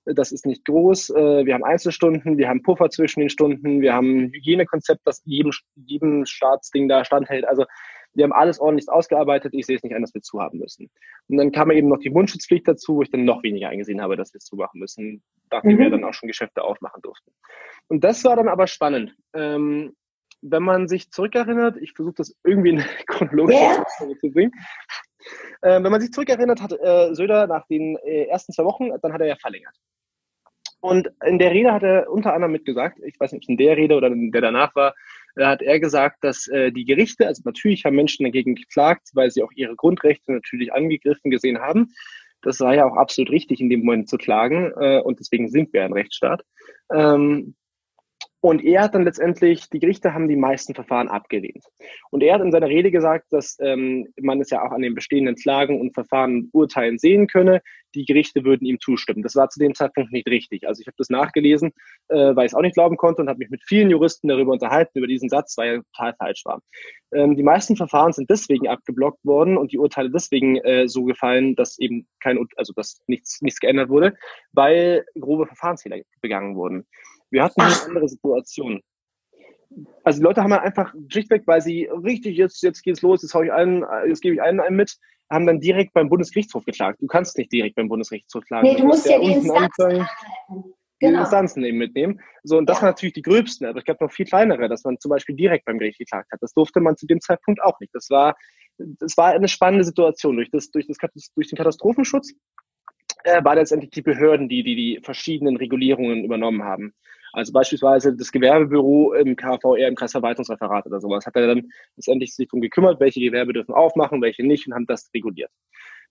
Das 0.06 0.32
ist 0.32 0.46
nicht 0.46 0.66
groß. 0.66 1.12
Äh, 1.12 1.46
wir 1.46 1.54
haben 1.54 1.64
Einzelstunden, 1.64 2.38
wir 2.38 2.50
haben 2.50 2.62
Puffer 2.62 2.90
zwischen 2.90 3.22
den 3.22 3.30
Stunden, 3.30 3.82
wir 3.82 3.94
haben 3.94 4.26
ein 4.26 4.34
Hygienekonzept, 4.34 5.02
das 5.06 5.22
jedem, 5.26 5.52
jedem 5.76 6.26
Staatsding 6.26 6.88
da 6.90 7.06
standhält. 7.06 7.46
Also 7.46 7.66
wir 8.14 8.26
haben 8.26 8.34
alles 8.34 8.60
ordentlich 8.60 8.90
ausgearbeitet. 8.90 9.54
Ich 9.56 9.66
sehe 9.66 9.76
es 9.76 9.84
nicht 9.84 9.96
ein, 9.96 10.02
dass 10.02 10.14
wir 10.14 10.22
zu 10.22 10.40
haben 10.40 10.60
müssen. 10.60 10.90
Und 11.30 11.38
dann 11.38 11.52
kam 11.52 11.72
eben 11.72 11.88
noch 11.88 11.98
die 11.98 12.10
Mundschutzpflicht 12.10 12.68
dazu, 12.68 12.98
wo 12.98 13.02
ich 13.02 13.10
dann 13.10 13.26
noch 13.26 13.44
weniger 13.44 13.70
eingesehen 13.70 14.02
habe, 14.02 14.16
dass 14.16 14.34
wir 14.34 14.38
es 14.38 14.46
zumachen 14.46 14.80
müssen, 14.80 15.24
nachdem 15.50 15.78
mhm. 15.78 15.80
wir 15.80 15.90
dann 15.90 16.04
auch 16.04 16.14
schon 16.14 16.28
Geschäfte 16.28 16.64
aufmachen 16.64 17.02
durften. 17.02 17.32
Und 17.88 18.04
das 18.04 18.24
war 18.24 18.36
dann 18.36 18.50
aber 18.50 18.68
spannend. 18.68 19.16
Ähm, 19.34 19.94
wenn 20.44 20.64
man 20.64 20.88
sich 20.88 21.12
zurückerinnert, 21.12 21.78
ich 21.78 21.94
versuche 21.94 22.16
das 22.18 22.36
irgendwie 22.44 22.72
in 22.72 22.84
chronologische 23.08 23.60
yeah. 23.60 24.20
zu 24.20 24.32
bringen. 24.32 24.52
Äh, 25.62 25.82
wenn 25.82 25.92
man 25.92 26.02
sich 26.02 26.12
zurückerinnert, 26.12 26.62
hat 26.62 26.74
äh, 26.74 27.14
Söder 27.14 27.48
nach 27.48 27.66
den 27.68 27.98
äh, 27.98 28.26
ersten 28.26 28.54
zwei 28.54 28.66
Wochen, 28.66 28.90
dann 29.02 29.14
hat 29.14 29.22
er 29.22 29.28
ja 29.28 29.36
verlängert. 29.38 29.76
Und 30.82 31.10
in 31.26 31.40
der 31.40 31.52
Rede 31.52 31.72
hat 31.72 31.84
er 31.84 32.12
unter 32.12 32.34
anderem 32.34 32.52
mitgesagt, 32.52 33.00
ich 33.06 33.18
weiß 33.18 33.32
nicht, 33.32 33.40
ob 33.40 33.44
es 33.44 33.50
in 33.50 33.58
der 33.58 33.78
Rede 33.78 33.96
oder 33.96 34.08
in 34.08 34.34
der 34.34 34.42
danach 34.42 34.76
war, 34.76 34.94
da 35.36 35.50
hat 35.50 35.62
er 35.62 35.80
gesagt, 35.80 36.24
dass 36.26 36.48
äh, 36.50 36.72
die 36.74 36.84
Gerichte, 36.84 37.26
also 37.26 37.42
natürlich 37.46 37.86
haben 37.86 37.96
Menschen 37.96 38.26
dagegen 38.26 38.56
geklagt, 38.56 39.10
weil 39.14 39.32
sie 39.32 39.44
auch 39.44 39.52
ihre 39.56 39.78
Grundrechte 39.78 40.34
natürlich 40.34 40.74
angegriffen 40.74 41.32
gesehen 41.32 41.60
haben. 41.60 41.94
Das 42.42 42.60
war 42.60 42.76
ja 42.76 42.86
auch 42.86 42.98
absolut 42.98 43.32
richtig, 43.32 43.62
in 43.62 43.70
dem 43.70 43.80
Moment 43.80 44.10
zu 44.10 44.18
klagen. 44.18 44.74
Äh, 44.78 45.00
und 45.00 45.20
deswegen 45.20 45.48
sind 45.48 45.72
wir 45.72 45.86
ein 45.86 45.94
Rechtsstaat. 45.94 46.44
Ähm, 46.94 47.56
Und 48.46 48.62
er 48.62 48.82
hat 48.82 48.94
dann 48.94 49.06
letztendlich, 49.06 49.70
die 49.70 49.80
Gerichte 49.80 50.14
haben 50.14 50.28
die 50.28 50.36
meisten 50.36 50.76
Verfahren 50.76 51.08
abgelehnt. 51.08 51.64
Und 52.12 52.22
er 52.22 52.34
hat 52.34 52.42
in 52.42 52.52
seiner 52.52 52.68
Rede 52.68 52.92
gesagt, 52.92 53.28
dass 53.32 53.56
ähm, 53.62 54.10
man 54.20 54.42
es 54.42 54.50
ja 54.50 54.62
auch 54.62 54.72
an 54.74 54.82
den 54.82 54.96
bestehenden 54.96 55.36
Klagen 55.36 55.80
und 55.80 55.94
Verfahren 55.94 56.50
Urteilen 56.52 56.98
sehen 56.98 57.28
könne. 57.28 57.62
Die 57.96 58.04
Gerichte 58.04 58.44
würden 58.44 58.66
ihm 58.66 58.82
zustimmen. 58.82 59.24
Das 59.24 59.38
war 59.38 59.48
zu 59.48 59.60
dem 59.60 59.74
Zeitpunkt 59.74 60.12
nicht 60.12 60.28
richtig. 60.28 60.68
Also 60.68 60.82
ich 60.82 60.88
habe 60.88 60.96
das 60.98 61.10
nachgelesen, 61.10 61.72
äh, 62.10 62.36
weil 62.36 62.46
ich 62.46 62.52
es 62.52 62.54
auch 62.54 62.62
nicht 62.62 62.74
glauben 62.74 62.98
konnte 62.98 63.22
und 63.22 63.30
habe 63.30 63.40
mich 63.40 63.50
mit 63.50 63.64
vielen 63.66 63.90
Juristen 63.90 64.28
darüber 64.28 64.52
unterhalten, 64.52 64.98
über 64.98 65.08
diesen 65.08 65.30
Satz, 65.30 65.58
weil 65.58 65.76
er 65.76 65.84
total 65.94 66.14
falsch 66.16 66.44
war. 66.44 66.62
Ähm, 67.14 67.38
die 67.38 67.44
meisten 67.44 67.78
Verfahren 67.78 68.12
sind 68.12 68.30
deswegen 68.30 68.68
abgeblockt 68.68 69.24
worden 69.24 69.58
und 69.58 69.72
die 69.72 69.80
Urteile 69.80 70.10
deswegen 70.10 70.58
äh, 70.58 70.90
so 70.90 71.06
gefallen, 71.06 71.56
dass 71.56 71.80
eben 71.80 72.08
kein, 72.20 72.46
also 72.58 72.74
dass 72.74 73.02
nichts, 73.08 73.42
nichts 73.42 73.62
geändert 73.62 73.88
wurde, 73.88 74.18
weil 74.52 75.06
grobe 75.18 75.46
Verfahrensfehler 75.46 76.02
begangen 76.20 76.58
wurden. 76.58 76.86
Wir 77.34 77.44
hatten 77.44 77.62
eine 77.62 77.74
andere 77.88 78.08
Situation. 78.08 78.80
Also 80.04 80.20
die 80.20 80.24
Leute 80.24 80.44
haben 80.44 80.54
halt 80.54 80.64
einfach 80.64 80.94
schlichtweg, 81.08 81.42
weil 81.48 81.62
sie 81.62 81.86
richtig, 81.86 82.38
jetzt, 82.38 82.62
jetzt 82.62 82.84
geht's 82.84 83.02
los, 83.02 83.24
jetzt 83.24 83.34
hau 83.34 83.42
ich 83.42 83.52
einen, 83.52 83.84
jetzt 84.08 84.22
gebe 84.22 84.36
ich 84.36 84.42
einen, 84.42 84.60
einen 84.60 84.76
mit, 84.76 84.96
haben 85.32 85.48
dann 85.48 85.60
direkt 85.60 85.94
beim 85.94 86.10
Bundesgerichtshof 86.10 86.64
geklagt. 86.64 87.02
Du 87.02 87.08
kannst 87.08 87.36
nicht 87.40 87.52
direkt 87.52 87.76
beim 87.76 87.90
Bundesgerichtshof 87.90 88.46
klagen. 88.46 88.68
Nee, 88.68 88.76
du 88.76 88.86
musst 88.86 89.10
ja 89.10 89.20
die 89.20 89.32
Instanzen, 89.32 90.08
die 91.02 91.06
genau. 91.08 91.22
Instanzen 91.22 91.64
eben 91.64 91.80
mitnehmen. 91.80 92.22
So, 92.44 92.60
und 92.60 92.70
das 92.70 92.78
ja. 92.78 92.84
waren 92.84 92.90
natürlich 92.90 93.14
die 93.14 93.24
gröbsten, 93.24 93.66
aber 93.66 93.80
es 93.80 93.86
gab 93.86 94.00
noch 94.00 94.12
viel 94.12 94.28
kleinere, 94.28 94.70
dass 94.70 94.84
man 94.84 95.00
zum 95.00 95.10
Beispiel 95.10 95.36
direkt 95.36 95.66
beim 95.66 95.80
Gericht 95.80 95.98
geklagt 95.98 96.32
hat. 96.32 96.40
Das 96.40 96.54
durfte 96.54 96.82
man 96.82 96.98
zu 96.98 97.08
dem 97.08 97.20
Zeitpunkt 97.20 97.64
auch 97.64 97.80
nicht. 97.80 97.96
Das 97.96 98.12
war, 98.12 98.36
das 98.78 99.18
war 99.18 99.32
eine 99.32 99.48
spannende 99.48 99.86
Situation. 99.86 100.36
Durch, 100.36 100.52
das, 100.52 100.70
durch, 100.70 100.86
das, 100.86 100.98
durch 101.34 101.48
den 101.48 101.58
Katastrophenschutz 101.58 102.32
äh, 103.24 103.44
waren 103.44 103.58
letztendlich 103.58 103.90
die 103.90 104.04
Behörden, 104.04 104.50
die, 104.50 104.62
die 104.62 104.76
die 104.76 105.00
verschiedenen 105.02 105.58
Regulierungen 105.58 106.24
übernommen 106.24 106.64
haben. 106.64 106.94
Also 107.34 107.52
beispielsweise 107.52 108.16
das 108.16 108.32
Gewerbebüro 108.32 109.14
im 109.14 109.36
KVR, 109.36 109.88
im 109.88 109.96
Kreisverwaltungsreferat 109.96 110.86
oder 110.86 111.02
sowas, 111.02 111.26
hat 111.26 111.36
er 111.36 111.48
dann 111.48 111.70
letztendlich 111.96 112.36
sich 112.36 112.48
darum 112.48 112.62
gekümmert, 112.62 113.00
welche 113.00 113.20
Gewerbe 113.20 113.54
dürfen 113.54 113.74
aufmachen, 113.74 114.22
welche 114.22 114.46
nicht 114.46 114.68
und 114.68 114.76
haben 114.76 114.86
das 114.86 115.10
reguliert. 115.16 115.50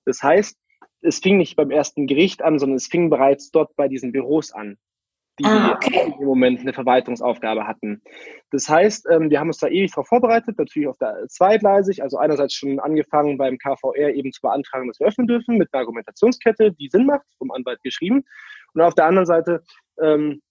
Das 0.04 0.20
heißt, 0.20 0.58
es 1.02 1.20
fing 1.20 1.38
nicht 1.38 1.54
beim 1.54 1.70
ersten 1.70 2.08
Gericht 2.08 2.42
an, 2.42 2.58
sondern 2.58 2.76
es 2.76 2.88
fing 2.88 3.08
bereits 3.08 3.52
dort 3.52 3.74
bei 3.76 3.86
diesen 3.86 4.10
Büros 4.10 4.52
an, 4.52 4.78
die 5.38 5.44
ah, 5.44 5.74
okay. 5.74 6.12
im 6.18 6.26
Moment 6.26 6.60
eine 6.60 6.72
Verwaltungsaufgabe 6.72 7.68
hatten. 7.68 8.02
Das 8.50 8.68
heißt, 8.68 9.06
ähm, 9.10 9.30
wir 9.30 9.38
haben 9.38 9.48
uns 9.48 9.58
da 9.58 9.68
ewig 9.68 9.92
darauf 9.92 10.08
vorbereitet, 10.08 10.58
natürlich 10.58 10.88
auf 10.88 10.98
der 10.98 11.26
zweigleisig, 11.28 12.02
also 12.02 12.18
einerseits 12.18 12.54
schon 12.54 12.80
angefangen 12.80 13.38
beim 13.38 13.58
KVR 13.58 14.12
eben 14.12 14.32
zu 14.32 14.40
beantragen, 14.42 14.88
dass 14.88 14.98
wir 14.98 15.06
öffnen 15.06 15.28
dürfen 15.28 15.56
mit 15.56 15.68
einer 15.72 15.82
Argumentationskette, 15.82 16.72
die 16.72 16.88
Sinn 16.88 17.06
macht, 17.06 17.26
vom 17.38 17.52
Anwalt 17.52 17.80
geschrieben. 17.84 18.24
Und 18.74 18.80
auf 18.80 18.94
der 18.94 19.06
anderen 19.06 19.26
Seite 19.26 19.62
ähm, 20.02 20.42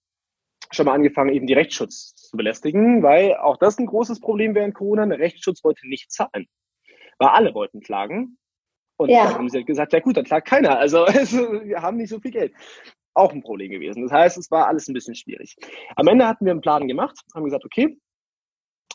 schon 0.71 0.85
mal 0.85 0.93
angefangen, 0.93 1.33
eben 1.33 1.47
die 1.47 1.53
Rechtsschutz 1.53 2.15
zu 2.15 2.37
belästigen, 2.37 3.03
weil 3.03 3.35
auch 3.35 3.57
das 3.57 3.77
ein 3.77 3.85
großes 3.85 4.19
Problem 4.19 4.55
während 4.55 4.73
Corona. 4.73 5.05
Der 5.05 5.19
Rechtsschutz 5.19 5.63
wollte 5.63 5.87
nicht 5.87 6.11
zahlen. 6.11 6.47
Weil 7.19 7.29
alle 7.29 7.53
wollten 7.53 7.81
klagen. 7.81 8.37
Und 8.97 9.09
ja. 9.09 9.25
dann 9.25 9.35
haben 9.35 9.49
sie 9.49 9.57
halt 9.57 9.67
gesagt, 9.67 9.93
ja 9.93 9.99
gut, 9.99 10.17
dann 10.17 10.25
klagt 10.25 10.47
keiner. 10.47 10.77
Also 10.77 10.99
wir 11.07 11.81
haben 11.81 11.97
nicht 11.97 12.09
so 12.09 12.19
viel 12.19 12.31
Geld. 12.31 12.53
Auch 13.13 13.33
ein 13.33 13.41
Problem 13.41 13.71
gewesen. 13.71 14.03
Das 14.03 14.11
heißt, 14.11 14.37
es 14.37 14.51
war 14.51 14.67
alles 14.67 14.87
ein 14.87 14.93
bisschen 14.93 15.15
schwierig. 15.15 15.55
Am 15.95 16.07
Ende 16.07 16.27
hatten 16.27 16.45
wir 16.45 16.51
einen 16.51 16.61
Plan 16.61 16.87
gemacht, 16.87 17.19
haben 17.35 17.43
gesagt, 17.43 17.65
okay, 17.65 17.97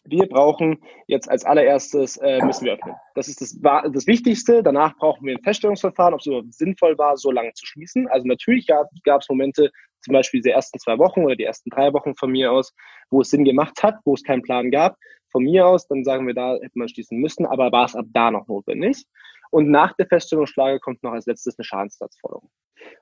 wir 0.08 0.28
brauchen 0.28 0.82
jetzt 1.06 1.28
als 1.28 1.44
allererstes, 1.44 2.16
äh, 2.18 2.40
müssen 2.44 2.64
wir 2.64 2.74
öffnen. 2.74 2.94
Das 3.14 3.28
ist 3.28 3.40
das, 3.40 3.58
das 3.60 4.06
Wichtigste. 4.06 4.62
Danach 4.62 4.96
brauchen 4.96 5.26
wir 5.26 5.34
ein 5.34 5.42
Feststellungsverfahren, 5.42 6.14
ob 6.14 6.20
es 6.20 6.26
überhaupt 6.26 6.54
sinnvoll 6.54 6.96
war, 6.98 7.16
so 7.16 7.30
lange 7.30 7.52
zu 7.54 7.66
schließen. 7.66 8.08
Also 8.08 8.26
natürlich 8.26 8.66
gab 8.66 8.88
es 9.20 9.28
Momente, 9.28 9.70
zum 10.06 10.12
Beispiel 10.12 10.40
die 10.40 10.50
ersten 10.50 10.78
zwei 10.78 10.98
Wochen 10.98 11.24
oder 11.24 11.34
die 11.34 11.44
ersten 11.44 11.68
drei 11.68 11.92
Wochen 11.92 12.14
von 12.14 12.30
mir 12.30 12.52
aus, 12.52 12.72
wo 13.10 13.22
es 13.22 13.30
Sinn 13.30 13.44
gemacht 13.44 13.82
hat, 13.82 13.96
wo 14.04 14.14
es 14.14 14.22
keinen 14.22 14.42
Plan 14.42 14.70
gab. 14.70 14.96
Von 15.32 15.42
mir 15.42 15.66
aus, 15.66 15.88
dann 15.88 16.04
sagen 16.04 16.26
wir, 16.28 16.34
da 16.34 16.54
hätte 16.54 16.78
man 16.78 16.88
schließen 16.88 17.18
müssen, 17.18 17.44
aber 17.44 17.72
war 17.72 17.86
es 17.86 17.96
ab 17.96 18.06
da 18.10 18.30
noch 18.30 18.46
notwendig. 18.46 19.04
Und 19.50 19.68
nach 19.68 19.94
der 19.94 20.06
Feststellungsschlage 20.06 20.78
kommt 20.78 21.02
noch 21.02 21.12
als 21.12 21.26
letztes 21.26 21.58
eine 21.58 21.64
Schadenssatzforderung. 21.64 22.48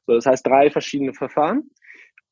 So, 0.06 0.14
das 0.14 0.24
heißt 0.24 0.46
drei 0.46 0.70
verschiedene 0.70 1.12
Verfahren. 1.12 1.70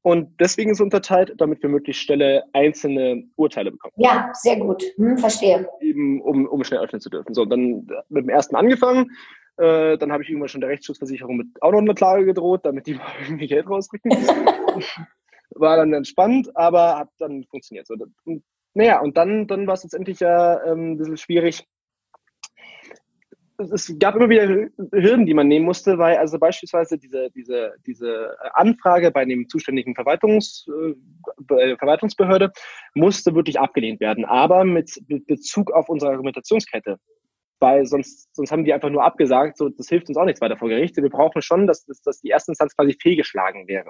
Und 0.00 0.40
deswegen 0.40 0.70
ist 0.70 0.78
es 0.78 0.82
unterteilt, 0.82 1.34
damit 1.36 1.62
wir 1.62 1.68
möglichst 1.68 2.02
schnelle 2.02 2.44
einzelne 2.54 3.24
Urteile 3.36 3.70
bekommen. 3.70 3.92
Ja, 3.96 4.30
sehr 4.32 4.56
gut. 4.56 4.82
Hm, 4.96 5.18
verstehe. 5.18 5.68
Eben, 5.80 6.20
um, 6.22 6.46
um 6.46 6.64
schnell 6.64 6.80
öffnen 6.80 7.00
zu 7.00 7.10
dürfen. 7.10 7.34
So, 7.34 7.44
dann 7.44 7.86
mit 8.08 8.24
dem 8.24 8.28
ersten 8.30 8.56
angefangen. 8.56 9.10
Äh, 9.56 9.98
dann 9.98 10.12
habe 10.12 10.22
ich 10.22 10.28
irgendwann 10.28 10.48
schon 10.48 10.60
der 10.60 10.70
Rechtsschutzversicherung 10.70 11.36
mit 11.36 11.48
auch 11.60 11.72
noch 11.72 11.78
eine 11.78 11.94
Klage 11.94 12.24
gedroht, 12.24 12.60
damit 12.64 12.86
die 12.86 12.94
mal 12.94 13.06
irgendwie 13.22 13.46
Geld 13.46 13.68
rausrücken. 13.68 14.10
War 15.54 15.76
dann 15.76 15.92
entspannt, 15.92 16.50
aber 16.54 16.98
hat 16.98 17.10
dann 17.18 17.44
funktioniert. 17.44 17.86
So, 17.86 17.94
und, 18.24 18.42
naja, 18.74 19.00
und 19.00 19.18
dann, 19.18 19.46
dann 19.46 19.66
war 19.66 19.74
es 19.74 19.82
letztendlich 19.82 20.20
ja 20.20 20.64
ähm, 20.64 20.92
ein 20.92 20.96
bisschen 20.96 21.18
schwierig, 21.18 21.66
es 23.70 23.94
gab 23.98 24.16
immer 24.16 24.28
wieder 24.28 24.46
Hürden, 24.46 25.26
die 25.26 25.34
man 25.34 25.48
nehmen 25.48 25.64
musste, 25.64 25.98
weil 25.98 26.16
also 26.16 26.38
beispielsweise 26.38 26.98
diese, 26.98 27.30
diese, 27.30 27.74
diese 27.86 28.36
Anfrage 28.54 29.10
bei 29.10 29.24
dem 29.24 29.48
zuständigen 29.48 29.94
Verwaltungs, 29.94 30.66
äh, 30.68 31.76
Verwaltungsbehörde 31.76 32.50
musste 32.94 33.34
wirklich 33.34 33.60
abgelehnt 33.60 34.00
werden, 34.00 34.24
aber 34.24 34.64
mit 34.64 34.90
Bezug 35.26 35.70
auf 35.70 35.88
unsere 35.88 36.12
Argumentationskette. 36.12 36.98
Weil 37.62 37.86
sonst, 37.86 38.34
sonst 38.34 38.50
haben 38.50 38.64
die 38.64 38.72
einfach 38.72 38.90
nur 38.90 39.04
abgesagt, 39.04 39.56
so, 39.56 39.68
das 39.68 39.88
hilft 39.88 40.08
uns 40.08 40.18
auch 40.18 40.24
nichts 40.24 40.40
weiter 40.40 40.56
vor 40.56 40.68
Gericht. 40.68 40.96
Wir 40.96 41.08
brauchen 41.08 41.42
schon, 41.42 41.68
dass, 41.68 41.84
dass, 41.84 42.02
dass 42.02 42.20
die 42.20 42.30
erste 42.30 42.50
Instanz 42.50 42.74
quasi 42.74 42.96
fehlgeschlagen 43.00 43.68
wäre. 43.68 43.88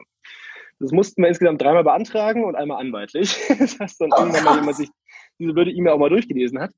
Das 0.78 0.92
mussten 0.92 1.22
wir 1.22 1.28
insgesamt 1.28 1.62
dreimal 1.62 1.82
beantragen 1.82 2.44
und 2.44 2.54
einmal 2.54 2.82
anwaltlich. 2.82 3.34
das 3.58 3.80
heißt, 3.80 3.98
dann 3.98 4.10
irgendwann 4.10 4.44
mal 4.44 4.56
jemand 4.56 4.76
sich 4.76 4.90
diese 5.38 5.54
blöde 5.54 5.70
E-Mail 5.70 5.94
auch 5.94 5.98
mal 5.98 6.10
durchgelesen 6.10 6.60
hat, 6.60 6.70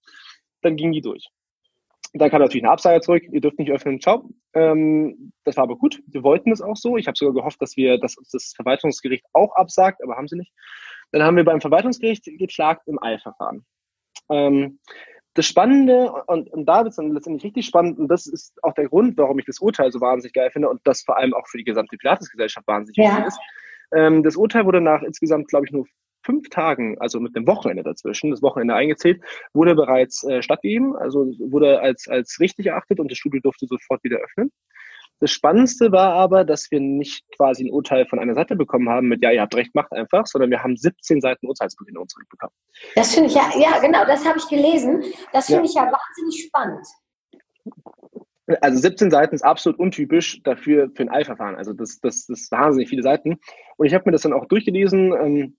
dann 0.63 0.77
ging 0.77 0.93
die 0.93 1.01
durch. 1.01 1.27
Dann 2.13 2.31
kam 2.31 2.41
natürlich 2.41 2.63
eine 2.63 2.73
Absage 2.73 3.01
zurück, 3.01 3.25
ihr 3.29 3.41
dürft 3.41 3.59
nicht 3.59 3.73
öffnen, 3.73 4.01
ciao. 4.01 4.31
Ähm, 4.53 5.33
das 5.43 5.57
war 5.57 5.65
aber 5.65 5.77
gut, 5.77 6.01
wir 6.07 6.23
wollten 6.23 6.53
es 6.53 6.63
auch 6.63 6.77
so. 6.77 6.97
Ich 6.97 7.09
habe 7.09 7.19
sogar 7.19 7.35
gehofft, 7.35 7.61
dass 7.61 7.77
wir, 7.77 7.99
dass 7.99 8.17
uns 8.17 8.29
das 8.29 8.53
Verwaltungsgericht 8.55 9.25
auch 9.33 9.53
absagt, 9.57 10.01
aber 10.01 10.15
haben 10.15 10.29
sie 10.29 10.37
nicht. 10.37 10.53
Dann 11.11 11.25
haben 11.25 11.37
wir 11.37 11.45
beim 11.45 11.61
Verwaltungsgericht 11.61 12.25
geklagt 12.39 12.87
im 12.87 13.03
Eilverfahren. 13.03 13.67
Ähm, 14.31 14.79
das 15.35 15.47
Spannende, 15.47 16.13
und, 16.27 16.49
und 16.53 16.67
da 16.67 16.79
wird 16.79 16.91
es 16.91 16.97
dann 16.97 17.13
letztendlich 17.13 17.45
richtig 17.45 17.67
spannend, 17.67 17.99
und 17.99 18.09
das 18.09 18.27
ist 18.27 18.63
auch 18.63 18.75
der 18.75 18.89
Grund, 18.89 19.19
warum 19.19 19.39
ich 19.39 19.45
das 19.45 19.59
Urteil 19.59 19.91
so 19.91 20.01
wahnsinnig 20.01 20.33
geil 20.33 20.51
finde 20.51 20.69
und 20.69 20.81
das 20.85 21.03
vor 21.03 21.17
allem 21.17 21.35
auch 21.35 21.47
für 21.49 21.59
die 21.59 21.65
gesamte 21.65 21.97
Pilatesgesellschaft 21.97 22.67
wahnsinnig 22.67 22.97
ja. 22.97 23.11
wichtig 23.11 23.27
ist. 23.27 23.41
Ähm, 23.93 24.23
das 24.23 24.37
Urteil 24.37 24.65
wurde 24.65 24.81
nach 24.81 25.03
insgesamt, 25.03 25.49
glaube 25.49 25.67
ich, 25.67 25.73
nur 25.73 25.87
fünf 26.25 26.49
Tagen, 26.49 26.97
also 27.01 27.21
mit 27.21 27.37
dem 27.37 27.47
Wochenende 27.47 27.83
dazwischen, 27.83 28.31
das 28.31 28.43
Wochenende 28.43 28.75
eingezählt, 28.75 29.23
wurde 29.53 29.75
bereits 29.75 30.25
äh, 30.25 30.43
stattgegeben, 30.43 30.97
also 30.97 31.27
wurde 31.39 31.81
als, 31.81 32.09
als 32.09 32.41
richtig 32.41 32.67
erachtet 32.67 32.99
und 32.99 33.11
das 33.11 33.19
Studio 33.19 33.41
durfte 33.41 33.67
sofort 33.67 34.03
wieder 34.05 34.19
öffnen. 34.19 34.51
Das 35.21 35.31
Spannendste 35.31 35.93
war 35.93 36.13
aber, 36.13 36.45
dass 36.45 36.71
wir 36.71 36.81
nicht 36.81 37.25
quasi 37.37 37.65
ein 37.65 37.71
Urteil 37.71 38.07
von 38.07 38.19
einer 38.19 38.35
Seite 38.35 38.57
bekommen 38.57 38.89
haben 38.89 39.09
mit, 39.09 39.23
ja, 39.23 39.31
ihr 39.31 39.41
habt 39.41 39.55
recht, 39.55 39.75
macht 39.75 39.93
einfach, 39.93 40.27
sondern 40.27 40.51
wir 40.51 40.63
haben 40.63 40.77
17 40.77 41.21
Seiten 41.21 41.47
Urteilsbegründung 41.47 42.09
zurückbekommen. 42.09 42.55
Das 42.95 43.15
finde 43.15 43.29
ich 43.29 43.35
ja, 43.35 43.51
ja, 43.57 43.79
genau, 43.79 44.05
das 44.05 44.27
habe 44.27 44.39
ich 44.39 44.49
gelesen. 44.49 45.05
Das 45.33 45.47
finde 45.47 45.63
ja. 45.63 45.69
ich 45.69 45.75
ja 45.75 45.83
wahnsinnig 45.83 46.47
spannend. 46.47 46.87
Also 48.61 48.79
17 48.79 49.11
Seiten 49.11 49.35
ist 49.35 49.43
absolut 49.43 49.79
untypisch 49.79 50.43
dafür 50.43 50.91
für 50.95 51.03
ein 51.03 51.11
Eilverfahren. 51.11 51.57
Also 51.57 51.73
das, 51.73 52.01
das, 52.01 52.27
das 52.27 52.51
wahnsinnig 52.51 52.91
viele 52.91 53.03
Seiten. 53.03 53.39
Und 53.77 53.87
ich 53.87 53.95
habe 53.95 54.05
mir 54.07 54.13
das 54.13 54.23
dann 54.23 54.35
auch 54.35 54.47
durchgelesen. 54.47 55.13
Ähm, 55.13 55.57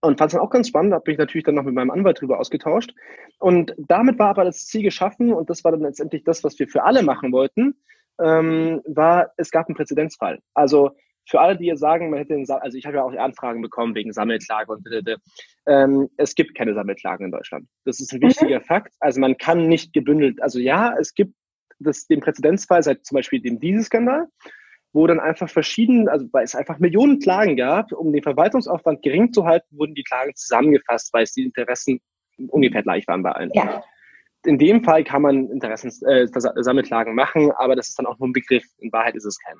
und 0.00 0.18
fand 0.18 0.28
es 0.28 0.32
dann 0.32 0.40
auch 0.40 0.50
ganz 0.50 0.68
spannend, 0.68 0.94
habe 0.94 1.10
mich 1.10 1.18
natürlich 1.18 1.44
dann 1.44 1.56
noch 1.56 1.64
mit 1.64 1.74
meinem 1.74 1.90
Anwalt 1.90 2.20
drüber 2.20 2.38
ausgetauscht. 2.38 2.94
Und 3.38 3.74
damit 3.76 4.18
war 4.18 4.28
aber 4.28 4.44
das 4.44 4.66
Ziel 4.66 4.82
geschaffen 4.82 5.32
und 5.32 5.50
das 5.50 5.64
war 5.64 5.72
dann 5.72 5.80
letztendlich 5.80 6.24
das, 6.24 6.44
was 6.44 6.58
wir 6.58 6.68
für 6.68 6.84
alle 6.84 7.02
machen 7.02 7.32
wollten, 7.32 7.74
ähm, 8.22 8.80
war, 8.86 9.32
es 9.36 9.50
gab 9.50 9.66
einen 9.66 9.76
Präzedenzfall. 9.76 10.40
Also 10.54 10.90
für 11.26 11.40
alle, 11.40 11.56
die 11.56 11.66
jetzt 11.66 11.80
sagen, 11.80 12.10
man 12.10 12.18
hätte, 12.18 12.34
den, 12.34 12.48
also 12.50 12.76
ich 12.76 12.84
habe 12.84 12.96
ja 12.96 13.02
auch 13.02 13.14
Anfragen 13.14 13.62
bekommen 13.62 13.94
wegen 13.94 14.12
Sammelklage 14.12 14.70
und 14.70 14.86
ähm, 15.66 16.08
es 16.18 16.34
gibt 16.34 16.54
keine 16.54 16.74
Sammelklagen 16.74 17.26
in 17.26 17.32
Deutschland. 17.32 17.66
Das 17.84 18.00
ist 18.00 18.12
ein 18.12 18.20
mhm. 18.20 18.28
wichtiger 18.28 18.60
mhm. 18.60 18.64
Fakt. 18.64 18.94
Also 19.00 19.20
man 19.20 19.36
kann 19.38 19.66
nicht 19.66 19.92
gebündelt, 19.92 20.42
also 20.42 20.58
ja, 20.58 20.94
es 21.00 21.14
gibt 21.14 21.34
das, 21.78 22.06
den 22.06 22.20
Präzedenzfall 22.20 22.82
seit 22.82 23.04
zum 23.06 23.16
Beispiel 23.16 23.40
dem 23.40 23.58
Dieselskandal 23.58 24.28
wo 24.94 25.08
dann 25.08 25.20
einfach 25.20 25.50
verschieden, 25.50 26.08
also 26.08 26.26
weil 26.32 26.44
es 26.44 26.54
einfach 26.54 26.78
Millionen 26.78 27.18
Klagen 27.18 27.56
gab, 27.56 27.92
um 27.92 28.12
den 28.12 28.22
Verwaltungsaufwand 28.22 29.02
gering 29.02 29.32
zu 29.32 29.44
halten, 29.44 29.66
wurden 29.76 29.94
die 29.94 30.04
Klagen 30.04 30.34
zusammengefasst, 30.36 31.12
weil 31.12 31.24
es 31.24 31.32
die 31.32 31.42
Interessen 31.42 32.00
ungefähr 32.48 32.84
gleich 32.84 33.06
waren 33.08 33.24
bei 33.24 33.32
allen. 33.32 33.50
Ja. 33.54 33.82
In 34.44 34.58
dem 34.58 34.84
Fall 34.84 35.04
kann 35.04 35.22
man 35.22 35.48
Interessen 35.50 35.90
äh, 36.06 36.26
Sammelklagen 36.28 37.14
machen, 37.14 37.50
aber 37.52 37.76
das 37.76 37.88
ist 37.88 37.98
dann 37.98 38.06
auch 38.06 38.18
nur 38.18 38.28
ein 38.28 38.32
Begriff. 38.32 38.64
In 38.78 38.92
Wahrheit 38.92 39.14
ist 39.14 39.24
es 39.24 39.38
kein. 39.38 39.56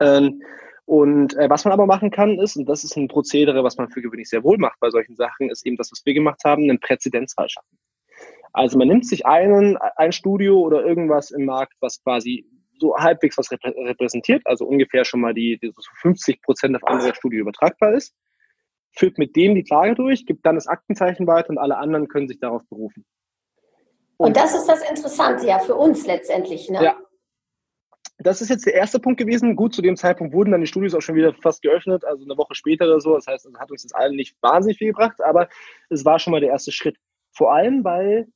Ähm, 0.00 0.42
und 0.86 1.34
äh, 1.36 1.48
was 1.48 1.64
man 1.64 1.72
aber 1.72 1.86
machen 1.86 2.10
kann, 2.10 2.38
ist, 2.38 2.56
und 2.56 2.66
das 2.66 2.84
ist 2.84 2.96
ein 2.96 3.08
Prozedere, 3.08 3.64
was 3.64 3.78
man 3.78 3.88
für 3.90 4.02
gewöhnlich 4.02 4.28
sehr 4.28 4.44
wohl 4.44 4.58
macht 4.58 4.78
bei 4.80 4.90
solchen 4.90 5.16
Sachen, 5.16 5.50
ist 5.50 5.64
eben 5.66 5.76
das, 5.76 5.90
was 5.90 6.02
wir 6.04 6.12
gemacht 6.12 6.42
haben, 6.44 6.64
einen 6.64 6.80
Präzedenzfall 6.80 7.48
schaffen. 7.48 7.78
Also 8.52 8.78
man 8.78 8.88
nimmt 8.88 9.06
sich 9.06 9.26
einen, 9.26 9.76
ein 9.96 10.12
Studio 10.12 10.60
oder 10.60 10.84
irgendwas 10.84 11.30
im 11.30 11.46
Markt, 11.46 11.74
was 11.80 12.02
quasi 12.02 12.46
so 12.78 12.96
halbwegs 12.96 13.38
was 13.38 13.50
repräsentiert, 13.50 14.42
also 14.44 14.66
ungefähr 14.66 15.04
schon 15.04 15.20
mal 15.20 15.32
die, 15.34 15.58
die 15.58 15.72
so 15.74 15.90
50 16.02 16.42
Prozent 16.42 16.76
auf 16.76 16.84
andere 16.84 17.14
Studie 17.14 17.38
übertragbar 17.38 17.94
ist. 17.94 18.14
führt 18.92 19.18
mit 19.18 19.34
dem 19.34 19.54
die 19.54 19.64
Klage 19.64 19.94
durch, 19.94 20.26
gibt 20.26 20.46
dann 20.46 20.54
das 20.54 20.68
Aktenzeichen 20.68 21.26
weiter 21.26 21.50
und 21.50 21.58
alle 21.58 21.78
anderen 21.78 22.08
können 22.08 22.28
sich 22.28 22.38
darauf 22.38 22.62
berufen. 22.68 23.04
Und, 24.16 24.36
das 24.36 24.54
ist 24.54 24.66
das 24.66 24.88
Interessante 24.88 25.46
ja 25.46 25.58
für 25.58 25.74
uns 25.74 26.06
letztendlich. 26.06 26.70
Ne? 26.70 26.82
Ja, 26.82 26.96
das 28.18 28.40
ist 28.40 28.48
jetzt 28.48 28.66
der 28.66 28.74
erste 28.74 29.00
Punkt 29.00 29.18
gewesen. 29.18 29.56
Gut, 29.56 29.74
zu 29.74 29.82
dem 29.82 29.96
Zeitpunkt 29.96 30.32
wurden 30.32 30.52
dann 30.52 30.60
die 30.60 30.66
Studios 30.66 30.94
auch 30.94 31.00
schon 31.00 31.16
wieder 31.16 31.34
fast 31.34 31.62
geöffnet, 31.62 32.04
also 32.04 32.24
eine 32.24 32.36
Woche 32.36 32.54
später 32.54 32.86
oder 32.86 33.00
so. 33.00 33.14
Das 33.14 33.26
heißt, 33.26 33.46
das 33.46 33.54
hat 33.54 33.70
uns 33.70 33.82
jetzt 33.82 33.94
allen 33.94 34.16
nicht 34.16 34.36
wahnsinnig 34.40 34.78
viel 34.78 34.88
gebracht, 34.88 35.20
aber 35.22 35.48
es 35.90 36.04
war 36.04 36.18
schon 36.18 36.30
mal 36.30 36.40
der 36.40 36.50
erste 36.50 36.70
Schritt. 36.72 36.96
Vor 37.32 37.52
allem, 37.52 37.82
weil 37.82 38.28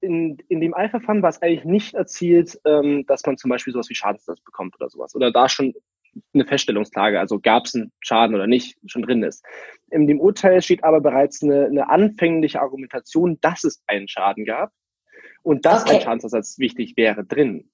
in, 0.00 0.36
in 0.48 0.60
dem 0.60 0.74
Eilverfahren 0.74 1.22
war 1.22 1.30
es 1.30 1.40
eigentlich 1.40 1.64
nicht 1.64 1.94
erzielt, 1.94 2.60
ähm, 2.66 3.06
dass 3.06 3.24
man 3.24 3.38
zum 3.38 3.48
Beispiel 3.48 3.72
sowas 3.72 3.88
wie 3.88 3.94
Schadensersatz 3.94 4.40
bekommt 4.42 4.74
oder 4.78 4.90
sowas. 4.90 5.14
Oder 5.14 5.32
da 5.32 5.48
schon 5.48 5.72
eine 6.34 6.44
Feststellungsklage, 6.44 7.18
also 7.18 7.40
gab 7.40 7.64
es 7.64 7.74
einen 7.74 7.92
Schaden 8.00 8.36
oder 8.36 8.46
nicht, 8.46 8.76
schon 8.86 9.02
drin 9.02 9.22
ist. 9.22 9.44
In 9.90 10.06
dem 10.06 10.20
Urteil 10.20 10.60
steht 10.62 10.84
aber 10.84 11.00
bereits 11.00 11.42
eine, 11.42 11.64
eine 11.64 11.88
anfängliche 11.88 12.60
Argumentation, 12.60 13.38
dass 13.40 13.64
es 13.64 13.82
einen 13.86 14.06
Schaden 14.06 14.44
gab 14.44 14.70
und 15.44 15.64
dass 15.64 15.82
okay. 15.82 15.96
ein 15.96 16.00
Schadensersatz 16.00 16.58
wichtig 16.58 16.96
wäre 16.96 17.24
drin. 17.24 17.70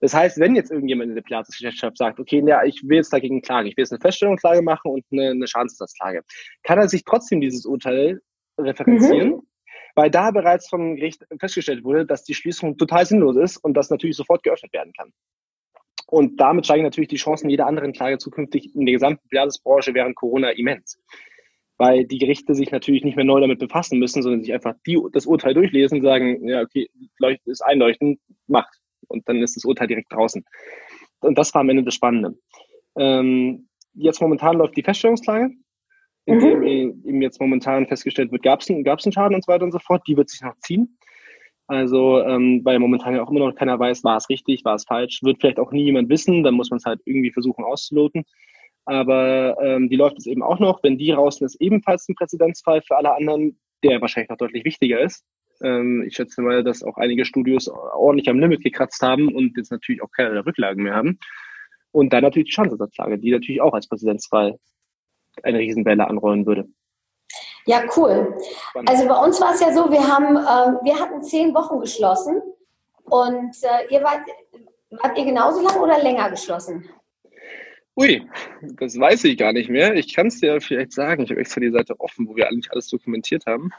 Das 0.00 0.14
heißt, 0.14 0.40
wenn 0.40 0.56
jetzt 0.56 0.72
irgendjemand 0.72 1.10
in 1.10 1.14
der 1.14 1.22
Pilates-Gesellschaft 1.22 1.96
sagt, 1.96 2.18
okay, 2.18 2.42
ja, 2.44 2.64
ich 2.64 2.82
will 2.84 2.96
jetzt 2.96 3.12
dagegen 3.12 3.40
klagen, 3.40 3.68
ich 3.68 3.76
will 3.76 3.84
jetzt 3.84 3.92
eine 3.92 4.00
Feststellungsklage 4.00 4.60
machen 4.60 4.90
und 4.90 5.04
eine, 5.12 5.30
eine 5.30 5.46
Schadensersatzklage, 5.46 6.22
kann 6.64 6.78
er 6.78 6.88
sich 6.88 7.04
trotzdem 7.04 7.40
dieses 7.40 7.64
Urteil 7.64 8.20
referenzieren, 8.58 9.28
mhm. 9.28 9.42
weil 9.94 10.10
da 10.10 10.32
bereits 10.32 10.68
vom 10.68 10.96
Gericht 10.96 11.24
festgestellt 11.38 11.84
wurde, 11.84 12.04
dass 12.04 12.24
die 12.24 12.34
Schließung 12.34 12.76
total 12.76 13.06
sinnlos 13.06 13.36
ist 13.36 13.58
und 13.58 13.74
das 13.74 13.90
natürlich 13.90 14.16
sofort 14.16 14.42
geöffnet 14.42 14.72
werden 14.72 14.92
kann. 14.92 15.12
Und 16.08 16.40
damit 16.40 16.64
steigen 16.66 16.82
natürlich 16.82 17.08
die 17.08 17.16
Chancen 17.16 17.48
jeder 17.48 17.66
anderen 17.66 17.92
Klage 17.92 18.18
zukünftig 18.18 18.74
in 18.74 18.84
der 18.84 18.94
gesamten 18.94 19.26
Pilates-Branche 19.28 19.94
während 19.94 20.16
Corona 20.16 20.50
immens. 20.50 20.98
Weil 21.82 22.04
die 22.04 22.18
Gerichte 22.18 22.54
sich 22.54 22.70
natürlich 22.70 23.02
nicht 23.02 23.16
mehr 23.16 23.24
neu 23.24 23.40
damit 23.40 23.58
befassen 23.58 23.98
müssen, 23.98 24.22
sondern 24.22 24.44
sich 24.44 24.54
einfach 24.54 24.74
die, 24.86 25.00
das 25.12 25.26
Urteil 25.26 25.52
durchlesen 25.52 25.98
und 25.98 26.04
sagen, 26.04 26.46
ja, 26.46 26.62
okay, 26.62 26.88
ist 27.44 27.60
einleuchtend, 27.60 28.20
macht 28.46 28.78
und 29.08 29.28
dann 29.28 29.42
ist 29.42 29.56
das 29.56 29.64
Urteil 29.64 29.88
direkt 29.88 30.12
draußen. 30.12 30.44
Und 31.22 31.36
das 31.36 31.52
war 31.54 31.62
am 31.62 31.70
Ende 31.70 31.82
das 31.82 31.94
Spannende. 31.94 32.36
Ähm, 32.96 33.68
jetzt 33.94 34.20
momentan 34.20 34.58
läuft 34.58 34.76
die 34.76 34.84
Feststellungsklage, 34.84 35.50
in 36.26 36.36
mhm. 36.36 37.02
dem 37.02 37.20
jetzt 37.20 37.40
momentan 37.40 37.88
festgestellt 37.88 38.30
wird, 38.30 38.44
gab 38.44 38.60
es 38.60 38.70
einen, 38.70 38.86
einen 38.86 39.12
Schaden 39.12 39.34
und 39.34 39.44
so 39.44 39.52
weiter 39.52 39.64
und 39.64 39.72
so 39.72 39.80
fort. 39.80 40.02
Die 40.06 40.16
wird 40.16 40.30
sich 40.30 40.40
noch 40.40 40.56
ziehen. 40.58 40.96
Also, 41.66 42.22
ähm, 42.22 42.60
weil 42.62 42.78
momentan 42.78 43.16
ja 43.16 43.24
auch 43.24 43.30
immer 43.30 43.40
noch 43.40 43.56
keiner 43.56 43.76
weiß, 43.76 44.04
war 44.04 44.18
es 44.18 44.28
richtig, 44.28 44.64
war 44.64 44.76
es 44.76 44.84
falsch, 44.84 45.20
wird 45.24 45.40
vielleicht 45.40 45.58
auch 45.58 45.72
nie 45.72 45.84
jemand 45.84 46.10
wissen, 46.10 46.44
dann 46.44 46.54
muss 46.54 46.70
man 46.70 46.76
es 46.76 46.84
halt 46.84 47.00
irgendwie 47.06 47.32
versuchen 47.32 47.64
auszuloten. 47.64 48.24
Aber 48.84 49.56
ähm, 49.62 49.88
die 49.88 49.96
läuft 49.96 50.18
es 50.18 50.26
eben 50.26 50.42
auch 50.42 50.58
noch. 50.58 50.82
Wenn 50.82 50.98
die 50.98 51.12
raus 51.12 51.40
ist, 51.40 51.60
ebenfalls 51.60 52.08
ein 52.08 52.16
Präzedenzfall 52.16 52.82
für 52.82 52.96
alle 52.96 53.14
anderen, 53.14 53.58
der 53.84 54.00
wahrscheinlich 54.00 54.30
noch 54.30 54.38
deutlich 54.38 54.64
wichtiger 54.64 55.00
ist. 55.00 55.24
Ähm, 55.62 56.04
ich 56.06 56.16
schätze 56.16 56.42
mal, 56.42 56.64
dass 56.64 56.82
auch 56.82 56.96
einige 56.96 57.24
Studios 57.24 57.68
ordentlich 57.68 58.28
am 58.28 58.40
Limit 58.40 58.62
gekratzt 58.62 59.02
haben 59.02 59.34
und 59.34 59.56
jetzt 59.56 59.70
natürlich 59.70 60.02
auch 60.02 60.10
keine 60.10 60.44
Rücklagen 60.44 60.82
mehr 60.82 60.94
haben. 60.94 61.18
Und 61.92 62.12
dann 62.12 62.22
natürlich 62.22 62.48
die 62.48 62.52
Schadensersatzklage, 62.52 63.18
die 63.18 63.30
natürlich 63.30 63.60
auch 63.60 63.74
als 63.74 63.88
Präzedenzfall 63.88 64.58
eine 65.42 65.58
Riesenwelle 65.58 66.08
anrollen 66.08 66.46
würde. 66.46 66.66
Ja, 67.66 67.82
cool. 67.96 68.36
Also 68.86 69.06
bei 69.06 69.16
uns 69.24 69.40
war 69.40 69.54
es 69.54 69.60
ja 69.60 69.72
so, 69.72 69.90
wir 69.90 70.06
haben, 70.06 70.36
äh, 70.36 70.84
wir 70.84 70.98
hatten 70.98 71.22
zehn 71.22 71.54
Wochen 71.54 71.78
geschlossen 71.78 72.42
und 73.04 73.54
äh, 73.62 73.92
ihr 73.92 74.02
wart, 74.02 74.22
wart 74.90 75.16
ihr 75.16 75.24
genauso 75.24 75.60
lang 75.60 75.80
oder 75.80 76.02
länger 76.02 76.30
geschlossen? 76.30 76.88
Ui, 77.94 78.26
das 78.62 78.98
weiß 78.98 79.24
ich 79.24 79.36
gar 79.36 79.52
nicht 79.52 79.68
mehr. 79.68 79.94
Ich 79.94 80.14
kann 80.14 80.28
es 80.28 80.40
dir 80.40 80.60
vielleicht 80.60 80.92
sagen. 80.92 81.22
Ich 81.22 81.30
habe 81.30 81.40
extra 81.40 81.60
die 81.60 81.70
Seite 81.70 82.00
offen, 82.00 82.26
wo 82.26 82.36
wir 82.36 82.48
eigentlich 82.48 82.72
alles 82.72 82.88
dokumentiert 82.88 83.44
haben. 83.46 83.70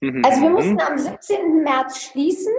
Mhm. 0.00 0.24
Also 0.24 0.42
wir 0.42 0.50
mussten 0.50 0.80
am 0.80 0.98
17. 0.98 1.62
März 1.62 2.02
schließen 2.02 2.52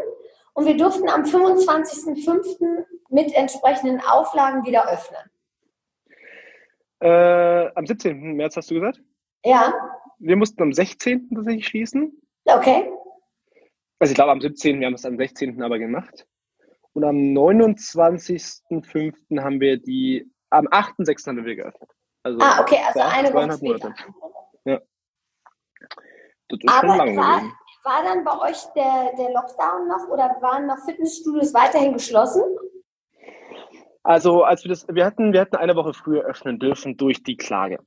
und 0.53 0.65
wir 0.65 0.77
durften 0.77 1.09
am 1.09 1.23
25.05. 1.23 2.85
mit 3.09 3.33
entsprechenden 3.33 3.99
Auflagen 4.01 4.65
wieder 4.65 4.89
öffnen. 4.89 5.21
Äh, 7.01 7.69
am 7.75 7.85
17. 7.85 8.35
März 8.35 8.55
hast 8.55 8.71
du 8.71 8.75
gesagt? 8.75 9.01
Ja. 9.43 9.73
Wir 10.19 10.37
mussten 10.37 10.63
am 10.63 10.71
16. 10.71 11.29
tatsächlich 11.35 11.67
schließen. 11.67 12.21
Okay. 12.45 12.89
Also 13.99 14.11
ich 14.11 14.15
glaube 14.15 14.31
am 14.31 14.39
17. 14.39 14.79
Wir 14.79 14.87
haben 14.87 14.93
es 14.93 15.05
am 15.05 15.17
16. 15.17 15.61
aber 15.61 15.77
gemacht. 15.77 16.25
Und 16.95 17.03
am 17.03 17.17
29.05. 17.17 19.43
haben 19.43 19.59
wir 19.59 19.77
die, 19.77 20.31
am 20.49 20.65
8.06. 20.67 21.27
haben 21.27 21.43
wir 21.43 21.57
geöffnet. 21.57 21.89
Also 22.23 22.39
ah, 22.41 22.61
okay, 22.61 22.77
also 22.87 23.01
eine 23.01 23.33
Woche 23.33 23.51
später. 23.57 23.89
Monate. 23.89 24.03
Ja. 24.63 24.79
Das 26.47 26.59
ist 26.61 26.69
Aber 26.69 26.87
schon 26.87 26.97
war, 26.97 27.05
gewesen. 27.05 27.51
war 27.83 28.01
dann 28.03 28.23
bei 28.23 28.39
euch 28.49 28.63
der, 28.75 29.11
der 29.17 29.33
Lockdown 29.33 29.89
noch 29.89 30.07
oder 30.07 30.37
waren 30.39 30.67
noch 30.67 30.77
Fitnessstudios 30.85 31.53
weiterhin 31.53 31.91
geschlossen? 31.93 32.43
Also, 34.03 34.43
als 34.43 34.63
wir 34.63 34.69
das, 34.69 34.87
wir 34.87 35.05
hatten, 35.05 35.33
wir 35.33 35.41
hatten 35.41 35.57
eine 35.57 35.75
Woche 35.75 35.93
früher 35.93 36.23
öffnen 36.23 36.59
dürfen 36.59 36.95
durch 36.95 37.23
die 37.23 37.35
Klage. 37.35 37.79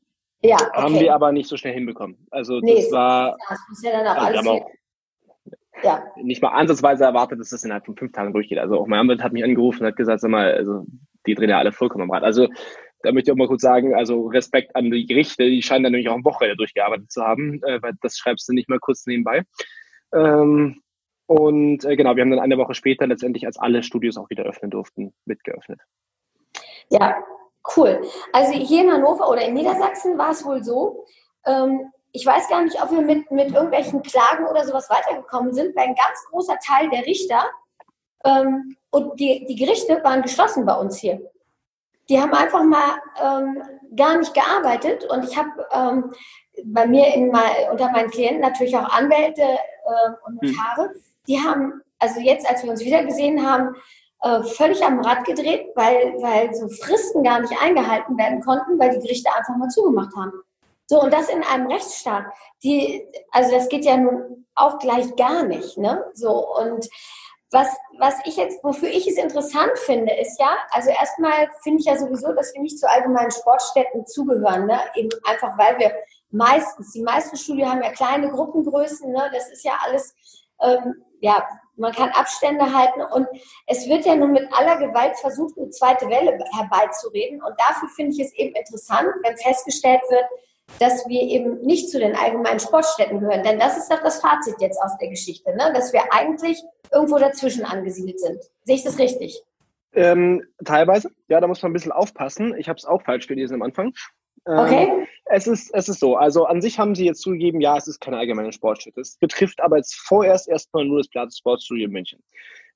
Ja. 0.42 0.56
Okay. 0.56 0.82
Haben 0.82 1.00
wir 1.00 1.14
aber 1.14 1.32
nicht 1.32 1.48
so 1.48 1.56
schnell 1.56 1.72
hinbekommen. 1.72 2.26
Also, 2.30 2.60
nee, 2.60 2.82
das 2.82 2.92
war. 2.92 3.38
Das 3.48 3.58
muss 3.70 3.82
ja 3.82 3.92
dann 3.92 4.06
auch 4.06 4.22
alles 4.22 4.46
auch, 4.46 4.70
ja. 5.82 6.04
nicht 6.16 6.42
mal 6.42 6.50
ansatzweise 6.50 7.04
erwartet, 7.04 7.40
dass 7.40 7.50
das 7.50 7.64
innerhalb 7.64 7.86
von 7.86 7.96
fünf 7.96 8.12
Tagen 8.12 8.32
durchgeht. 8.32 8.58
Also, 8.58 8.78
auch 8.78 8.86
mein 8.86 9.00
Anwalt 9.00 9.22
hat 9.22 9.32
mich 9.32 9.44
angerufen 9.44 9.82
und 9.82 9.88
hat 9.88 9.96
gesagt, 9.96 10.20
sag 10.20 10.30
mal, 10.30 10.52
also, 10.52 10.84
die 11.26 11.34
drehen 11.34 11.50
ja 11.50 11.58
alle 11.58 11.72
vollkommen 11.72 12.04
am 12.04 12.10
Rad. 12.10 12.24
Also, 12.24 12.48
da 13.02 13.12
möchte 13.12 13.30
ich 13.30 13.32
auch 13.32 13.38
mal 13.38 13.48
kurz 13.48 13.62
sagen, 13.62 13.94
also 13.94 14.26
Respekt 14.26 14.74
an 14.74 14.90
die 14.90 15.06
Gerichte, 15.06 15.44
die 15.44 15.62
scheinen 15.62 15.84
dann 15.84 15.92
nämlich 15.92 16.08
auch 16.08 16.14
am 16.14 16.24
Wochenende 16.24 16.56
durchgearbeitet 16.56 17.12
zu 17.12 17.22
haben, 17.22 17.62
äh, 17.62 17.80
weil 17.80 17.92
das 18.02 18.18
schreibst 18.18 18.48
du 18.48 18.52
nicht 18.52 18.68
mal 18.68 18.80
kurz 18.80 19.06
nebenbei. 19.06 19.42
Ähm, 20.12 20.82
und 21.26 21.84
äh, 21.84 21.96
genau, 21.96 22.16
wir 22.16 22.22
haben 22.22 22.30
dann 22.30 22.40
eine 22.40 22.58
Woche 22.58 22.74
später 22.74 23.06
letztendlich, 23.06 23.46
als 23.46 23.58
alle 23.58 23.82
Studios 23.82 24.16
auch 24.16 24.30
wieder 24.30 24.44
öffnen 24.44 24.70
durften, 24.70 25.12
mitgeöffnet. 25.26 25.80
Ja, 26.90 27.22
cool. 27.76 28.00
Also 28.32 28.52
hier 28.52 28.82
in 28.82 28.90
Hannover 28.90 29.30
oder 29.30 29.46
in 29.46 29.54
Niedersachsen 29.54 30.16
war 30.18 30.30
es 30.30 30.44
wohl 30.44 30.64
so, 30.64 31.04
ähm, 31.44 31.92
ich 32.12 32.24
weiß 32.24 32.48
gar 32.48 32.62
nicht, 32.62 32.82
ob 32.82 32.90
wir 32.90 33.02
mit, 33.02 33.30
mit 33.30 33.52
irgendwelchen 33.52 34.02
Klagen 34.02 34.46
oder 34.46 34.66
sowas 34.66 34.88
weitergekommen 34.90 35.52
sind, 35.52 35.76
weil 35.76 35.88
ein 35.88 35.94
ganz 35.94 36.24
großer 36.30 36.58
Teil 36.64 36.88
der 36.90 37.06
Richter 37.06 37.44
ähm, 38.24 38.76
und 38.90 39.18
die, 39.20 39.46
die 39.46 39.56
Gerichte 39.56 40.02
waren 40.02 40.22
geschlossen 40.22 40.64
bei 40.64 40.74
uns 40.74 40.98
hier 40.98 41.20
die 42.08 42.20
haben 42.20 42.32
einfach 42.32 42.64
mal 42.64 43.00
ähm, 43.22 43.62
gar 43.94 44.18
nicht 44.18 44.34
gearbeitet. 44.34 45.04
Und 45.04 45.24
ich 45.24 45.36
habe 45.36 45.50
ähm, 45.72 46.12
bei 46.64 46.86
mir 46.86 47.14
in 47.14 47.30
mein, 47.30 47.70
unter 47.70 47.90
meinen 47.90 48.10
Klienten 48.10 48.40
natürlich 48.40 48.76
auch 48.76 48.88
Anwälte 48.88 49.42
äh, 49.42 50.10
und 50.26 50.40
hm. 50.40 50.50
Notare. 50.50 50.88
Mhm. 50.88 51.00
Die 51.26 51.38
haben, 51.38 51.82
also 51.98 52.20
jetzt, 52.20 52.48
als 52.48 52.62
wir 52.62 52.70
uns 52.70 52.84
wieder 52.84 53.04
gesehen 53.04 53.46
haben, 53.46 53.74
äh, 54.22 54.42
völlig 54.42 54.82
am 54.84 55.00
Rad 55.00 55.24
gedreht, 55.24 55.68
weil, 55.74 56.14
weil 56.20 56.52
so 56.54 56.68
Fristen 56.68 57.22
gar 57.22 57.40
nicht 57.40 57.52
eingehalten 57.62 58.16
werden 58.16 58.40
konnten, 58.40 58.78
weil 58.78 58.90
die 58.90 59.00
Gerichte 59.00 59.30
einfach 59.36 59.56
mal 59.56 59.68
zugemacht 59.68 60.14
haben. 60.16 60.32
So, 60.90 61.02
und 61.02 61.12
das 61.12 61.28
in 61.28 61.44
einem 61.44 61.66
Rechtsstaat. 61.66 62.24
Die, 62.62 63.06
also 63.30 63.52
das 63.52 63.68
geht 63.68 63.84
ja 63.84 63.98
nun 63.98 64.46
auch 64.54 64.78
gleich 64.78 65.14
gar 65.16 65.42
nicht, 65.42 65.76
ne? 65.76 66.02
So, 66.14 66.56
und 66.56 66.88
was, 67.50 67.68
was 67.98 68.14
ich 68.24 68.36
jetzt, 68.36 68.64
wofür 68.64 68.88
ich 68.88 69.06
es 69.06 69.16
interessant 69.16 69.78
finde, 69.78 70.14
ist 70.14 70.40
ja, 70.40 70.56
also 70.70 70.88
erstmal 70.90 71.48
finde 71.62 71.80
ich 71.80 71.86
ja 71.86 71.96
sowieso, 71.96 72.32
dass 72.32 72.54
wir 72.54 72.62
nicht 72.62 72.78
zu 72.78 72.88
allgemeinen 72.88 73.30
Sportstätten 73.30 74.06
zugehören, 74.06 74.66
ne? 74.66 74.80
Eben 74.94 75.10
einfach, 75.24 75.58
weil 75.58 75.78
wir 75.78 75.92
meistens, 76.30 76.92
die 76.92 77.02
meisten 77.02 77.36
Studien 77.36 77.70
haben 77.70 77.82
ja 77.82 77.92
kleine 77.92 78.30
Gruppengrößen, 78.30 79.12
ne? 79.12 79.30
Das 79.34 79.50
ist 79.50 79.64
ja 79.64 79.72
alles, 79.84 80.14
ähm, 80.62 81.04
ja, 81.20 81.46
man 81.76 81.92
kann 81.92 82.10
Abstände 82.10 82.74
halten 82.74 83.02
und 83.02 83.28
es 83.66 83.86
wird 83.88 84.06
ja 84.06 84.14
nun 84.16 84.32
mit 84.32 84.48
aller 84.52 84.76
Gewalt 84.78 85.16
versucht, 85.18 85.58
eine 85.58 85.68
zweite 85.68 86.08
Welle 86.08 86.38
herbeizureden. 86.56 87.42
Und 87.42 87.54
dafür 87.58 87.88
finde 87.90 88.12
ich 88.12 88.20
es 88.20 88.32
eben 88.34 88.54
interessant, 88.56 89.08
wenn 89.22 89.36
festgestellt 89.36 90.02
wird, 90.08 90.24
dass 90.78 91.08
wir 91.08 91.22
eben 91.22 91.60
nicht 91.62 91.90
zu 91.90 91.98
den 91.98 92.14
allgemeinen 92.14 92.60
Sportstätten 92.60 93.20
gehören. 93.20 93.42
Denn 93.42 93.58
das 93.58 93.76
ist 93.76 93.90
doch 93.90 94.02
das 94.02 94.20
Fazit 94.20 94.56
jetzt 94.60 94.80
aus 94.82 94.96
der 94.98 95.08
Geschichte, 95.08 95.54
ne? 95.56 95.72
dass 95.74 95.92
wir 95.92 96.02
eigentlich 96.12 96.62
irgendwo 96.92 97.18
dazwischen 97.18 97.64
angesiedelt 97.64 98.20
sind. 98.20 98.42
Sehe 98.64 98.76
ich 98.76 98.84
das 98.84 98.98
richtig? 98.98 99.42
Ähm, 99.94 100.44
teilweise, 100.64 101.10
ja, 101.28 101.40
da 101.40 101.46
muss 101.46 101.62
man 101.62 101.70
ein 101.70 101.72
bisschen 101.72 101.92
aufpassen. 101.92 102.54
Ich 102.56 102.68
habe 102.68 102.76
es 102.76 102.84
auch 102.84 103.02
falsch 103.02 103.26
gelesen 103.26 103.54
am 103.54 103.62
Anfang. 103.62 103.92
Ähm, 104.46 104.58
okay. 104.58 105.06
Es 105.24 105.46
ist, 105.46 105.70
es 105.74 105.88
ist 105.88 106.00
so, 106.00 106.16
also 106.16 106.44
an 106.44 106.62
sich 106.62 106.78
haben 106.78 106.94
sie 106.94 107.04
jetzt 107.04 107.20
zugegeben, 107.20 107.60
ja, 107.60 107.76
es 107.76 107.86
ist 107.86 108.00
keine 108.00 108.16
allgemeine 108.18 108.52
Sportstätte. 108.52 109.00
Es 109.00 109.16
betrifft 109.18 109.60
aber 109.60 109.76
jetzt 109.76 109.94
vorerst 109.96 110.48
erstmal 110.48 110.84
nur 110.84 110.98
das 110.98 111.08
Platz 111.08 111.38
Sportstudio 111.38 111.86
in 111.86 111.92
München, 111.92 112.22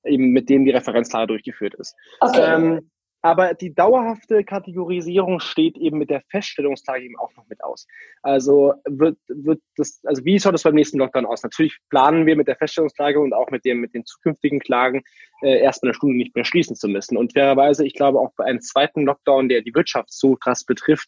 eben 0.03 0.31
mit 0.31 0.49
dem 0.49 0.65
die 0.65 0.71
Referenzlage 0.71 1.27
durchgeführt 1.27 1.73
ist. 1.75 1.95
Okay. 2.19 2.55
Ähm, 2.55 2.91
aber 3.23 3.53
die 3.53 3.73
dauerhafte 3.73 4.43
Kategorisierung 4.43 5.39
steht 5.39 5.77
eben 5.77 5.97
mit 5.97 6.09
der 6.09 6.21
Feststellungsklage 6.29 7.05
eben 7.05 7.17
auch 7.17 7.33
noch 7.37 7.47
mit 7.47 7.63
aus. 7.63 7.87
Also 8.21 8.73
wird, 8.85 9.17
wird 9.29 9.61
das, 9.77 10.01
also 10.03 10.25
wie 10.25 10.37
schaut 10.37 10.53
das 10.53 10.63
beim 10.63 10.75
nächsten 10.75 10.99
Lockdown 10.99 11.25
aus? 11.25 11.41
Natürlich 11.41 11.79
planen 11.89 12.25
wir 12.25 12.35
mit 12.35 12.49
der 12.49 12.57
Feststellungsklage 12.57 13.21
und 13.21 13.33
auch 13.33 13.49
mit 13.49 13.63
dem, 13.63 13.79
mit 13.79 13.93
den 13.93 14.05
zukünftigen 14.05 14.59
Klagen 14.59 15.03
äh, 15.41 15.57
erstmal 15.59 15.91
eine 15.91 15.95
Stunde 15.95 16.17
nicht 16.17 16.35
mehr 16.35 16.43
schließen 16.43 16.75
zu 16.75 16.89
müssen. 16.89 17.15
Und 17.15 17.31
fairerweise, 17.31 17.85
ich 17.85 17.93
glaube 17.93 18.19
auch 18.19 18.33
bei 18.35 18.43
einem 18.43 18.59
zweiten 18.59 19.03
Lockdown, 19.05 19.47
der 19.47 19.61
die 19.61 19.73
Wirtschaft 19.73 20.11
so 20.11 20.35
krass 20.35 20.65
betrifft, 20.65 21.07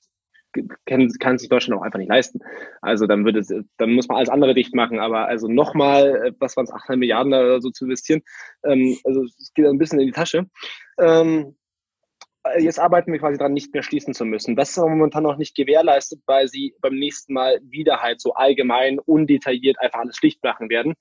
kann, 0.85 1.09
kann 1.19 1.37
sich 1.37 1.49
Deutschland 1.49 1.77
auch 1.77 1.83
einfach 1.83 1.99
nicht 1.99 2.07
leisten. 2.07 2.39
Also 2.81 3.07
dann 3.07 3.25
würde 3.25 3.43
dann 3.75 3.91
muss 3.91 4.07
man 4.07 4.15
alles 4.15 4.29
andere 4.29 4.53
dicht 4.53 4.73
machen. 4.73 4.99
Aber 4.99 5.27
also 5.27 5.49
nochmal, 5.49 6.27
äh, 6.27 6.31
was 6.39 6.55
waren 6.55 6.63
es, 6.63 6.71
800 6.71 6.97
Milliarden 6.97 7.33
oder 7.33 7.59
so 7.59 7.71
zu 7.71 7.83
investieren, 7.83 8.21
ähm, 8.63 8.97
also 9.03 9.23
es 9.23 9.51
geht 9.53 9.65
ein 9.65 9.77
bisschen 9.77 9.99
in 9.99 10.07
die 10.07 10.13
Tasche. 10.13 10.45
Ähm, 10.97 11.57
jetzt 12.59 12.79
arbeiten 12.79 13.11
wir 13.11 13.19
quasi 13.19 13.37
daran, 13.37 13.53
nicht 13.53 13.73
mehr 13.73 13.83
schließen 13.83 14.13
zu 14.13 14.25
müssen. 14.25 14.55
Das 14.55 14.69
ist 14.69 14.77
aber 14.77 14.89
momentan 14.89 15.23
noch 15.23 15.37
nicht 15.37 15.55
gewährleistet, 15.55 16.21
weil 16.25 16.47
sie 16.47 16.75
beim 16.81 16.95
nächsten 16.95 17.33
Mal 17.33 17.59
wieder 17.63 18.01
halt 18.01 18.21
so 18.21 18.33
allgemein, 18.33 18.99
undetailliert 18.99 19.79
einfach 19.79 19.99
alles 19.99 20.17
schlicht 20.17 20.43
machen 20.43 20.69
werden. 20.69 20.93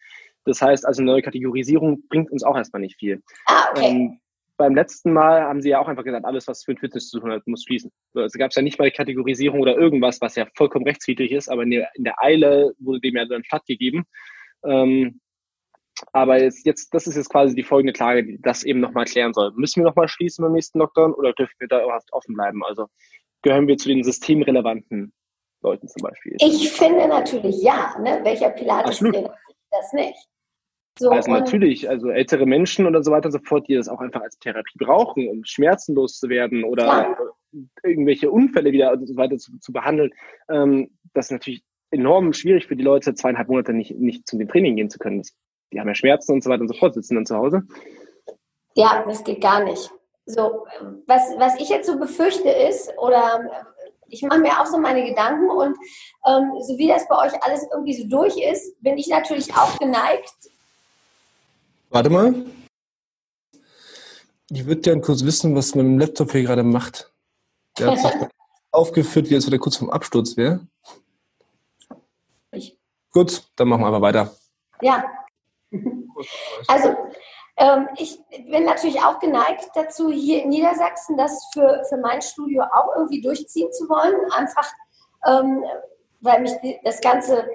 Das 0.44 0.60
heißt 0.60 0.86
also, 0.86 1.02
eine 1.02 1.10
neue 1.10 1.22
Kategorisierung 1.22 2.02
bringt 2.08 2.30
uns 2.30 2.44
auch 2.44 2.56
erstmal 2.56 2.82
nicht 2.82 2.98
viel. 2.98 3.22
Ah, 3.46 3.70
okay. 3.70 3.88
Ähm, 3.88 4.20
beim 4.56 4.74
letzten 4.74 5.12
Mal 5.12 5.42
haben 5.42 5.62
sie 5.62 5.70
ja 5.70 5.80
auch 5.80 5.88
einfach 5.88 6.04
gesagt, 6.04 6.24
alles, 6.24 6.46
was 6.46 6.64
für 6.64 6.72
ein 6.72 6.78
Fitness 6.78 7.08
zu 7.08 7.18
tun 7.18 7.32
hat, 7.32 7.46
muss 7.46 7.64
schließen. 7.64 7.90
Also 8.14 8.38
gab 8.38 8.50
es 8.50 8.56
ja 8.56 8.62
nicht 8.62 8.78
mal 8.78 8.90
Kategorisierung 8.90 9.60
oder 9.60 9.76
irgendwas, 9.76 10.20
was 10.20 10.36
ja 10.36 10.46
vollkommen 10.54 10.86
rechtswidrig 10.86 11.32
ist, 11.32 11.48
aber 11.48 11.64
in 11.64 11.70
der, 11.70 11.88
in 11.94 12.04
der 12.04 12.22
Eile 12.22 12.72
wurde 12.78 13.00
dem 13.00 13.16
ja 13.16 13.24
dann 13.24 13.44
stattgegeben. 13.44 14.04
Ähm, 14.64 15.20
aber 16.12 16.40
jetzt, 16.40 16.66
jetzt, 16.66 16.92
das 16.94 17.06
ist 17.06 17.16
jetzt 17.16 17.30
quasi 17.30 17.54
die 17.54 17.62
folgende 17.62 17.92
Klage, 17.92 18.24
die 18.24 18.40
das 18.40 18.64
eben 18.64 18.80
nochmal 18.80 19.04
klären 19.04 19.32
soll. 19.32 19.52
Müssen 19.56 19.82
wir 19.82 19.88
nochmal 19.88 20.08
schließen 20.08 20.42
beim 20.42 20.52
nächsten 20.52 20.78
Lockdown 20.78 21.14
oder 21.14 21.32
dürfen 21.32 21.54
wir 21.58 21.68
da 21.68 21.82
überhaupt 21.82 22.12
offen 22.12 22.34
bleiben? 22.34 22.64
Also 22.64 22.86
gehören 23.42 23.66
wir 23.66 23.76
zu 23.76 23.88
den 23.88 24.02
systemrelevanten 24.02 25.12
Leuten 25.62 25.88
zum 25.88 26.02
Beispiel? 26.02 26.36
Ich 26.38 26.70
finde 26.72 27.08
natürlich 27.08 27.62
ja. 27.62 27.96
Ne? 28.00 28.20
Welcher 28.22 28.50
Pilates-Trainer 28.50 29.34
das 29.70 29.92
nicht? 29.92 30.18
So, 30.96 31.10
also 31.10 31.32
natürlich, 31.32 31.88
also 31.88 32.08
ältere 32.10 32.46
Menschen 32.46 32.86
oder 32.86 33.02
so 33.02 33.10
weiter 33.10 33.26
und 33.26 33.32
so 33.32 33.40
fort, 33.40 33.66
die 33.66 33.74
das 33.74 33.88
auch 33.88 34.00
einfach 34.00 34.22
als 34.22 34.38
Therapie 34.38 34.78
brauchen, 34.78 35.28
um 35.28 35.44
schmerzenlos 35.44 36.20
zu 36.20 36.28
werden 36.28 36.62
oder 36.62 36.84
ja. 36.84 37.16
irgendwelche 37.82 38.30
Unfälle 38.30 38.70
wieder 38.70 38.92
und 38.92 39.04
so 39.04 39.16
weiter 39.16 39.36
zu, 39.36 39.58
zu 39.58 39.72
behandeln. 39.72 40.12
Ähm, 40.48 40.90
das 41.12 41.26
ist 41.26 41.32
natürlich 41.32 41.64
enorm 41.90 42.32
schwierig 42.32 42.66
für 42.66 42.76
die 42.76 42.84
Leute, 42.84 43.14
zweieinhalb 43.14 43.48
Monate 43.48 43.72
nicht, 43.72 43.96
nicht 43.96 44.28
zu 44.28 44.38
dem 44.38 44.48
Training 44.48 44.76
gehen 44.76 44.90
zu 44.90 44.98
können. 44.98 45.18
Das, 45.18 45.36
die 45.74 45.80
haben 45.80 45.88
ja 45.88 45.94
Schmerzen 45.94 46.32
und 46.32 46.44
so 46.44 46.50
weiter 46.50 46.62
und 46.62 46.68
so 46.68 46.74
fort, 46.74 46.94
sitzen 46.94 47.16
dann 47.16 47.26
zu 47.26 47.36
Hause. 47.36 47.62
Ja, 48.74 49.04
das 49.06 49.22
geht 49.24 49.40
gar 49.40 49.62
nicht. 49.62 49.90
So, 50.26 50.66
was, 51.06 51.22
was 51.38 51.60
ich 51.60 51.68
jetzt 51.68 51.86
so 51.86 51.98
befürchte 51.98 52.48
ist, 52.48 52.90
oder 52.98 53.40
ich 54.08 54.22
mache 54.22 54.40
mir 54.40 54.60
auch 54.60 54.66
so 54.66 54.78
meine 54.78 55.04
Gedanken 55.04 55.50
und 55.50 55.76
ähm, 56.26 56.52
so 56.60 56.78
wie 56.78 56.88
das 56.88 57.06
bei 57.08 57.16
euch 57.18 57.42
alles 57.42 57.66
irgendwie 57.70 57.94
so 57.94 58.08
durch 58.08 58.36
ist, 58.38 58.80
bin 58.82 58.96
ich 58.96 59.08
natürlich 59.08 59.54
auch 59.54 59.78
geneigt, 59.78 60.32
Warte 61.94 62.10
mal. 62.10 62.34
Ich 64.50 64.66
würde 64.66 64.80
gerne 64.80 65.00
kurz 65.00 65.24
wissen, 65.24 65.54
was 65.54 65.76
mein 65.76 65.96
Laptop 66.00 66.32
hier 66.32 66.42
gerade 66.42 66.64
macht. 66.64 67.12
Der 67.78 67.92
hat 67.92 68.00
sich 68.00 68.10
aufgeführt, 68.72 69.30
wie 69.30 69.36
als 69.36 69.46
wenn 69.46 69.52
er 69.52 69.60
kurz 69.60 69.76
vom 69.76 69.90
Absturz 69.90 70.36
wäre. 70.36 70.66
Gut, 73.12 73.44
dann 73.54 73.68
machen 73.68 73.82
wir 73.82 73.86
aber 73.86 74.00
weiter. 74.00 74.34
Ja. 74.82 75.04
Also, 76.68 76.96
ähm, 77.56 77.88
ich 77.96 78.18
bin 78.48 78.64
natürlich 78.64 79.00
auch 79.02 79.18
geneigt 79.18 79.68
dazu, 79.74 80.10
hier 80.10 80.42
in 80.42 80.48
Niedersachsen 80.48 81.16
das 81.16 81.48
für, 81.52 81.84
für 81.88 81.96
mein 81.98 82.22
Studio 82.22 82.62
auch 82.62 82.96
irgendwie 82.96 83.20
durchziehen 83.20 83.72
zu 83.72 83.88
wollen. 83.88 84.30
Einfach, 84.32 84.70
ähm, 85.26 85.64
weil 86.20 86.40
mich 86.40 86.52
das 86.82 87.00
Ganze 87.00 87.48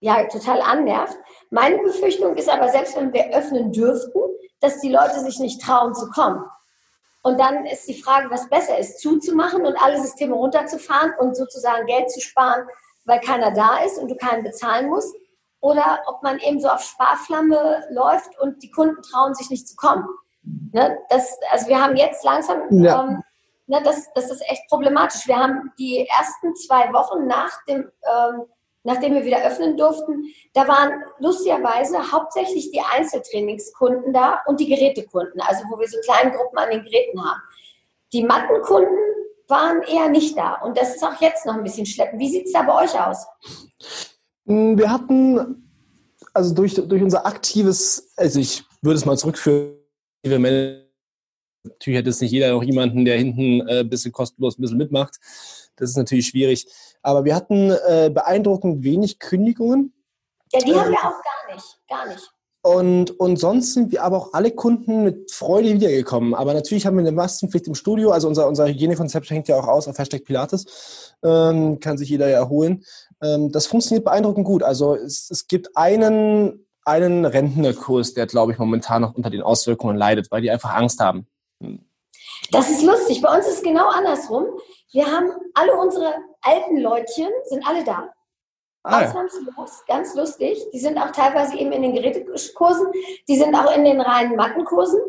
ja 0.00 0.24
total 0.24 0.60
annervt. 0.62 1.18
Meine 1.50 1.78
Befürchtung 1.78 2.36
ist 2.36 2.48
aber, 2.48 2.68
selbst 2.68 2.96
wenn 2.96 3.12
wir 3.12 3.34
öffnen 3.34 3.72
dürften, 3.72 4.20
dass 4.60 4.80
die 4.80 4.92
Leute 4.92 5.20
sich 5.20 5.38
nicht 5.38 5.60
trauen 5.62 5.94
zu 5.94 6.08
kommen. 6.10 6.44
Und 7.22 7.38
dann 7.38 7.66
ist 7.66 7.86
die 7.86 8.00
Frage, 8.00 8.30
was 8.30 8.48
besser 8.48 8.78
ist, 8.78 9.00
zuzumachen 9.00 9.66
und 9.66 9.76
alle 9.76 10.00
Systeme 10.00 10.34
runterzufahren 10.34 11.12
und 11.18 11.36
sozusagen 11.36 11.86
Geld 11.86 12.10
zu 12.10 12.20
sparen, 12.20 12.66
weil 13.04 13.20
keiner 13.20 13.50
da 13.50 13.82
ist 13.84 13.98
und 13.98 14.10
du 14.10 14.16
keinen 14.16 14.42
bezahlen 14.42 14.88
musst. 14.88 15.14
Oder 15.60 16.00
ob 16.06 16.22
man 16.22 16.38
eben 16.38 16.60
so 16.60 16.68
auf 16.68 16.82
Sparflamme 16.82 17.84
läuft 17.90 18.38
und 18.40 18.62
die 18.62 18.70
Kunden 18.70 19.02
trauen 19.02 19.34
sich 19.34 19.50
nicht 19.50 19.68
zu 19.68 19.76
kommen. 19.76 20.06
Ne, 20.72 20.98
das, 21.10 21.38
also 21.50 21.68
wir 21.68 21.82
haben 21.82 21.96
jetzt 21.96 22.24
langsam, 22.24 22.62
ja. 22.70 23.04
ähm, 23.04 23.22
ne, 23.66 23.82
das, 23.84 24.10
das 24.14 24.30
ist 24.30 24.42
echt 24.48 24.68
problematisch. 24.68 25.26
Wir 25.26 25.36
haben 25.36 25.72
die 25.78 26.08
ersten 26.08 26.54
zwei 26.56 26.92
Wochen 26.92 27.26
nach 27.26 27.52
dem 27.66 27.90
ähm, 28.02 28.46
nachdem 28.82 29.14
wir 29.14 29.24
wieder 29.24 29.44
öffnen 29.44 29.76
durften, 29.76 30.24
da 30.54 30.66
waren 30.66 31.02
lustigerweise 31.18 32.12
hauptsächlich 32.12 32.70
die 32.70 32.80
Einzeltrainingskunden 32.80 34.12
da 34.12 34.40
und 34.46 34.60
die 34.60 34.68
Gerätekunden, 34.68 35.40
also 35.40 35.64
wo 35.70 35.78
wir 35.78 35.88
so 35.88 35.98
kleine 36.00 36.32
Gruppen 36.32 36.58
an 36.58 36.70
den 36.70 36.84
Geräten 36.84 37.22
haben. 37.22 37.40
Die 38.12 38.24
Mattenkunden 38.24 38.98
waren 39.48 39.82
eher 39.82 40.08
nicht 40.08 40.36
da 40.36 40.54
und 40.62 40.78
das 40.78 40.94
ist 40.94 41.04
auch 41.04 41.20
jetzt 41.20 41.44
noch 41.44 41.54
ein 41.54 41.62
bisschen 41.62 41.86
schleppend. 41.86 42.20
Wie 42.20 42.30
sieht 42.30 42.46
es 42.46 42.52
da 42.52 42.62
bei 42.62 42.84
euch 42.84 42.98
aus? 42.98 43.26
Hm, 44.50 44.76
wir 44.76 44.90
hatten, 44.90 45.62
also 46.34 46.52
durch, 46.52 46.74
durch 46.74 47.02
unser 47.02 47.24
aktives, 47.24 48.10
also 48.16 48.40
ich 48.40 48.64
würde 48.82 48.98
es 48.98 49.04
mal 49.04 49.16
zurückführen, 49.16 49.76
natürlich 50.24 51.98
hätte 51.98 52.10
es 52.10 52.20
nicht 52.20 52.32
jeder 52.32 52.50
noch 52.50 52.64
jemanden, 52.64 53.04
der 53.04 53.16
hinten 53.16 53.66
äh, 53.68 53.80
ein 53.80 53.88
bisschen 53.88 54.10
kostenlos 54.10 54.58
ein 54.58 54.62
bisschen 54.62 54.78
mitmacht. 54.78 55.18
Das 55.76 55.90
ist 55.90 55.96
natürlich 55.96 56.26
schwierig. 56.26 56.66
Aber 57.00 57.24
wir 57.24 57.36
hatten 57.36 57.70
äh, 57.70 58.10
beeindruckend 58.12 58.82
wenig 58.82 59.20
Kündigungen. 59.20 59.92
Ja, 60.52 60.58
die 60.58 60.74
haben 60.74 60.90
wir 60.90 60.98
auch 60.98 61.22
gar 61.22 61.54
nicht. 61.54 61.78
Gar 61.88 62.08
nicht. 62.08 62.32
Und, 62.62 63.18
und 63.18 63.38
sonst 63.38 63.72
sind 63.72 63.90
wir 63.90 64.02
aber 64.02 64.18
auch 64.18 64.32
alle 64.34 64.50
Kunden 64.50 65.04
mit 65.04 65.30
Freude 65.30 65.72
wiedergekommen. 65.72 66.34
Aber 66.34 66.52
natürlich 66.52 66.86
haben 66.86 66.96
wir 66.96 67.00
eine 67.00 67.12
Maskenpflicht 67.12 67.68
im 67.68 67.74
Studio. 67.74 68.10
Also 68.10 68.28
unser, 68.28 68.48
unser 68.48 68.66
Hygienekonzept 68.68 69.30
hängt 69.30 69.48
ja 69.48 69.56
auch 69.56 69.68
aus 69.68 69.88
auf 69.88 69.96
Hashtag 69.96 70.24
Pilates. 70.24 71.14
Ähm, 71.22 71.80
kann 71.80 71.96
sich 71.96 72.10
jeder 72.10 72.28
ja 72.28 72.36
erholen. 72.36 72.84
Ähm, 73.22 73.52
das 73.52 73.66
funktioniert 73.66 74.04
beeindruckend 74.04 74.46
gut. 74.46 74.62
Also 74.62 74.94
es, 74.94 75.30
es 75.30 75.46
gibt 75.46 75.76
einen, 75.76 76.66
einen 76.84 77.24
Rentnerkurs, 77.24 78.14
der, 78.14 78.26
glaube 78.26 78.52
ich, 78.52 78.58
momentan 78.58 79.02
noch 79.02 79.14
unter 79.14 79.30
den 79.30 79.42
Auswirkungen 79.42 79.96
leidet, 79.96 80.30
weil 80.30 80.42
die 80.42 80.50
einfach 80.50 80.74
Angst 80.74 81.00
haben. 81.00 81.26
Das 82.50 82.70
ist 82.70 82.82
lustig. 82.82 83.20
Bei 83.22 83.34
uns 83.34 83.46
ist 83.46 83.58
es 83.58 83.62
genau 83.62 83.88
andersrum. 83.88 84.46
Wir 84.92 85.06
haben 85.06 85.30
alle 85.54 85.74
unsere 85.76 86.14
alten 86.42 86.78
Leutchen, 86.78 87.28
sind 87.44 87.66
alle 87.66 87.84
da. 87.84 88.12
Ah, 88.82 89.04
Ausnahmslos, 89.04 89.84
ganz 89.86 90.14
lustig. 90.14 90.58
Die 90.72 90.78
sind 90.78 90.98
auch 90.98 91.10
teilweise 91.10 91.56
eben 91.56 91.70
in 91.70 91.82
den 91.82 91.94
Gerätekursen, 91.94 92.86
die 93.28 93.36
sind 93.36 93.54
auch 93.54 93.74
in 93.76 93.84
den 93.84 94.00
reinen 94.00 94.36
Mattenkursen. 94.36 95.00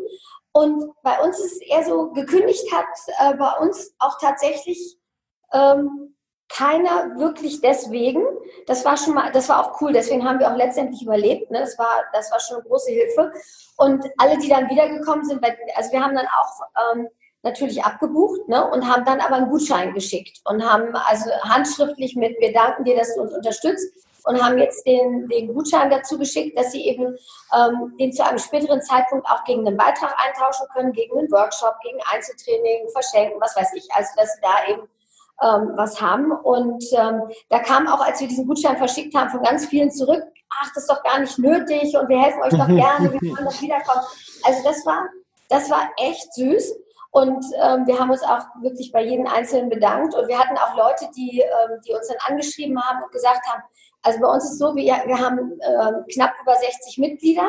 Und 0.52 0.92
bei 1.02 1.18
uns 1.22 1.38
ist 1.38 1.52
es 1.52 1.62
eher 1.62 1.82
so, 1.82 2.10
gekündigt 2.10 2.70
hat 2.70 2.84
äh, 3.18 3.34
bei 3.34 3.52
uns 3.60 3.94
auch 3.98 4.18
tatsächlich 4.20 4.98
ähm, 5.52 6.14
keiner 6.56 7.18
wirklich 7.18 7.60
deswegen. 7.60 8.22
Das 8.66 8.84
war 8.84 8.96
schon 8.96 9.14
mal, 9.14 9.32
das 9.32 9.48
war 9.48 9.60
auch 9.60 9.80
cool. 9.80 9.92
Deswegen 9.92 10.28
haben 10.28 10.38
wir 10.38 10.50
auch 10.50 10.56
letztendlich 10.56 11.02
überlebt. 11.02 11.50
Ne? 11.50 11.60
Das 11.60 11.78
war, 11.78 12.04
das 12.12 12.30
war 12.30 12.40
schon 12.40 12.58
eine 12.58 12.66
große 12.66 12.90
Hilfe. 12.90 13.32
Und 13.78 14.04
alle, 14.18 14.38
die 14.38 14.48
dann 14.48 14.68
wiedergekommen 14.68 15.24
sind, 15.24 15.44
also 15.74 15.92
wir 15.92 16.02
haben 16.02 16.14
dann 16.14 16.26
auch 16.26 16.94
ähm, 16.94 17.08
natürlich 17.42 17.82
abgebucht 17.82 18.48
ne, 18.48 18.70
und 18.70 18.86
haben 18.86 19.04
dann 19.04 19.20
aber 19.20 19.36
einen 19.36 19.50
Gutschein 19.50 19.94
geschickt 19.94 20.40
und 20.44 20.62
haben 20.62 20.94
also 20.94 21.30
handschriftlich 21.42 22.14
mit, 22.14 22.38
wir 22.38 22.52
danken 22.52 22.84
dir, 22.84 22.96
dass 22.96 23.14
du 23.14 23.22
uns 23.22 23.32
unterstützt 23.32 23.92
und 24.24 24.40
haben 24.40 24.58
jetzt 24.58 24.86
den, 24.86 25.28
den 25.28 25.52
Gutschein 25.52 25.90
dazu 25.90 26.16
geschickt, 26.18 26.56
dass 26.56 26.70
sie 26.70 26.86
eben 26.86 27.16
ähm, 27.56 27.96
den 27.98 28.12
zu 28.12 28.24
einem 28.24 28.38
späteren 28.38 28.80
Zeitpunkt 28.80 29.26
auch 29.26 29.42
gegen 29.44 29.66
einen 29.66 29.76
Beitrag 29.76 30.14
eintauschen 30.24 30.66
können, 30.72 30.92
gegen 30.92 31.18
einen 31.18 31.32
Workshop, 31.32 31.74
gegen 31.82 31.98
Einzeltraining, 32.12 32.88
verschenken, 32.90 33.40
was 33.40 33.56
weiß 33.56 33.72
ich. 33.74 33.88
Also 33.92 34.10
dass 34.16 34.34
sie 34.34 34.40
da 34.40 34.72
eben 34.72 34.88
ähm, 35.40 35.72
was 35.76 36.00
haben. 36.00 36.32
Und 36.32 36.84
ähm, 36.96 37.22
da 37.48 37.58
kam 37.60 37.86
auch, 37.86 38.04
als 38.04 38.20
wir 38.20 38.28
diesen 38.28 38.46
Gutschein 38.46 38.76
verschickt 38.76 39.14
haben, 39.14 39.30
von 39.30 39.42
ganz 39.42 39.66
vielen 39.66 39.90
zurück, 39.90 40.22
ach, 40.60 40.68
das 40.74 40.84
ist 40.84 40.90
doch 40.90 41.02
gar 41.02 41.20
nicht 41.20 41.38
nötig 41.38 41.96
und 41.96 42.08
wir 42.08 42.20
helfen 42.20 42.42
euch 42.42 42.50
doch 42.50 42.66
gerne, 42.66 43.12
wir 43.12 43.18
können 43.18 43.46
doch 43.48 43.60
wiederkommen. 43.60 44.04
Also 44.44 44.62
das 44.64 44.84
war, 44.84 45.08
das 45.48 45.70
war 45.70 45.90
echt 45.96 46.32
süß. 46.34 46.74
Und 47.10 47.44
ähm, 47.62 47.86
wir 47.86 47.98
haben 47.98 48.10
uns 48.10 48.22
auch 48.22 48.40
wirklich 48.62 48.90
bei 48.90 49.04
jedem 49.04 49.26
Einzelnen 49.26 49.68
bedankt. 49.68 50.14
Und 50.14 50.28
wir 50.28 50.38
hatten 50.38 50.56
auch 50.56 50.74
Leute, 50.76 51.10
die, 51.14 51.40
ähm, 51.40 51.78
die 51.86 51.92
uns 51.92 52.08
dann 52.08 52.16
angeschrieben 52.26 52.80
haben 52.82 53.02
und 53.02 53.12
gesagt 53.12 53.46
haben, 53.46 53.62
also 54.02 54.18
bei 54.20 54.28
uns 54.28 54.44
ist 54.44 54.52
es 54.52 54.58
so, 54.58 54.74
wir, 54.74 54.84
wir 54.84 55.18
haben 55.18 55.38
ähm, 55.38 56.04
knapp 56.12 56.32
über 56.40 56.54
60 56.54 56.98
Mitglieder 56.98 57.48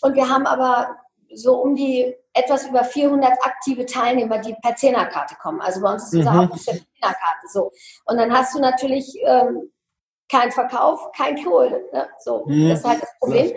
und 0.00 0.14
wir 0.14 0.28
haben 0.28 0.46
aber 0.46 0.96
so 1.34 1.60
um 1.62 1.74
die 1.74 2.14
etwas 2.32 2.66
über 2.66 2.84
400 2.84 3.32
aktive 3.44 3.86
Teilnehmer, 3.86 4.38
die 4.38 4.54
per 4.62 4.76
Zehnerkarte 4.76 5.34
kommen. 5.36 5.60
Also 5.60 5.80
bei 5.80 5.92
uns 5.92 6.04
ist 6.04 6.14
unser 6.14 6.32
mhm. 6.32 6.38
Hauptgeschäft 6.38 6.86
Zehnerkarte 6.94 7.46
so. 7.52 7.72
Und 8.06 8.16
dann 8.16 8.32
hast 8.32 8.54
du 8.54 8.60
natürlich 8.60 9.14
ähm, 9.24 9.70
keinen 10.30 10.52
Verkauf, 10.52 11.12
kein 11.12 11.42
Kohle. 11.42 11.84
Ne? 11.92 12.08
So, 12.20 12.44
mhm. 12.46 12.68
das 12.68 12.80
ist 12.80 12.84
halt 12.84 13.02
das 13.02 13.18
Problem. 13.18 13.52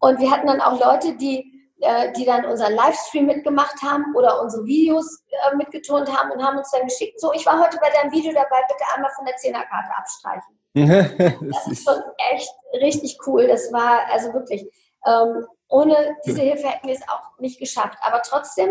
Und 0.00 0.20
wir 0.20 0.30
hatten 0.30 0.46
dann 0.46 0.60
auch 0.60 0.80
Leute, 0.80 1.16
die 1.16 1.58
äh, 1.80 2.12
die 2.12 2.24
dann 2.24 2.44
unseren 2.44 2.74
Livestream 2.74 3.26
mitgemacht 3.26 3.80
haben 3.82 4.12
oder 4.16 4.42
unsere 4.42 4.64
Videos 4.66 5.22
äh, 5.28 5.54
mitgetont 5.54 6.12
haben 6.12 6.32
und 6.32 6.42
haben 6.42 6.58
uns 6.58 6.72
dann 6.72 6.82
geschickt, 6.82 7.20
so, 7.20 7.32
ich 7.32 7.46
war 7.46 7.60
heute 7.60 7.78
bei 7.80 7.88
deinem 7.90 8.10
Video 8.10 8.32
dabei, 8.32 8.62
bitte 8.66 8.84
einmal 8.94 9.12
von 9.12 9.24
der 9.24 9.36
Zehnerkarte 9.36 9.90
abstreichen. 9.96 10.58
das 11.48 11.66
ist 11.68 11.84
schon 11.84 12.02
echt 12.32 12.52
richtig 12.82 13.18
cool. 13.26 13.46
Das 13.46 13.72
war 13.72 14.00
also 14.10 14.32
wirklich, 14.32 14.62
ähm, 15.06 15.46
Ohne 15.70 16.16
diese 16.24 16.40
Hilfe 16.40 16.68
hätten 16.68 16.86
wir 16.88 16.94
es 16.94 17.08
auch 17.08 17.38
nicht 17.38 17.58
geschafft. 17.58 17.98
Aber 18.00 18.22
trotzdem 18.22 18.70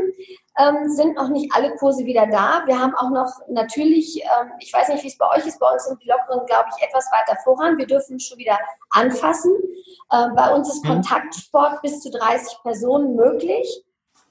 ähm, 0.60 0.90
sind 0.90 1.16
noch 1.16 1.30
nicht 1.30 1.54
alle 1.54 1.76
Kurse 1.76 2.06
wieder 2.06 2.26
da. 2.26 2.64
Wir 2.66 2.80
haben 2.80 2.96
auch 2.96 3.12
noch 3.12 3.32
natürlich, 3.50 4.20
ähm, 4.24 4.52
ich 4.60 4.74
weiß 4.74 4.90
nicht, 4.90 5.04
wie 5.04 5.10
es 5.10 5.18
bei 5.18 5.30
euch 5.30 5.46
ist, 5.46 5.60
bei 5.60 5.70
uns 5.72 5.86
sind 5.86 6.02
die 6.02 6.08
Lockeren, 6.08 6.46
glaube 6.48 6.70
ich, 6.76 6.84
etwas 6.84 7.06
weiter 7.12 7.40
voran. 7.44 7.78
Wir 7.78 7.86
dürfen 7.86 8.20
schon 8.20 8.40
wieder 8.40 8.58
anfassen. 8.90 9.54
Ähm, 10.12 10.34
bei 10.36 10.54
uns 10.54 10.70
ist 10.70 10.84
mhm. 10.84 10.90
Kontaktsport 10.90 11.82
bis 11.82 12.02
zu 12.02 12.10
30 12.10 12.58
Personen 12.64 13.16
möglich. 13.16 13.84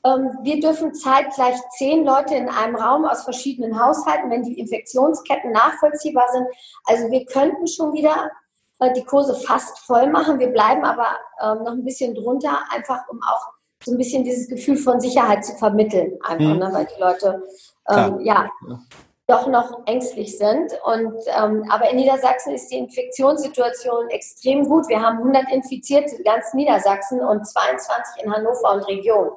Ähm, 0.05 0.39
wir 0.43 0.61
dürfen 0.61 0.95
zeitgleich 0.95 1.57
zehn 1.79 2.05
Leute 2.05 2.35
in 2.35 2.49
einem 2.49 2.77
Raum 2.77 3.05
aus 3.05 3.25
verschiedenen 3.25 3.81
Haushalten, 3.81 4.31
wenn 4.31 4.43
die 4.43 4.59
Infektionsketten 4.59 5.53
nachvollziehbar 5.53 6.27
sind. 6.33 6.47
Also 6.85 7.11
wir 7.11 7.25
könnten 7.27 7.67
schon 7.67 7.93
wieder 7.93 8.31
die 8.81 9.05
Kurse 9.05 9.35
fast 9.35 9.79
voll 9.81 10.09
machen. 10.11 10.39
Wir 10.39 10.49
bleiben 10.49 10.85
aber 10.85 11.17
ähm, 11.43 11.65
noch 11.65 11.73
ein 11.73 11.85
bisschen 11.85 12.15
drunter, 12.15 12.59
einfach 12.71 13.09
um 13.09 13.21
auch 13.23 13.53
so 13.85 13.93
ein 13.93 13.99
bisschen 13.99 14.25
dieses 14.25 14.49
Gefühl 14.49 14.77
von 14.77 15.01
Sicherheit 15.01 15.45
zu 15.45 15.55
vermitteln, 15.57 16.19
einfach, 16.23 16.55
mhm. 16.55 16.59
ne, 16.59 16.71
weil 16.73 16.87
die 16.87 17.01
Leute 17.01 17.43
ähm, 17.89 18.21
ja, 18.21 18.51
ja, 18.69 18.81
doch 19.27 19.47
noch 19.49 19.87
ängstlich 19.87 20.39
sind. 20.39 20.73
Und, 20.85 21.15
ähm, 21.37 21.65
aber 21.69 21.91
in 21.91 21.97
Niedersachsen 21.97 22.55
ist 22.55 22.69
die 22.69 22.79
Infektionssituation 22.79 24.09
extrem 24.11 24.65
gut. 24.65 24.89
Wir 24.89 25.01
haben 25.01 25.19
100 25.19 25.53
Infizierte 25.53 26.17
in 26.17 26.25
ganz 26.25 26.55
Niedersachsen 26.55 27.21
und 27.21 27.47
22 27.47 28.25
in 28.25 28.33
Hannover 28.33 28.75
und 28.75 28.83
Region. 28.89 29.31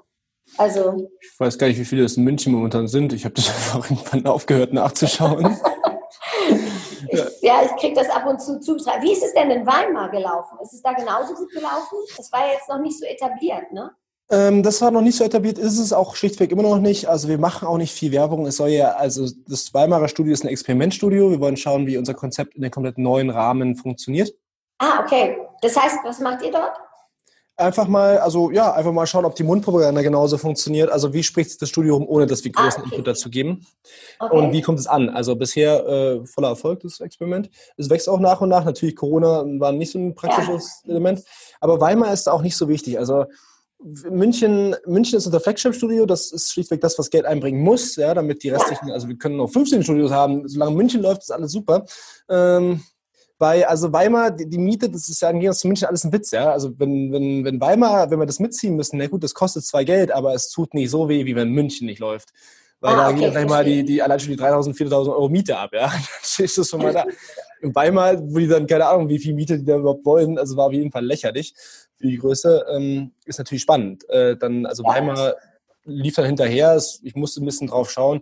Also, 0.58 1.10
ich 1.21 1.39
weiß 1.39 1.58
gar 1.58 1.67
nicht, 1.67 1.80
wie 1.80 1.86
viele 1.86 2.04
es 2.04 2.17
in 2.17 2.23
München 2.23 2.54
momentan 2.54 2.88
sind. 2.88 3.13
Ich 3.13 3.23
habe 3.23 3.36
das 3.36 3.49
einfach 3.75 3.89
irgendwann 3.89 4.25
aufgehört 4.25 4.73
nachzuschauen. 4.73 5.58
Ja, 7.50 7.64
ich 7.66 7.76
kriege 7.78 7.96
das 7.96 8.08
ab 8.12 8.28
und 8.28 8.40
zu 8.40 8.60
zugetragen. 8.60 9.02
Wie 9.02 9.12
ist 9.12 9.24
es 9.24 9.34
denn 9.34 9.50
in 9.50 9.66
Weimar 9.66 10.12
gelaufen? 10.12 10.60
Ist 10.62 10.72
es 10.72 10.84
da 10.84 10.94
genauso 10.94 11.34
gut 11.34 11.50
gelaufen? 11.50 11.98
Das 12.16 12.32
war 12.32 12.46
ja 12.46 12.54
jetzt 12.54 12.70
noch 12.70 12.80
nicht 12.80 13.00
so 13.00 13.06
etabliert, 13.08 13.72
ne? 13.72 13.90
Ähm, 14.30 14.62
das 14.62 14.80
war 14.84 14.92
noch 14.92 15.02
nicht 15.02 15.18
so 15.18 15.24
etabliert, 15.24 15.58
ist 15.58 15.80
es 15.80 15.92
auch 15.92 16.16
schlichtweg 16.16 16.52
immer 16.52 16.62
noch 16.62 16.78
nicht. 16.78 17.10
Also 17.10 17.28
wir 17.28 17.40
machen 17.40 17.68
auch 17.68 17.80
nicht 17.80 17.92
viel 17.92 18.12
Werbung. 18.12 18.46
Es 18.46 18.58
soll 18.58 18.70
ja, 18.70 18.92
also 18.92 19.28
das 19.48 19.74
Weimarer 19.74 20.10
Studio 20.10 20.32
ist 20.32 20.44
ein 20.44 20.50
Experimentstudio. 20.50 21.32
Wir 21.32 21.40
wollen 21.40 21.58
schauen, 21.58 21.88
wie 21.88 21.98
unser 21.98 22.14
Konzept 22.14 22.54
in 22.54 22.62
den 22.62 22.70
komplett 22.70 23.00
neuen 23.00 23.32
Rahmen 23.32 23.76
funktioniert. 23.76 24.32
Ah, 24.78 25.04
okay. 25.04 25.40
Das 25.64 25.76
heißt, 25.76 25.98
was 26.04 26.20
macht 26.20 26.44
ihr 26.44 26.52
dort? 26.52 26.74
Einfach 27.60 27.88
mal, 27.88 28.17
also 28.17 28.52
ja, 28.52 28.74
einfach 28.74 28.91
mal 28.91 29.06
schauen, 29.06 29.26
ob 29.26 29.36
die 29.36 29.43
Mundpropaganda 29.43 30.02
genauso 30.02 30.38
funktioniert. 30.38 30.89
Also 30.89 31.13
wie 31.13 31.24
spricht 31.24 31.62
das 31.62 31.69
Studio 31.69 31.98
um, 31.98 32.08
ohne 32.08 32.28
dass 32.28 32.43
wir 32.43 32.52
ah, 32.56 32.63
großen 32.63 32.82
ah, 32.82 32.86
okay. 32.86 32.95
Input 32.95 33.08
dazu 33.08 33.30
geben? 33.30 33.65
Okay. 34.19 34.36
Und 34.36 34.52
wie 34.52 34.62
kommt 34.62 34.80
es 34.80 34.88
an? 34.88 35.10
Also 35.10 35.36
bisher 35.36 35.86
äh, 35.88 36.26
voller 36.26 36.50
Erfolg, 36.50 36.82
das 36.82 37.00
Experiment. 37.00 37.50
Es 37.78 37.89
wächst 37.89 38.10
auch 38.10 38.19
nach 38.19 38.41
und 38.41 38.50
nach. 38.50 38.65
Natürlich, 38.65 38.95
Corona 38.95 39.43
war 39.60 39.72
nicht 39.72 39.91
so 39.91 40.00
ein 40.00 40.15
praktisches 40.15 40.82
ja. 40.86 40.91
Element. 40.91 41.24
Aber 41.60 41.80
Weimar 41.82 42.13
ist 42.13 42.30
auch 42.30 42.41
nicht 42.41 42.58
so 42.58 42.69
wichtig. 42.69 42.98
Also 42.98 43.26
München, 43.82 44.76
München 44.86 45.17
ist 45.17 45.26
unser 45.26 45.39
Flagship-Studio, 45.39 46.06
das 46.06 46.32
ist 46.34 46.52
schlichtweg 46.52 46.82
das, 46.82 47.00
was 47.00 47.10
Geld 47.10 47.26
einbringen 47.26 47.62
muss, 47.62 47.95
ja, 47.95 48.13
damit 48.13 48.43
die 48.43 48.50
restlichen, 48.50 48.91
also 48.91 49.08
wir 49.08 49.17
können 49.17 49.38
noch 49.38 49.50
15 49.50 49.84
Studios 49.84 50.12
haben, 50.12 50.45
solange 50.50 50.76
München 50.76 51.02
läuft, 51.02 51.22
ist 51.22 51.32
alles 51.32 51.54
super. 51.54 51.86
Ähm, 52.30 52.82
bei, 53.39 53.67
also 53.67 53.91
Weimar, 53.93 54.32
die, 54.32 54.47
die, 54.47 54.58
Miete, 54.58 54.89
das 54.89 55.08
ist 55.08 55.21
ja 55.21 55.30
im 55.30 55.39
Gegensatz 55.39 55.62
zu 55.62 55.67
München 55.67 55.88
alles 55.88 56.04
ein 56.04 56.12
Witz, 56.12 56.32
ja. 56.32 56.52
Also 56.52 56.78
wenn, 56.78 57.12
wenn, 57.12 57.45
wenn 57.45 57.62
Weimar, 57.62 58.12
wenn 58.12 58.19
wir 58.19 58.25
das 58.25 58.39
mitziehen 58.39 58.75
müssen, 58.75 58.97
na 58.97 59.08
gut, 59.08 59.23
das 59.23 59.34
kostet 59.34 59.65
zwar 59.65 59.86
Geld, 59.86 60.12
aber 60.12 60.34
es 60.34 60.49
tut 60.49 60.73
nicht 60.73 60.91
so 60.91 61.08
weh, 61.10 61.25
wie 61.25 61.36
wenn 61.36 61.49
München 61.49 61.88
nicht 61.88 61.99
läuft. 61.99 62.30
Weil 62.82 62.93
ah, 62.93 62.97
da 62.97 63.10
okay, 63.10 63.19
gehen 63.19 63.32
gleich 63.32 63.47
mal 63.47 63.63
die, 63.63 63.84
die, 63.84 64.02
allein 64.02 64.19
schon 64.19 64.32
die 64.32 64.38
3.000, 64.38 64.75
4.000 64.75 65.10
Euro 65.10 65.30
Miete 65.30 65.58
ab, 65.58 65.71
ja. 65.73 65.88
Dann 65.88 66.02
stehst 66.21 66.58
du 66.58 66.63
schon 66.63 66.82
mal 66.82 66.93
da. 66.93 67.06
In 67.62 67.75
Weimar, 67.75 68.17
wo 68.21 68.38
die 68.38 68.47
dann, 68.47 68.67
keine 68.67 68.88
Ahnung, 68.88 69.10
wie 69.10 69.19
viel 69.19 69.34
Miete 69.34 69.58
die 69.58 69.65
da 69.65 69.75
überhaupt 69.75 70.06
wollen, 70.06 70.38
also 70.38 70.56
war 70.56 70.67
auf 70.67 70.71
jeden 70.71 70.93
Fall 70.93 71.06
lächerlich 71.06 71.54
für 71.97 72.08
die 72.08 72.17
Größe, 72.17 72.65
ähm, 72.71 73.12
ist 73.25 73.38
natürlich 73.38 73.63
spannend. 73.63 74.10
Äh, 74.10 74.38
dann, 74.38 74.65
also 74.65 74.84
ja. 74.84 74.89
Weimar 74.89 75.36
lief 75.84 76.15
dann 76.15 76.25
hinterher, 76.25 76.82
ich 77.04 77.15
musste 77.15 77.41
ein 77.41 77.45
bisschen 77.45 77.67
drauf 77.67 77.91
schauen. 77.91 78.21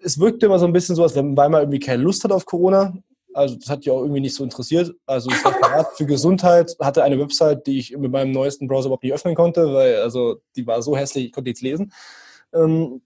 Es 0.00 0.20
wirkte 0.20 0.46
immer 0.46 0.60
so 0.60 0.66
ein 0.66 0.72
bisschen 0.72 0.94
so, 0.94 1.02
als 1.02 1.16
wenn 1.16 1.36
Weimar 1.36 1.62
irgendwie 1.62 1.80
keine 1.80 2.04
Lust 2.04 2.22
hat 2.22 2.30
auf 2.30 2.46
Corona. 2.46 2.94
Also 3.38 3.54
das 3.54 3.70
hat 3.70 3.84
die 3.84 3.90
auch 3.92 4.00
irgendwie 4.00 4.20
nicht 4.20 4.34
so 4.34 4.42
interessiert. 4.42 4.92
Also 5.06 5.30
das 5.30 5.44
Referat 5.44 5.96
für 5.96 6.06
Gesundheit 6.06 6.74
hatte 6.80 7.04
eine 7.04 7.20
Website, 7.20 7.68
die 7.68 7.78
ich 7.78 7.96
mit 7.96 8.10
meinem 8.10 8.32
neuesten 8.32 8.66
Browser 8.66 8.86
überhaupt 8.86 9.04
nicht 9.04 9.12
öffnen 9.12 9.36
konnte, 9.36 9.72
weil 9.72 9.94
also 10.02 10.40
die 10.56 10.66
war 10.66 10.82
so 10.82 10.96
hässlich, 10.96 11.26
ich 11.26 11.32
konnte 11.32 11.48
nichts 11.48 11.62
lesen. 11.62 11.92
Ähm, 12.52 13.00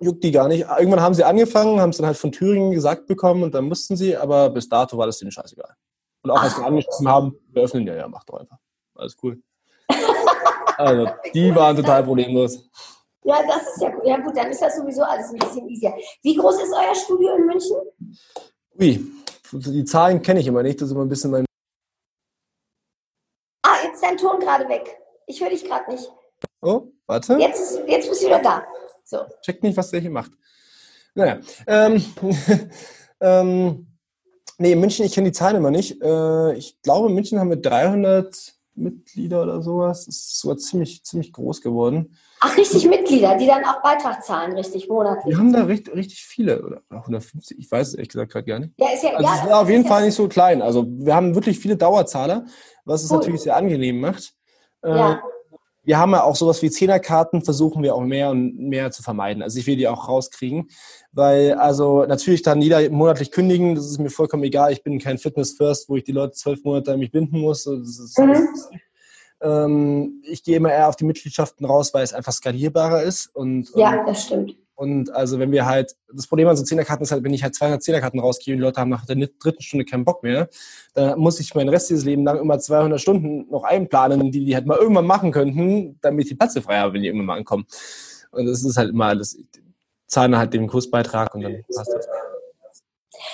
juckt 0.00 0.24
die 0.24 0.32
gar 0.32 0.48
nicht. 0.48 0.64
Irgendwann 0.78 1.02
haben 1.02 1.12
sie 1.12 1.22
angefangen, 1.22 1.80
haben 1.80 1.90
es 1.90 1.98
dann 1.98 2.06
halt 2.06 2.16
von 2.16 2.32
Thüringen 2.32 2.72
gesagt 2.72 3.06
bekommen 3.08 3.42
und 3.42 3.54
dann 3.54 3.66
mussten 3.66 3.94
sie, 3.94 4.16
aber 4.16 4.48
bis 4.48 4.70
dato 4.70 4.96
war 4.96 5.04
das 5.04 5.18
denen 5.18 5.32
scheißegal. 5.32 5.74
Und 6.22 6.30
auch 6.30 6.42
als 6.42 6.56
wir 6.56 6.64
angeschrieben 6.64 7.06
haben, 7.06 7.34
wir 7.50 7.62
öffnen 7.62 7.86
ja, 7.86 7.94
ja, 7.94 8.08
macht 8.08 8.26
doch 8.30 8.40
einfach. 8.40 8.56
Alles 8.94 9.16
cool. 9.22 9.38
Also, 10.78 11.08
die 11.34 11.54
waren 11.54 11.76
total 11.76 12.04
problemlos. 12.04 12.70
Ja, 13.24 13.42
das 13.46 13.74
ist 13.74 13.82
ja 13.82 13.90
gut. 13.90 14.06
Ja 14.06 14.16
gut, 14.16 14.34
dann 14.34 14.48
ist 14.48 14.62
das 14.62 14.76
sowieso 14.76 15.02
alles 15.02 15.28
ein 15.30 15.38
bisschen 15.38 15.68
easier. 15.68 15.92
Wie 16.22 16.36
groß 16.36 16.62
ist 16.62 16.72
euer 16.72 16.94
Studio 16.94 17.36
in 17.36 17.46
München? 17.46 17.76
Ui, 18.80 19.17
die 19.52 19.84
Zahlen 19.84 20.22
kenne 20.22 20.40
ich 20.40 20.46
immer 20.46 20.62
nicht, 20.62 20.80
das 20.80 20.88
ist 20.88 20.92
immer 20.94 21.04
ein 21.04 21.08
bisschen 21.08 21.30
mein. 21.30 21.46
Ah, 23.62 23.76
jetzt 23.84 23.94
ist 23.94 24.02
dein 24.02 24.16
Ton 24.16 24.40
gerade 24.40 24.68
weg. 24.68 24.98
Ich 25.26 25.40
höre 25.40 25.50
dich 25.50 25.64
gerade 25.64 25.90
nicht. 25.90 26.10
Oh, 26.60 26.88
warte. 27.06 27.34
Jetzt, 27.38 27.80
jetzt 27.86 28.08
bist 28.08 28.22
du 28.22 28.26
wieder 28.26 28.40
da. 28.40 28.64
So. 29.04 29.18
Checkt 29.42 29.62
nicht, 29.62 29.76
was 29.76 29.90
der 29.90 30.00
hier 30.00 30.10
macht. 30.10 30.32
Naja. 31.14 31.40
Ähm, 31.66 32.04
ähm, 33.20 33.86
nee, 34.58 34.72
in 34.72 34.80
München, 34.80 35.04
ich 35.04 35.14
kenne 35.14 35.28
die 35.28 35.32
Zahlen 35.32 35.56
immer 35.56 35.70
nicht. 35.70 36.00
Äh, 36.02 36.54
ich 36.54 36.80
glaube, 36.82 37.08
in 37.08 37.14
München 37.14 37.38
haben 37.38 37.50
wir 37.50 37.56
300 37.56 38.54
Mitglieder 38.74 39.42
oder 39.42 39.62
sowas. 39.62 40.06
Das 40.06 40.16
ist 40.16 40.40
sogar 40.40 40.58
ziemlich, 40.58 41.04
ziemlich 41.04 41.32
groß 41.32 41.60
geworden. 41.60 42.16
Ach, 42.40 42.56
richtig 42.56 42.86
Mitglieder, 42.88 43.36
die 43.36 43.46
dann 43.46 43.64
auch 43.64 43.82
Beitrag 43.82 44.22
zahlen, 44.22 44.52
richtig, 44.52 44.88
monatlich. 44.88 45.34
Wir 45.34 45.38
haben 45.38 45.52
da 45.52 45.64
richtig, 45.64 45.94
richtig 45.94 46.24
viele, 46.24 46.62
oder 46.62 46.82
150, 46.90 47.58
ich 47.58 47.70
weiß 47.70 47.88
es 47.88 47.94
ehrlich 47.94 48.10
gesagt 48.10 48.32
gerade 48.32 48.46
gar 48.46 48.58
nicht. 48.60 48.72
Ja, 48.78 48.88
ist 48.94 49.02
ja, 49.02 49.10
also 49.10 49.24
ja, 49.24 49.50
war 49.50 49.62
auf 49.62 49.68
jeden 49.68 49.86
Fall 49.86 50.00
ja 50.00 50.06
nicht 50.06 50.14
so 50.14 50.28
klein. 50.28 50.62
Also 50.62 50.86
wir 50.88 51.14
haben 51.14 51.34
wirklich 51.34 51.58
viele 51.58 51.76
Dauerzahler, 51.76 52.46
was 52.84 53.02
es 53.02 53.10
cool. 53.10 53.18
natürlich 53.18 53.42
sehr 53.42 53.56
angenehm 53.56 54.00
macht. 54.00 54.34
Äh, 54.82 54.90
ja. 54.90 55.22
Wir 55.82 55.98
haben 55.98 56.12
ja 56.12 56.22
auch 56.22 56.36
sowas 56.36 56.60
wie 56.60 56.70
Zehnerkarten, 56.70 57.42
versuchen 57.42 57.82
wir 57.82 57.94
auch 57.94 58.02
mehr 58.02 58.30
und 58.30 58.58
mehr 58.58 58.90
zu 58.90 59.02
vermeiden. 59.02 59.42
Also 59.42 59.58
ich 59.58 59.66
will 59.66 59.76
die 59.76 59.88
auch 59.88 60.06
rauskriegen, 60.06 60.68
weil 61.12 61.54
also 61.54 62.04
natürlich 62.04 62.42
dann 62.42 62.60
jeder 62.60 62.90
monatlich 62.90 63.30
kündigen, 63.30 63.74
das 63.74 63.86
ist 63.86 63.98
mir 63.98 64.10
vollkommen 64.10 64.44
egal. 64.44 64.70
Ich 64.70 64.82
bin 64.82 64.98
kein 64.98 65.16
Fitness 65.16 65.54
First, 65.54 65.88
wo 65.88 65.96
ich 65.96 66.04
die 66.04 66.12
Leute 66.12 66.32
zwölf 66.32 66.62
Monate 66.62 66.92
an 66.92 66.98
mich 66.98 67.10
binden 67.10 67.40
muss. 67.40 67.64
Das 67.64 67.98
ist, 67.98 68.18
mhm. 68.18 68.48
Ähm, 69.40 70.22
ich 70.24 70.42
gehe 70.42 70.56
immer 70.56 70.72
eher 70.72 70.88
auf 70.88 70.96
die 70.96 71.04
Mitgliedschaften 71.04 71.66
raus, 71.66 71.94
weil 71.94 72.04
es 72.04 72.14
einfach 72.14 72.32
skalierbarer 72.32 73.02
ist. 73.02 73.26
Und, 73.34 73.70
ja, 73.74 74.04
das 74.04 74.24
stimmt. 74.24 74.56
Und 74.78 75.12
also 75.12 75.40
wenn 75.40 75.50
wir 75.50 75.66
halt, 75.66 75.96
das 76.12 76.28
Problem 76.28 76.46
an 76.46 76.56
so 76.56 76.62
Zehnerkarten 76.62 77.02
ist 77.02 77.10
halt, 77.10 77.24
wenn 77.24 77.34
ich 77.34 77.42
halt 77.42 77.52
200 77.52 77.82
Zehnerkarten 77.82 78.20
rausgehe 78.20 78.54
und 78.54 78.58
die 78.58 78.64
Leute 78.64 78.80
haben 78.80 78.90
nach 78.90 79.04
der 79.06 79.16
dritten 79.16 79.60
Stunde 79.60 79.84
keinen 79.84 80.04
Bock 80.04 80.22
mehr, 80.22 80.48
dann 80.94 81.18
muss 81.18 81.40
ich 81.40 81.52
meinen 81.56 81.68
Rest 81.68 81.90
dieses 81.90 82.04
Leben 82.04 82.22
lang 82.22 82.38
immer 82.38 82.60
200 82.60 83.00
Stunden 83.00 83.50
noch 83.50 83.64
einplanen, 83.64 84.30
die 84.30 84.44
die 84.44 84.54
halt 84.54 84.66
mal 84.66 84.78
irgendwann 84.78 85.04
machen 85.04 85.32
könnten, 85.32 85.98
damit 86.00 86.26
ich 86.26 86.28
die 86.28 86.36
Plätze 86.36 86.62
frei 86.62 86.78
habe, 86.78 86.94
wenn 86.94 87.02
die 87.02 87.08
irgendwann 87.08 87.26
mal 87.26 87.38
ankommen. 87.38 87.66
Und 88.30 88.46
das 88.46 88.62
ist 88.62 88.76
halt 88.76 88.90
immer 88.90 89.06
alles, 89.06 89.36
zahlen 90.06 90.38
halt 90.38 90.54
den 90.54 90.68
Kursbeitrag 90.68 91.34
und 91.34 91.40
dann 91.40 91.64
passt 91.74 91.92
das. 91.92 92.06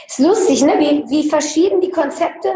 Ist 0.06 0.18
lustig, 0.20 0.62
ne? 0.62 0.72
wie, 0.78 1.10
wie 1.10 1.28
verschieden 1.28 1.82
die 1.82 1.90
Konzepte 1.90 2.48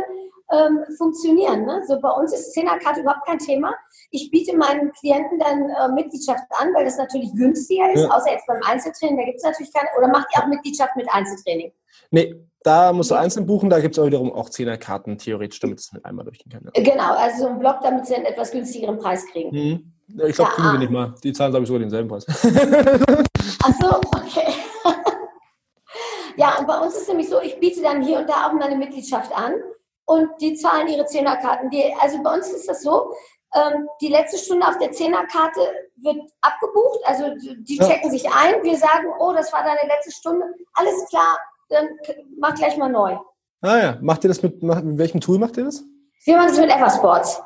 ähm, 0.50 0.84
funktionieren. 0.96 1.64
Ne? 1.64 1.82
So 1.86 2.00
bei 2.00 2.10
uns 2.10 2.32
ist 2.32 2.52
Zehnerkarte 2.52 3.00
überhaupt 3.00 3.26
kein 3.26 3.38
Thema. 3.38 3.74
Ich 4.10 4.30
biete 4.30 4.56
meinen 4.56 4.92
Klienten 4.92 5.38
dann 5.38 5.70
äh, 5.70 5.92
Mitgliedschaft 5.94 6.44
an, 6.50 6.68
weil 6.74 6.84
das 6.84 6.96
natürlich 6.96 7.32
günstiger 7.34 7.92
ist, 7.92 8.02
ja. 8.02 8.10
außer 8.10 8.32
jetzt 8.32 8.46
beim 8.46 8.60
Einzeltraining, 8.64 9.18
da 9.18 9.24
gibt 9.24 9.38
es 9.38 9.44
natürlich 9.44 9.72
keine. 9.72 9.88
Oder 9.98 10.08
macht 10.08 10.28
ihr 10.34 10.42
auch 10.42 10.48
Mitgliedschaft 10.48 10.96
mit 10.96 11.08
Einzeltraining? 11.12 11.72
Nee, 12.10 12.34
da 12.62 12.92
musst 12.92 13.10
du 13.10 13.14
einzeln 13.14 13.46
buchen, 13.46 13.70
da 13.70 13.80
gibt 13.80 13.94
es 13.94 13.98
auch 13.98 14.06
wiederum 14.06 14.32
auch 14.32 14.48
Zehnerkarten 14.48 15.18
theoretisch, 15.18 15.60
damit 15.60 15.80
es 15.80 15.92
mit 15.92 16.04
einmal 16.04 16.24
durchgehen 16.24 16.50
kann. 16.50 16.62
Ja. 16.64 16.82
Genau, 16.82 17.14
also 17.14 17.42
so 17.42 17.48
ein 17.48 17.58
Block, 17.58 17.80
damit 17.82 18.06
sie 18.06 18.14
einen 18.14 18.24
etwas 18.24 18.50
günstigeren 18.50 18.98
Preis 18.98 19.26
kriegen. 19.26 19.50
Mhm. 19.50 19.92
Ich 20.26 20.36
glaube, 20.36 20.50
ja, 20.50 20.56
kriegen 20.56 20.68
ah. 20.68 20.72
wir 20.72 20.78
nicht 20.78 20.90
mal. 20.90 21.14
Die 21.22 21.32
zahlen, 21.32 21.52
glaube 21.52 21.64
ich, 21.64 21.68
sogar 21.68 21.80
denselben 21.80 22.08
Preis. 22.08 22.26
Ach 23.62 23.74
so, 23.80 23.96
okay. 23.96 24.54
ja, 26.36 26.58
und 26.58 26.66
bei 26.66 26.78
uns 26.78 26.94
ist 26.94 27.02
es 27.02 27.08
nämlich 27.08 27.28
so, 27.28 27.40
ich 27.42 27.60
biete 27.60 27.82
dann 27.82 28.02
hier 28.02 28.18
und 28.18 28.28
da 28.28 28.46
auch 28.46 28.52
meine 28.54 28.76
Mitgliedschaft 28.76 29.36
an 29.36 29.54
und 30.08 30.30
die 30.40 30.54
zahlen 30.54 30.88
ihre 30.88 31.04
Zehnerkarten. 31.04 31.68
Die, 31.70 31.94
also 32.00 32.22
bei 32.22 32.34
uns 32.34 32.50
ist 32.50 32.66
das 32.66 32.82
so, 32.82 33.14
ähm, 33.54 33.86
die 34.00 34.08
letzte 34.08 34.38
Stunde 34.38 34.66
auf 34.66 34.78
der 34.78 34.90
Zehnerkarte 34.90 35.60
wird 35.96 36.30
abgebucht, 36.40 37.00
also 37.04 37.24
die 37.36 37.78
checken 37.78 38.10
sich 38.10 38.26
ein, 38.26 38.62
wir 38.62 38.76
sagen, 38.76 39.08
oh, 39.18 39.32
das 39.34 39.52
war 39.52 39.62
deine 39.62 39.86
letzte 39.86 40.12
Stunde, 40.12 40.46
alles 40.74 41.06
klar, 41.08 41.38
dann 41.68 41.88
mach 42.38 42.54
gleich 42.54 42.76
mal 42.78 42.88
neu. 42.88 43.16
Ah 43.60 43.78
ja, 43.78 43.98
macht 44.00 44.24
ihr 44.24 44.28
das 44.28 44.42
mit, 44.42 44.62
mit 44.62 44.98
welchem 44.98 45.20
Tool 45.20 45.38
macht 45.38 45.56
ihr 45.58 45.64
das? 45.64 45.82
Wir 46.24 46.36
machen 46.36 46.48
das 46.48 46.58
mit 46.58 46.70
Eversports. 46.70 47.42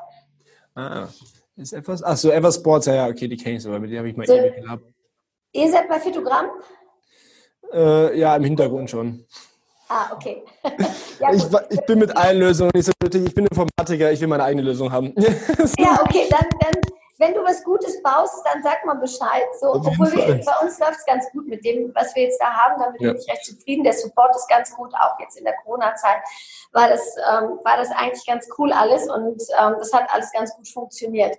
Ah, 0.74 1.08
ist 1.56 1.72
etwas? 1.72 2.02
Ach 2.02 2.16
so, 2.16 2.30
Eversports, 2.30 2.86
ja, 2.86 2.94
ja, 2.94 3.06
okay, 3.08 3.26
die 3.26 3.36
kenne 3.36 3.56
ich 3.56 3.66
aber 3.66 3.80
mit 3.80 3.90
denen 3.90 3.98
habe 3.98 4.08
ich 4.08 4.16
mal 4.16 4.26
so, 4.26 4.34
ewig 4.34 4.56
gehabt. 4.56 4.84
Ihr 5.52 5.70
seid 5.70 5.88
bei 5.88 5.98
Fitogramm? 5.98 6.46
Äh, 7.72 8.18
ja, 8.18 8.36
im 8.36 8.44
Hintergrund 8.44 8.90
schon. 8.90 9.26
Ah, 9.92 10.10
okay. 10.14 10.42
ja, 11.20 11.34
ich, 11.34 11.44
ich, 11.68 11.80
bin 11.82 11.98
mit 11.98 12.16
allen 12.16 12.38
Lösungen 12.38 12.70
nicht 12.74 12.86
so 12.86 12.92
nötig. 13.02 13.26
Ich 13.26 13.34
bin 13.34 13.44
Informatiker, 13.44 14.10
ich 14.10 14.20
will 14.22 14.28
meine 14.28 14.44
eigene 14.44 14.62
Lösung 14.62 14.90
haben. 14.90 15.12
ja, 15.78 16.00
okay, 16.02 16.28
dann, 16.30 16.48
dann 16.60 16.80
wenn 17.18 17.34
du 17.34 17.44
was 17.44 17.62
Gutes 17.62 18.02
baust, 18.02 18.42
dann 18.46 18.62
sag 18.62 18.84
mal 18.86 18.94
Bescheid. 18.94 19.44
So, 19.60 19.74
obwohl 19.74 20.10
wir, 20.12 20.42
bei 20.44 20.66
uns 20.66 20.78
läuft 20.78 20.98
es 20.98 21.04
ganz 21.04 21.30
gut 21.32 21.46
mit 21.46 21.62
dem, 21.62 21.94
was 21.94 22.14
wir 22.16 22.22
jetzt 22.22 22.40
da 22.40 22.46
haben. 22.46 22.80
Damit 22.80 23.02
ja. 23.02 23.12
bin 23.12 23.20
ich 23.20 23.30
recht 23.30 23.44
zufrieden. 23.44 23.84
Der 23.84 23.92
Support 23.92 24.34
ist 24.34 24.48
ganz 24.48 24.74
gut, 24.74 24.94
auch 24.94 25.20
jetzt 25.20 25.36
in 25.36 25.44
der 25.44 25.54
Corona-Zeit 25.62 26.22
war 26.72 26.88
das, 26.88 27.16
ähm, 27.18 27.60
war 27.62 27.76
das 27.76 27.90
eigentlich 27.90 28.26
ganz 28.26 28.48
cool 28.56 28.72
alles 28.72 29.10
und 29.10 29.42
ähm, 29.60 29.74
das 29.78 29.92
hat 29.92 30.08
alles 30.12 30.32
ganz 30.32 30.56
gut 30.56 30.66
funktioniert. 30.68 31.36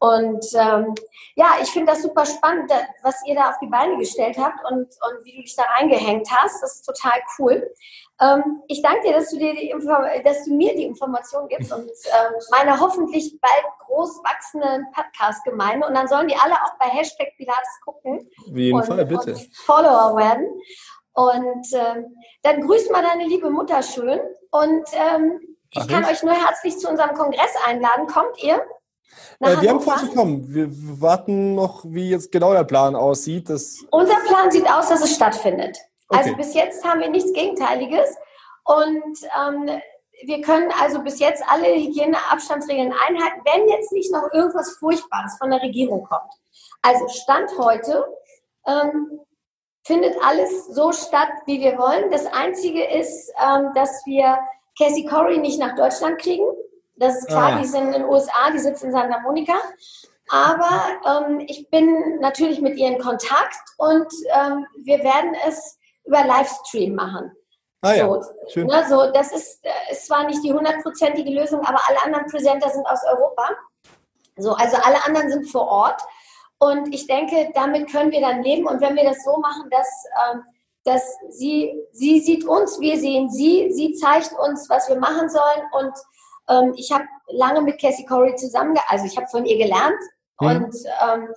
Und 0.00 0.44
ähm, 0.54 0.94
ja, 1.34 1.56
ich 1.60 1.70
finde 1.70 1.92
das 1.92 2.02
super 2.02 2.24
spannend, 2.24 2.70
was 3.02 3.20
ihr 3.26 3.34
da 3.34 3.50
auf 3.50 3.58
die 3.60 3.66
Beine 3.66 3.96
gestellt 3.96 4.38
habt 4.38 4.64
und, 4.70 4.86
und 4.86 5.24
wie 5.24 5.36
du 5.36 5.42
dich 5.42 5.56
da 5.56 5.64
reingehängt 5.64 6.28
hast. 6.30 6.62
Das 6.62 6.76
ist 6.76 6.86
total 6.86 7.20
cool. 7.38 7.68
Ähm, 8.20 8.62
ich 8.68 8.80
danke 8.82 9.08
dir, 9.08 9.14
dass 9.14 9.30
du, 9.30 9.38
dir 9.38 9.54
die 9.54 9.74
dass 10.24 10.44
du 10.44 10.54
mir 10.54 10.74
die 10.74 10.84
Information 10.84 11.48
gibst 11.48 11.72
und 11.72 11.86
ähm, 11.86 12.32
meine 12.50 12.78
hoffentlich 12.80 13.38
bald 13.40 13.64
groß 13.86 14.22
wachsenden 14.24 14.86
Podcast-Gemeinde. 14.92 15.86
Und 15.86 15.94
dann 15.94 16.06
sollen 16.06 16.28
die 16.28 16.36
alle 16.36 16.54
auch 16.54 16.78
bei 16.78 16.86
Hashtag 16.86 17.36
Pilates 17.36 17.80
gucken. 17.84 18.28
Auf 18.46 18.56
jeden 18.56 18.78
und, 18.78 18.86
Fall, 18.86 19.04
bitte. 19.04 19.32
Und 19.32 19.56
Follower 19.56 20.16
werden. 20.16 20.46
Und 21.12 21.66
ähm, 21.72 22.16
dann 22.42 22.60
grüßt 22.60 22.92
mal 22.92 23.02
deine 23.02 23.24
liebe 23.24 23.50
Mutter 23.50 23.82
schön. 23.82 24.20
Und 24.52 24.84
ähm, 24.92 25.40
ich 25.70 25.82
Ach, 25.82 25.88
kann 25.88 26.04
ich? 26.04 26.10
euch 26.10 26.22
nur 26.22 26.34
herzlich 26.34 26.78
zu 26.78 26.88
unserem 26.88 27.14
Kongress 27.14 27.54
einladen. 27.66 28.06
Kommt 28.06 28.42
ihr? 28.42 28.64
Äh, 29.40 29.60
wir 29.60 29.70
haben 29.70 29.80
vor 29.80 29.96
zu 29.96 30.08
kommen. 30.08 30.52
Wir 30.52 30.68
warten 31.00 31.54
noch, 31.54 31.84
wie 31.84 32.10
jetzt 32.10 32.32
genau 32.32 32.52
der 32.52 32.64
Plan 32.64 32.96
aussieht. 32.96 33.48
Das 33.48 33.78
Unser 33.90 34.16
Plan 34.26 34.50
sieht 34.50 34.68
aus, 34.70 34.88
dass 34.88 35.02
es 35.02 35.14
stattfindet. 35.14 35.78
Also 36.08 36.30
okay. 36.30 36.30
Also 36.30 36.36
bis 36.36 36.54
jetzt 36.54 36.84
haben 36.84 37.00
wir 37.00 37.10
nichts 37.10 37.32
Gegenteiliges. 37.32 38.16
Und 38.64 39.18
ähm, 39.38 39.80
wir 40.24 40.40
können 40.42 40.70
also 40.80 41.00
bis 41.00 41.20
jetzt 41.20 41.42
alle 41.48 41.74
Hygieneabstandsregeln 41.74 42.92
einhalten, 42.92 43.40
wenn 43.44 43.68
jetzt 43.68 43.92
nicht 43.92 44.12
noch 44.12 44.24
irgendwas 44.32 44.76
Furchtbares 44.78 45.36
von 45.38 45.50
der 45.50 45.62
Regierung 45.62 46.04
kommt. 46.04 46.32
Also 46.82 47.08
Stand 47.08 47.50
heute 47.58 48.04
ähm, 48.66 49.20
findet 49.84 50.14
alles 50.22 50.66
so 50.66 50.92
statt, 50.92 51.30
wie 51.46 51.60
wir 51.60 51.78
wollen. 51.78 52.10
Das 52.10 52.26
Einzige 52.26 52.84
ist, 52.84 53.32
ähm, 53.42 53.70
dass 53.74 54.02
wir 54.06 54.38
Cassie 54.78 55.06
Corey 55.06 55.38
nicht 55.38 55.58
nach 55.58 55.74
Deutschland 55.76 56.20
kriegen. 56.20 56.46
Das 56.98 57.16
ist 57.16 57.28
klar, 57.28 57.52
ah. 57.52 57.58
die 57.58 57.66
sind 57.66 57.86
in 57.86 57.92
den 57.92 58.04
USA, 58.04 58.50
die 58.52 58.58
sitzen 58.58 58.86
in 58.86 58.92
Santa 58.92 59.20
Monica. 59.20 59.54
Aber 60.30 61.26
ähm, 61.26 61.40
ich 61.46 61.70
bin 61.70 62.18
natürlich 62.20 62.60
mit 62.60 62.76
ihr 62.76 62.88
in 62.88 62.98
Kontakt 62.98 63.56
und 63.78 64.06
ähm, 64.34 64.66
wir 64.82 64.98
werden 64.98 65.34
es 65.46 65.78
über 66.04 66.24
Livestream 66.24 66.94
machen. 66.94 67.32
Ah 67.80 67.94
ja, 67.94 68.08
so, 68.08 68.22
schön. 68.48 68.66
Ne, 68.66 68.84
so, 68.88 69.10
das 69.12 69.32
ist, 69.32 69.64
äh, 69.64 69.92
ist 69.92 70.06
zwar 70.06 70.26
nicht 70.26 70.42
die 70.42 70.52
hundertprozentige 70.52 71.30
Lösung, 71.30 71.60
aber 71.60 71.80
alle 71.86 72.02
anderen 72.04 72.26
Presenter 72.26 72.68
sind 72.68 72.84
aus 72.86 73.00
Europa. 73.04 73.50
So, 74.36 74.52
also 74.54 74.76
alle 74.82 75.04
anderen 75.06 75.30
sind 75.30 75.50
vor 75.50 75.66
Ort. 75.68 76.02
Und 76.58 76.92
ich 76.92 77.06
denke, 77.06 77.50
damit 77.54 77.90
können 77.90 78.10
wir 78.10 78.20
dann 78.20 78.42
leben. 78.42 78.66
Und 78.66 78.80
wenn 78.80 78.96
wir 78.96 79.04
das 79.04 79.22
so 79.24 79.36
machen, 79.38 79.70
dass, 79.70 80.04
ähm, 80.32 80.42
dass 80.84 81.02
sie, 81.30 81.72
sie 81.92 82.20
sieht 82.20 82.44
uns, 82.44 82.80
wir 82.80 82.98
sehen 82.98 83.30
sie, 83.30 83.70
sie 83.70 83.94
zeigt 83.94 84.32
uns, 84.32 84.68
was 84.68 84.88
wir 84.88 84.96
machen 84.96 85.28
sollen. 85.28 85.62
Und 85.72 85.92
ähm, 86.48 86.74
ich 86.76 86.90
habe 86.92 87.04
lange 87.28 87.62
mit 87.62 87.80
Cassie 87.80 88.06
Corey 88.06 88.34
zusammengearbeitet, 88.36 88.92
also 88.92 89.04
ich 89.06 89.16
habe 89.16 89.28
von 89.28 89.44
ihr 89.44 89.58
gelernt 89.58 90.00
mhm. 90.40 90.48
und, 90.48 90.76
ähm, 91.02 91.28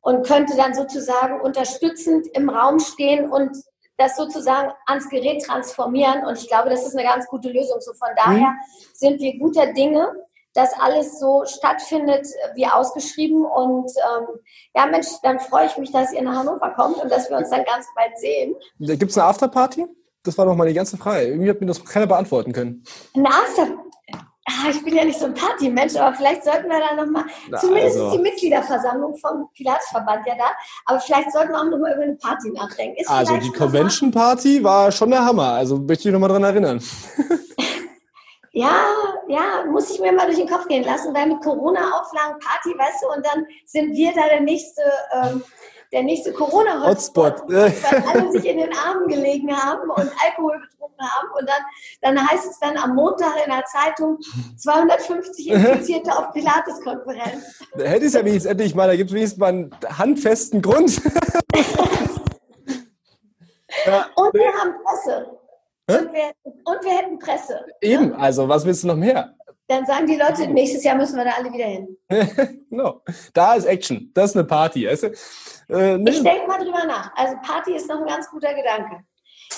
und 0.00 0.26
könnte 0.26 0.56
dann 0.56 0.74
sozusagen 0.74 1.40
unterstützend 1.40 2.26
im 2.34 2.48
Raum 2.48 2.78
stehen 2.78 3.30
und 3.30 3.56
das 3.98 4.16
sozusagen 4.16 4.72
ans 4.86 5.08
Gerät 5.08 5.44
transformieren. 5.44 6.24
Und 6.24 6.38
ich 6.38 6.48
glaube, 6.48 6.70
das 6.70 6.86
ist 6.86 6.96
eine 6.96 7.06
ganz 7.06 7.26
gute 7.26 7.50
Lösung. 7.50 7.80
So 7.80 7.92
von 7.92 8.08
daher 8.16 8.50
mhm. 8.50 8.58
sind 8.94 9.20
wir 9.20 9.38
guter 9.38 9.72
Dinge, 9.72 10.12
dass 10.54 10.72
alles 10.78 11.18
so 11.18 11.44
stattfindet 11.46 12.26
wie 12.54 12.66
ausgeschrieben. 12.66 13.44
Und 13.44 13.90
ähm, 13.90 14.26
ja, 14.74 14.86
Mensch, 14.86 15.08
dann 15.22 15.40
freue 15.40 15.66
ich 15.66 15.76
mich, 15.78 15.92
dass 15.92 16.12
ihr 16.12 16.22
nach 16.22 16.36
Hannover 16.36 16.70
kommt 16.70 17.02
und 17.02 17.10
dass 17.10 17.30
wir 17.30 17.36
uns 17.36 17.50
dann 17.50 17.64
ganz 17.64 17.86
bald 17.94 18.18
sehen. 18.18 18.54
Gibt 18.78 19.10
es 19.10 19.18
eine 19.18 19.26
Afterparty? 19.28 19.86
Das 20.24 20.38
war 20.38 20.46
noch 20.46 20.56
mal 20.56 20.68
die 20.68 20.74
ganze 20.74 20.96
Frage. 20.96 21.26
Irgendwie 21.26 21.50
hat 21.50 21.60
mir 21.60 21.66
das 21.66 21.84
keiner 21.84 22.06
beantworten 22.06 22.52
können. 22.52 22.84
Eine 23.14 23.28
Afterparty? 23.28 23.91
Ah, 24.46 24.70
ich 24.70 24.84
bin 24.84 24.96
ja 24.96 25.04
nicht 25.04 25.18
so 25.18 25.26
ein 25.26 25.34
Partymensch, 25.34 25.96
aber 25.96 26.14
vielleicht 26.16 26.44
sollten 26.44 26.68
wir 26.68 26.78
da 26.78 26.94
nochmal, 26.94 27.24
zumindest 27.60 27.96
also. 27.96 28.06
ist 28.06 28.16
die 28.16 28.22
Mitgliederversammlung 28.22 29.16
vom 29.16 29.48
Pilatesverband 29.54 30.26
ja 30.26 30.34
da, 30.36 30.50
aber 30.86 31.00
vielleicht 31.00 31.32
sollten 31.32 31.52
wir 31.52 31.60
auch 31.60 31.64
nochmal 31.64 31.94
über 31.94 32.02
eine 32.02 32.16
Party 32.16 32.50
nachdenken. 32.50 33.00
Ist 33.00 33.10
also 33.10 33.36
die 33.36 33.50
Convention 33.50 34.10
Party 34.10 34.62
war 34.62 34.90
schon 34.90 35.10
der 35.10 35.24
Hammer, 35.24 35.52
also 35.52 35.78
möchte 35.78 36.08
ich 36.08 36.12
nochmal 36.12 36.30
dran 36.30 36.44
erinnern. 36.44 36.82
ja, 38.52 38.74
ja, 39.28 39.64
muss 39.70 39.90
ich 39.90 40.00
mir 40.00 40.12
mal 40.12 40.26
durch 40.26 40.38
den 40.38 40.48
Kopf 40.48 40.66
gehen 40.66 40.84
lassen, 40.84 41.14
weil 41.14 41.26
mit 41.26 41.40
Corona-Auflagen 41.40 42.38
Party, 42.40 42.76
weißt 42.76 43.02
du, 43.02 43.16
und 43.16 43.26
dann 43.26 43.46
sind 43.64 43.94
wir 43.94 44.12
da 44.12 44.28
der 44.28 44.40
nächste... 44.40 44.82
Ähm, 45.12 45.42
der 45.92 46.02
nächste 46.02 46.32
Corona-Hotspot, 46.32 47.42
weil 47.48 47.72
alle 48.08 48.32
sich 48.32 48.46
in 48.46 48.56
den 48.58 48.70
Armen 48.74 49.06
gelegen 49.08 49.54
haben 49.54 49.90
und 49.90 50.10
Alkohol 50.24 50.60
getrunken 50.60 51.02
haben. 51.02 51.28
Und 51.38 51.46
dann, 51.48 51.62
dann 52.00 52.30
heißt 52.30 52.50
es 52.50 52.58
dann 52.58 52.78
am 52.78 52.94
Montag 52.94 53.34
in 53.44 53.52
der 53.52 53.64
Zeitung 53.66 54.18
250 54.56 55.48
Infizierte 55.48 56.16
auf 56.16 56.32
Pilates-Konferenz. 56.32 57.62
Da 57.76 57.84
hätte 57.84 58.06
es 58.06 58.14
ja 58.14 58.24
wenigstens 58.24 58.50
endlich 58.50 58.74
mal, 58.74 58.88
da 58.88 58.96
gibt 58.96 59.10
es 59.10 59.14
wenigstens 59.14 59.38
mal 59.38 59.48
einen 59.48 59.70
handfesten 59.98 60.62
Grund. 60.62 60.96
ja. 63.86 64.06
Und 64.14 64.32
wir 64.34 64.52
haben 64.54 64.74
Presse. 64.82 65.41
Und 65.88 66.12
wir, 66.12 66.32
und 66.44 66.84
wir, 66.84 66.92
hätten 66.96 67.18
Presse. 67.18 67.64
Eben, 67.80 68.10
ne? 68.10 68.18
also 68.18 68.48
was 68.48 68.64
willst 68.64 68.84
du 68.84 68.88
noch 68.88 68.96
mehr? 68.96 69.34
Dann 69.68 69.86
sagen 69.86 70.06
die 70.06 70.16
Leute, 70.16 70.46
nächstes 70.48 70.84
Jahr 70.84 70.96
müssen 70.96 71.16
wir 71.16 71.24
da 71.24 71.32
alle 71.38 71.52
wieder 71.52 71.64
hin. 71.64 71.96
no. 72.70 73.00
Da 73.32 73.54
ist 73.54 73.64
Action. 73.64 74.10
Das 74.14 74.30
ist 74.30 74.36
eine 74.36 74.44
Party. 74.44 74.86
Weißt 74.86 75.04
du? 75.04 75.06
äh, 75.74 75.98
ne? 75.98 76.10
Ich 76.10 76.22
denke 76.22 76.46
mal 76.46 76.58
drüber 76.58 76.84
nach. 76.86 77.10
Also 77.16 77.36
Party 77.42 77.74
ist 77.74 77.88
noch 77.88 78.00
ein 78.00 78.06
ganz 78.06 78.28
guter 78.30 78.54
Gedanke. 78.54 79.04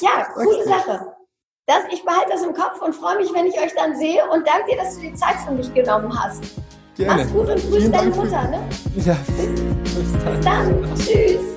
Ja, 0.00 0.24
coole 0.34 0.60
okay. 0.60 0.68
Sache. 0.68 1.14
Das, 1.66 1.78
ich 1.90 2.04
behalte 2.04 2.30
das 2.30 2.42
im 2.42 2.52
Kopf 2.52 2.80
und 2.82 2.94
freue 2.94 3.16
mich, 3.16 3.32
wenn 3.32 3.46
ich 3.46 3.58
euch 3.58 3.74
dann 3.74 3.96
sehe 3.96 4.22
und 4.30 4.46
danke 4.46 4.70
dir, 4.70 4.76
dass 4.76 4.96
du 4.96 5.00
die 5.00 5.14
Zeit 5.14 5.36
für 5.46 5.52
mich 5.52 5.72
genommen 5.72 6.12
hast. 6.22 6.44
Gerne. 6.96 7.22
Mach's 7.22 7.32
gut 7.32 7.48
und 7.48 7.70
grüß 7.70 7.90
deine 7.90 8.10
Mutter. 8.10 8.48
Ne? 8.48 8.60
Ja. 9.04 9.16
Bis, 9.84 10.12
bis 10.12 10.44
dann. 10.44 10.94
Tschüss. 10.96 11.53